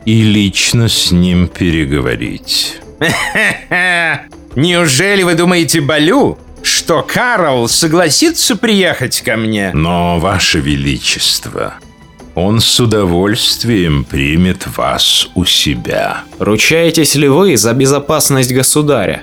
и 0.04 0.22
лично 0.22 0.88
с 0.88 1.12
ним 1.12 1.48
переговорить. 1.48 2.80
Неужели 4.56 5.22
вы 5.22 5.34
думаете, 5.34 5.80
Балю, 5.80 6.36
что 6.62 7.02
Карл 7.02 7.68
согласится 7.68 8.56
приехать 8.56 9.20
ко 9.22 9.36
мне? 9.36 9.70
Но, 9.72 10.18
Ваше 10.18 10.58
Величество, 10.60 11.74
он 12.39 12.61
с 12.61 12.78
удовольствием 12.78 14.05
примет 14.05 14.68
вас 14.76 15.28
у 15.34 15.45
себя. 15.45 16.22
Ручаетесь 16.39 17.16
ли 17.16 17.26
вы 17.26 17.57
за 17.57 17.72
безопасность 17.72 18.53
государя? 18.53 19.22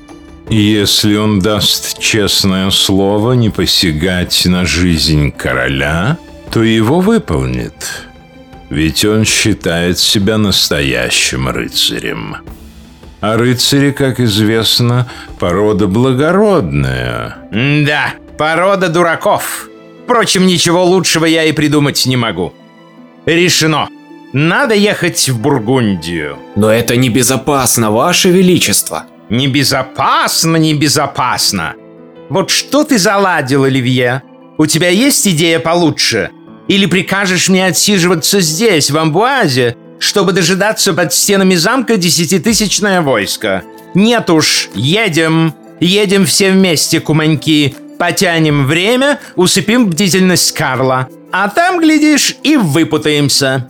Если 0.50 1.16
он 1.16 1.40
даст 1.40 1.98
честное 1.98 2.70
слово 2.72 3.34
не 3.34 3.50
посягать 3.50 4.46
на 4.46 4.66
жизнь 4.66 5.32
короля, 5.32 6.18
то 6.52 6.62
его 6.62 7.00
выполнит. 7.00 8.04
Ведь 8.70 9.06
он 9.06 9.24
считает 9.24 9.98
себя 9.98 10.38
настоящим 10.38 11.48
рыцарем. 11.48 12.36
А 13.22 13.38
рыцари, 13.38 13.92
как 13.92 14.20
известно, 14.20 15.10
порода 15.40 15.88
благородная. 15.88 17.38
Да, 17.52 18.14
порода 18.38 18.90
дураков. 18.90 19.70
Впрочем, 20.04 20.46
ничего 20.46 20.84
лучшего 20.84 21.26
я 21.26 21.46
и 21.46 21.54
придумать 21.54 22.06
не 22.06 22.18
могу. 22.18 22.54
Решено. 23.26 23.90
Надо 24.34 24.76
ехать 24.76 25.30
в 25.30 25.40
Бургундию. 25.40 26.38
Но 26.56 26.70
это 26.70 26.96
небезопасно, 26.96 27.92
Ваше 27.92 28.30
Величество. 28.30 29.06
Небезопасно, 29.30 30.58
небезопасно. 30.58 31.74
Вот 32.30 32.50
что 32.50 32.84
ты 32.84 32.98
заладил, 32.98 33.64
Оливье? 33.64 34.22
У 34.58 34.66
тебя 34.66 34.90
есть 34.90 35.28
идея 35.28 35.60
получше? 35.60 36.30
Или 36.68 36.86
прикажешь 36.86 37.50
мне 37.50 37.66
отсиживаться 37.66 38.42
здесь, 38.42 38.92
в 38.92 38.98
Амбуазе, 38.98 39.76
чтобы 40.00 40.32
дожидаться 40.32 40.94
под 40.94 41.14
стенами 41.14 41.56
замка 41.56 41.98
десятитысячное 41.98 43.02
войско? 43.02 43.64
Нет 43.94 44.30
уж, 44.30 44.70
едем. 44.76 45.54
Едем 45.80 46.26
все 46.26 46.52
вместе, 46.52 47.00
куманьки. 47.00 47.76
Потянем 47.98 48.66
время, 48.66 49.20
усыпим 49.36 49.88
бдительность 49.88 50.54
Карла. 50.54 51.08
А 51.38 51.50
там, 51.50 51.82
глядишь, 51.82 52.38
и 52.44 52.56
выпутаемся. 52.56 53.68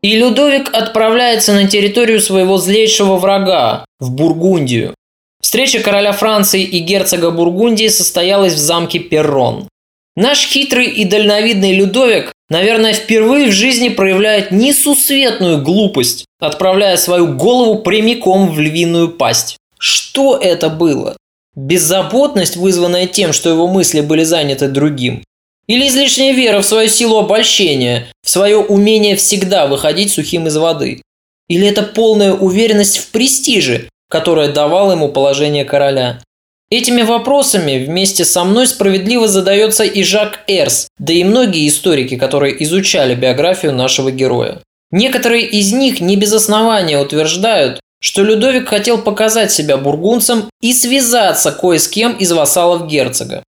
И 0.00 0.16
Людовик 0.16 0.70
отправляется 0.72 1.52
на 1.52 1.68
территорию 1.68 2.20
своего 2.20 2.56
злейшего 2.56 3.16
врага, 3.16 3.84
в 4.00 4.12
Бургундию. 4.12 4.94
Встреча 5.42 5.80
короля 5.80 6.12
Франции 6.12 6.62
и 6.62 6.78
герцога 6.78 7.30
Бургундии 7.30 7.88
состоялась 7.88 8.54
в 8.54 8.58
замке 8.58 8.98
Перрон. 8.98 9.68
Наш 10.16 10.46
хитрый 10.46 10.86
и 10.86 11.04
дальновидный 11.04 11.74
Людовик, 11.74 12.32
наверное, 12.48 12.94
впервые 12.94 13.50
в 13.50 13.52
жизни 13.52 13.90
проявляет 13.90 14.52
несусветную 14.52 15.60
глупость, 15.60 16.24
отправляя 16.40 16.96
свою 16.96 17.26
голову 17.26 17.80
прямиком 17.82 18.48
в 18.48 18.58
львиную 18.58 19.10
пасть. 19.10 19.58
Что 19.78 20.38
это 20.38 20.70
было? 20.70 21.14
Беззаботность, 21.56 22.56
вызванная 22.56 23.06
тем, 23.06 23.32
что 23.32 23.48
его 23.48 23.66
мысли 23.66 24.02
были 24.02 24.24
заняты 24.24 24.68
другим? 24.68 25.24
Или 25.66 25.88
излишняя 25.88 26.32
вера 26.32 26.60
в 26.60 26.66
свою 26.66 26.88
силу 26.88 27.18
обольщения, 27.18 28.06
в 28.22 28.30
свое 28.30 28.58
умение 28.58 29.16
всегда 29.16 29.66
выходить 29.66 30.12
сухим 30.12 30.46
из 30.46 30.56
воды? 30.56 31.02
Или 31.48 31.66
это 31.66 31.82
полная 31.82 32.34
уверенность 32.34 32.98
в 32.98 33.08
престиже, 33.08 33.88
которая 34.10 34.52
давала 34.52 34.92
ему 34.92 35.08
положение 35.08 35.64
короля? 35.64 36.20
Этими 36.68 37.02
вопросами 37.02 37.84
вместе 37.84 38.24
со 38.24 38.44
мной 38.44 38.66
справедливо 38.66 39.26
задается 39.26 39.84
и 39.84 40.02
Жак 40.02 40.40
Эрс, 40.48 40.88
да 40.98 41.12
и 41.12 41.24
многие 41.24 41.68
историки, 41.68 42.16
которые 42.16 42.62
изучали 42.64 43.14
биографию 43.14 43.72
нашего 43.72 44.10
героя. 44.10 44.60
Некоторые 44.90 45.46
из 45.46 45.72
них 45.72 46.00
не 46.00 46.16
без 46.16 46.32
основания 46.32 46.98
утверждают, 46.98 47.80
что 48.06 48.22
Людовик 48.22 48.68
хотел 48.68 48.98
показать 48.98 49.50
себя 49.50 49.76
бургунцем 49.76 50.48
и 50.60 50.72
связаться 50.72 51.50
кое 51.50 51.80
с 51.80 51.88
кем 51.88 52.12
из 52.12 52.30
вассалов 52.30 52.86
герцога. 52.86 53.42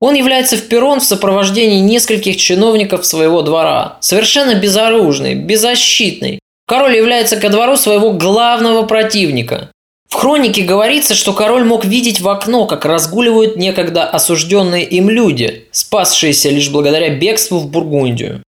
Он 0.00 0.14
является 0.14 0.56
в 0.56 0.62
Перрон 0.68 1.00
в 1.00 1.04
сопровождении 1.04 1.80
нескольких 1.80 2.38
чиновников 2.38 3.04
своего 3.04 3.42
двора, 3.42 3.98
совершенно 4.00 4.54
безоружный, 4.54 5.34
беззащитный. 5.34 6.38
Король 6.66 6.96
является 6.96 7.36
ко 7.36 7.50
двору 7.50 7.76
своего 7.76 8.12
главного 8.12 8.86
противника. 8.86 9.68
В 10.08 10.14
хронике 10.14 10.62
говорится, 10.62 11.14
что 11.14 11.34
король 11.34 11.64
мог 11.64 11.84
видеть 11.84 12.22
в 12.22 12.28
окно, 12.30 12.64
как 12.64 12.86
разгуливают 12.86 13.56
некогда 13.56 14.04
осужденные 14.04 14.84
им 14.84 15.10
люди, 15.10 15.66
спасшиеся 15.72 16.48
лишь 16.48 16.70
благодаря 16.70 17.10
бегству 17.10 17.58
в 17.58 17.68
Бургундию. 17.68 18.42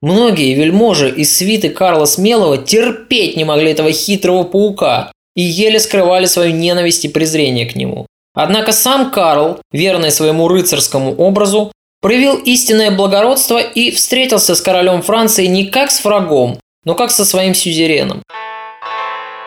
Многие 0.00 0.54
вельможи 0.54 1.10
из 1.10 1.36
свиты 1.36 1.70
Карла 1.70 2.04
Смелого 2.04 2.56
терпеть 2.58 3.36
не 3.36 3.44
могли 3.44 3.72
этого 3.72 3.90
хитрого 3.90 4.44
паука 4.44 5.10
и 5.34 5.42
еле 5.42 5.80
скрывали 5.80 6.26
свою 6.26 6.52
ненависть 6.52 7.04
и 7.04 7.08
презрение 7.08 7.66
к 7.66 7.74
нему. 7.74 8.06
Однако 8.34 8.72
сам 8.72 9.10
Карл, 9.10 9.60
верный 9.72 10.12
своему 10.12 10.46
рыцарскому 10.46 11.14
образу, 11.16 11.72
проявил 12.00 12.36
истинное 12.36 12.92
благородство 12.92 13.58
и 13.58 13.90
встретился 13.90 14.54
с 14.54 14.60
королем 14.60 15.02
Франции 15.02 15.46
не 15.46 15.66
как 15.66 15.90
с 15.90 16.04
врагом, 16.04 16.60
но 16.84 16.94
как 16.94 17.10
со 17.10 17.24
своим 17.24 17.54
сюзереном. 17.54 18.22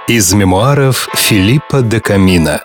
Из 0.09 0.33
мемуаров 0.33 1.07
Филиппа 1.15 1.81
де 1.81 2.01
Камина. 2.01 2.61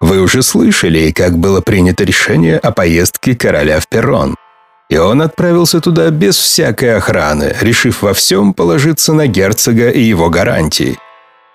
Вы 0.00 0.20
уже 0.20 0.42
слышали, 0.42 1.10
как 1.12 1.36
было 1.36 1.60
принято 1.60 2.04
решение 2.04 2.58
о 2.58 2.72
поездке 2.72 3.34
короля 3.34 3.80
в 3.80 3.88
Перрон. 3.88 4.36
И 4.88 4.96
он 4.96 5.20
отправился 5.20 5.80
туда 5.80 6.10
без 6.10 6.36
всякой 6.36 6.96
охраны, 6.96 7.56
решив 7.60 8.02
во 8.02 8.14
всем 8.14 8.54
положиться 8.54 9.12
на 9.12 9.26
герцога 9.26 9.90
и 9.90 10.00
его 10.00 10.30
гарантии. 10.30 10.98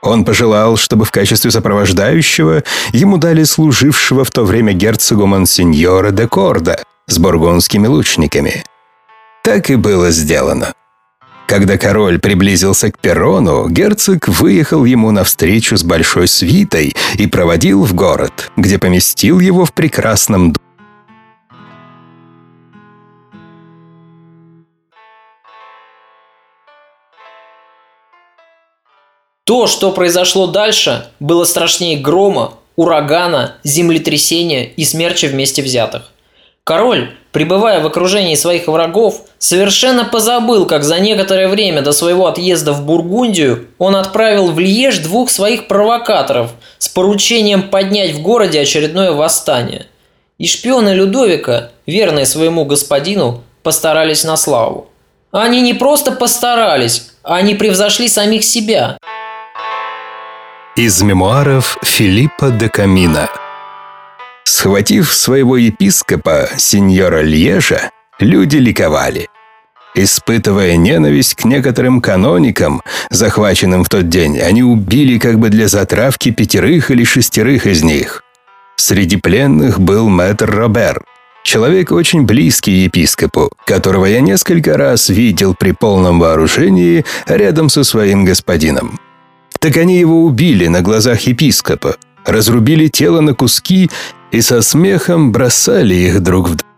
Он 0.02 0.26
пожелал, 0.26 0.78
чтобы 0.78 1.06
в 1.06 1.12
качестве 1.12 1.52
сопровождающего 1.52 2.64
ему 2.92 3.18
дали 3.18 3.44
служившего 3.44 4.26
в 4.26 4.32
то 4.32 4.44
время 4.44 4.74
герцогу 4.74 5.28
Монсеньора 5.28 6.12
де 6.12 6.28
Корда 6.28 6.84
с 7.08 7.20
бургундскими 7.20 7.88
лучниками. 7.88 8.64
Так 9.44 9.70
и 9.70 9.76
было 9.76 10.12
сделано. 10.12 10.74
Когда 11.48 11.78
король 11.78 12.18
приблизился 12.18 12.92
к 12.92 12.98
перрону, 12.98 13.68
герцог 13.68 14.28
выехал 14.28 14.86
ему 14.86 15.12
навстречу 15.12 15.76
с 15.76 15.84
большой 15.84 16.28
свитой 16.28 16.96
и 17.16 17.28
проводил 17.28 17.84
в 17.84 17.94
город, 17.94 18.52
где 18.56 18.80
поместил 18.80 19.40
его 19.40 19.66
в 19.66 19.74
прекрасном 19.74 20.54
доме. 20.54 20.71
То, 29.52 29.68
что 29.68 29.92
произошло 29.92 30.48
дальше, 30.48 31.08
было 31.20 31.44
страшнее 31.44 31.98
грома, 31.98 32.54
урагана, 32.78 33.56
землетрясения 33.66 34.64
и 34.64 34.86
смерча 34.86 35.28
вместе 35.28 35.62
взятых. 35.62 36.04
Король, 36.64 37.14
пребывая 37.34 37.82
в 37.82 37.86
окружении 37.86 38.36
своих 38.36 38.68
врагов, 38.68 39.24
совершенно 39.40 40.06
позабыл, 40.06 40.66
как 40.66 40.86
за 40.86 41.00
некоторое 41.00 41.50
время 41.50 41.82
до 41.82 41.92
своего 41.92 42.28
отъезда 42.28 42.72
в 42.72 42.86
Бургундию 42.86 43.68
он 43.78 43.98
отправил 43.98 44.54
в 44.54 44.58
Льеж 44.58 45.00
двух 45.00 45.30
своих 45.30 45.68
провокаторов 45.68 46.52
с 46.78 46.88
поручением 46.88 47.64
поднять 47.64 48.14
в 48.14 48.22
городе 48.22 48.62
очередное 48.62 49.12
восстание. 49.12 49.88
И 50.38 50.48
шпионы 50.48 50.94
Людовика, 50.94 51.72
верные 51.86 52.26
своему 52.26 52.64
господину, 52.64 53.44
постарались 53.64 54.24
на 54.24 54.38
славу. 54.38 54.88
Они 55.32 55.60
не 55.60 55.74
просто 55.74 56.14
постарались, 56.14 57.12
они 57.24 57.56
превзошли 57.56 58.08
самих 58.08 58.46
себя. 58.46 58.98
Из 60.82 61.00
мемуаров 61.04 61.78
Филиппа 61.84 62.50
де 62.50 62.68
Камина 62.68 63.30
Схватив 64.46 65.14
своего 65.14 65.56
епископа, 65.56 66.50
сеньора 66.58 67.22
Льежа, 67.22 67.92
люди 68.20 68.58
ликовали. 68.58 69.28
Испытывая 69.94 70.78
ненависть 70.78 71.36
к 71.36 71.46
некоторым 71.46 72.02
каноникам, 72.02 72.82
захваченным 73.12 73.84
в 73.84 73.90
тот 73.90 74.10
день, 74.10 74.40
они 74.40 74.64
убили 74.64 75.20
как 75.20 75.38
бы 75.38 75.50
для 75.50 75.68
затравки 75.68 76.32
пятерых 76.32 76.90
или 76.90 77.04
шестерых 77.04 77.68
из 77.68 77.84
них. 77.84 78.24
Среди 78.76 79.18
пленных 79.18 79.80
был 79.80 80.10
мэтр 80.10 80.50
Робер, 80.50 81.04
человек 81.44 81.92
очень 81.92 82.24
близкий 82.24 82.86
епископу, 82.86 83.52
которого 83.68 84.08
я 84.08 84.20
несколько 84.20 84.76
раз 84.78 85.10
видел 85.10 85.54
при 85.54 85.74
полном 85.74 86.20
вооружении 86.20 87.06
рядом 87.28 87.70
со 87.70 87.84
своим 87.84 88.26
господином. 88.26 89.00
Так 89.62 89.78
они 89.78 90.00
его 90.00 90.26
убили 90.26 90.66
на 90.66 90.82
глазах 90.82 91.22
епископа, 91.28 91.96
разрубили 92.26 92.88
тело 92.88 93.22
на 93.22 93.36
куски 93.36 93.92
и 94.32 94.42
со 94.42 94.64
смехом 94.64 95.32
бросали 95.32 95.94
их 95.94 96.22
друг 96.22 96.50
в 96.50 96.56
друга. 96.56 96.71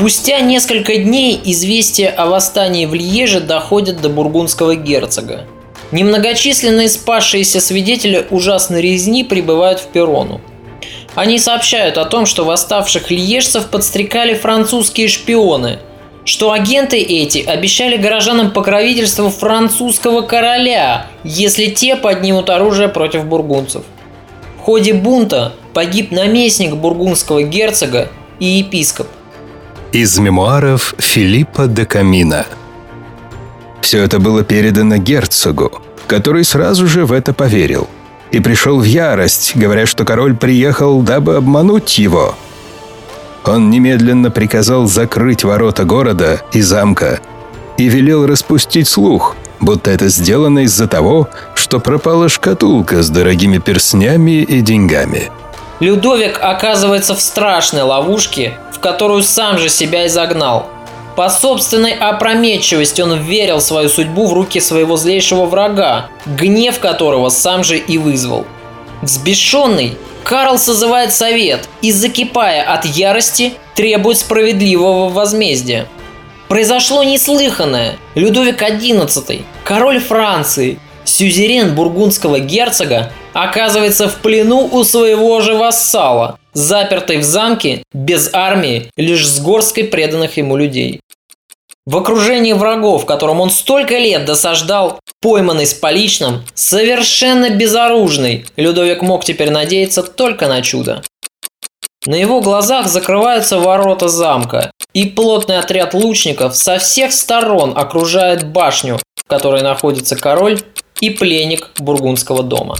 Спустя 0.00 0.40
несколько 0.40 0.96
дней 0.96 1.38
известия 1.44 2.10
о 2.10 2.24
восстании 2.24 2.86
в 2.86 2.94
Льеже 2.94 3.38
доходят 3.38 4.00
до 4.00 4.08
бургундского 4.08 4.74
герцога. 4.74 5.44
Немногочисленные 5.92 6.88
спасшиеся 6.88 7.60
свидетели 7.60 8.26
ужасной 8.30 8.80
резни 8.80 9.24
прибывают 9.24 9.78
в 9.78 9.88
Перону. 9.88 10.40
Они 11.14 11.38
сообщают 11.38 11.98
о 11.98 12.06
том, 12.06 12.24
что 12.24 12.46
восставших 12.46 13.10
льежцев 13.10 13.68
подстрекали 13.68 14.32
французские 14.32 15.08
шпионы, 15.08 15.80
что 16.24 16.50
агенты 16.50 16.96
эти 16.96 17.44
обещали 17.44 17.98
горожанам 17.98 18.52
покровительство 18.52 19.28
французского 19.28 20.22
короля, 20.22 21.08
если 21.24 21.66
те 21.66 21.94
поднимут 21.94 22.48
оружие 22.48 22.88
против 22.88 23.26
бургунцев. 23.26 23.82
В 24.56 24.60
ходе 24.60 24.94
бунта 24.94 25.52
погиб 25.74 26.10
наместник 26.10 26.74
бургундского 26.74 27.42
герцога 27.42 28.08
и 28.38 28.46
епископ. 28.46 29.06
Из 29.92 30.18
мемуаров 30.18 30.94
Филиппа 30.98 31.66
де 31.66 31.84
Камина– 31.84 32.46
все 33.80 34.04
это 34.04 34.20
было 34.20 34.44
передано 34.44 34.98
герцогу, 34.98 35.82
который 36.06 36.44
сразу 36.44 36.86
же 36.86 37.04
в 37.04 37.12
это 37.12 37.32
поверил. 37.32 37.88
И 38.30 38.38
пришел 38.38 38.78
в 38.78 38.84
ярость, 38.84 39.56
говоря, 39.56 39.86
что 39.86 40.04
король 40.04 40.36
приехал, 40.36 41.02
дабы 41.02 41.34
обмануть 41.34 41.98
его. 41.98 42.36
Он 43.44 43.70
немедленно 43.70 44.30
приказал 44.30 44.86
закрыть 44.86 45.42
ворота 45.42 45.84
города 45.84 46.40
и 46.52 46.60
замка 46.60 47.18
и 47.78 47.88
велел 47.88 48.26
распустить 48.26 48.86
слух, 48.86 49.34
будто 49.58 49.90
это 49.90 50.08
сделано 50.08 50.60
из-за 50.60 50.86
того, 50.86 51.28
что 51.56 51.80
пропала 51.80 52.28
шкатулка 52.28 53.02
с 53.02 53.10
дорогими 53.10 53.58
перстнями 53.58 54.42
и 54.42 54.60
деньгами. 54.60 55.30
Людовик 55.80 56.38
оказывается 56.40 57.14
в 57.14 57.20
страшной 57.20 57.82
ловушке, 57.82 58.58
в 58.72 58.78
которую 58.80 59.22
сам 59.22 59.58
же 59.58 59.68
себя 59.68 60.04
и 60.04 60.08
загнал– 60.08 60.68
по 61.20 61.28
собственной 61.28 61.92
опрометчивости 61.92 63.02
он 63.02 63.18
верил 63.20 63.60
свою 63.60 63.90
судьбу 63.90 64.26
в 64.26 64.32
руки 64.32 64.58
своего 64.58 64.96
злейшего 64.96 65.44
врага, 65.44 66.08
гнев 66.24 66.78
которого 66.78 67.28
сам 67.28 67.62
же 67.62 67.76
и 67.76 67.98
вызвал. 67.98 68.46
Взбешенный, 69.02 69.98
Карл 70.24 70.58
созывает 70.58 71.12
совет 71.12 71.68
и, 71.82 71.92
закипая 71.92 72.62
от 72.62 72.86
ярости, 72.86 73.52
требует 73.74 74.18
справедливого 74.18 75.10
возмездия. 75.10 75.86
Произошло 76.48 77.02
неслыханное. 77.02 77.96
Людовик 78.14 78.62
XI, 78.62 79.44
король 79.64 80.00
Франции, 80.00 80.78
сюзерен 81.04 81.74
бургундского 81.74 82.38
герцога, 82.40 83.12
оказывается 83.32 84.08
в 84.08 84.16
плену 84.16 84.68
у 84.72 84.84
своего 84.84 85.40
же 85.40 85.54
вассала, 85.54 86.38
запертый 86.52 87.18
в 87.18 87.22
замке, 87.22 87.82
без 87.92 88.30
армии, 88.32 88.90
лишь 88.96 89.26
с 89.26 89.40
горской 89.40 89.84
преданных 89.84 90.36
ему 90.36 90.56
людей. 90.56 91.00
В 91.86 91.96
окружении 91.96 92.52
врагов, 92.52 93.06
которым 93.06 93.40
он 93.40 93.50
столько 93.50 93.98
лет 93.98 94.24
досаждал, 94.24 95.00
пойманный 95.20 95.66
с 95.66 95.74
поличным, 95.74 96.44
совершенно 96.54 97.50
безоружный, 97.50 98.44
Людовик 98.56 99.02
мог 99.02 99.24
теперь 99.24 99.50
надеяться 99.50 100.02
только 100.02 100.46
на 100.46 100.62
чудо. 100.62 101.02
На 102.06 102.14
его 102.14 102.40
глазах 102.40 102.86
закрываются 102.86 103.58
ворота 103.58 104.08
замка, 104.08 104.70
и 104.92 105.06
плотный 105.06 105.58
отряд 105.58 105.94
лучников 105.94 106.56
со 106.56 106.78
всех 106.78 107.12
сторон 107.12 107.72
окружает 107.76 108.46
башню, 108.46 108.98
в 109.16 109.24
которой 109.26 109.62
находится 109.62 110.16
король 110.16 110.60
и 111.00 111.10
пленник 111.10 111.70
бургундского 111.78 112.42
дома. 112.42 112.76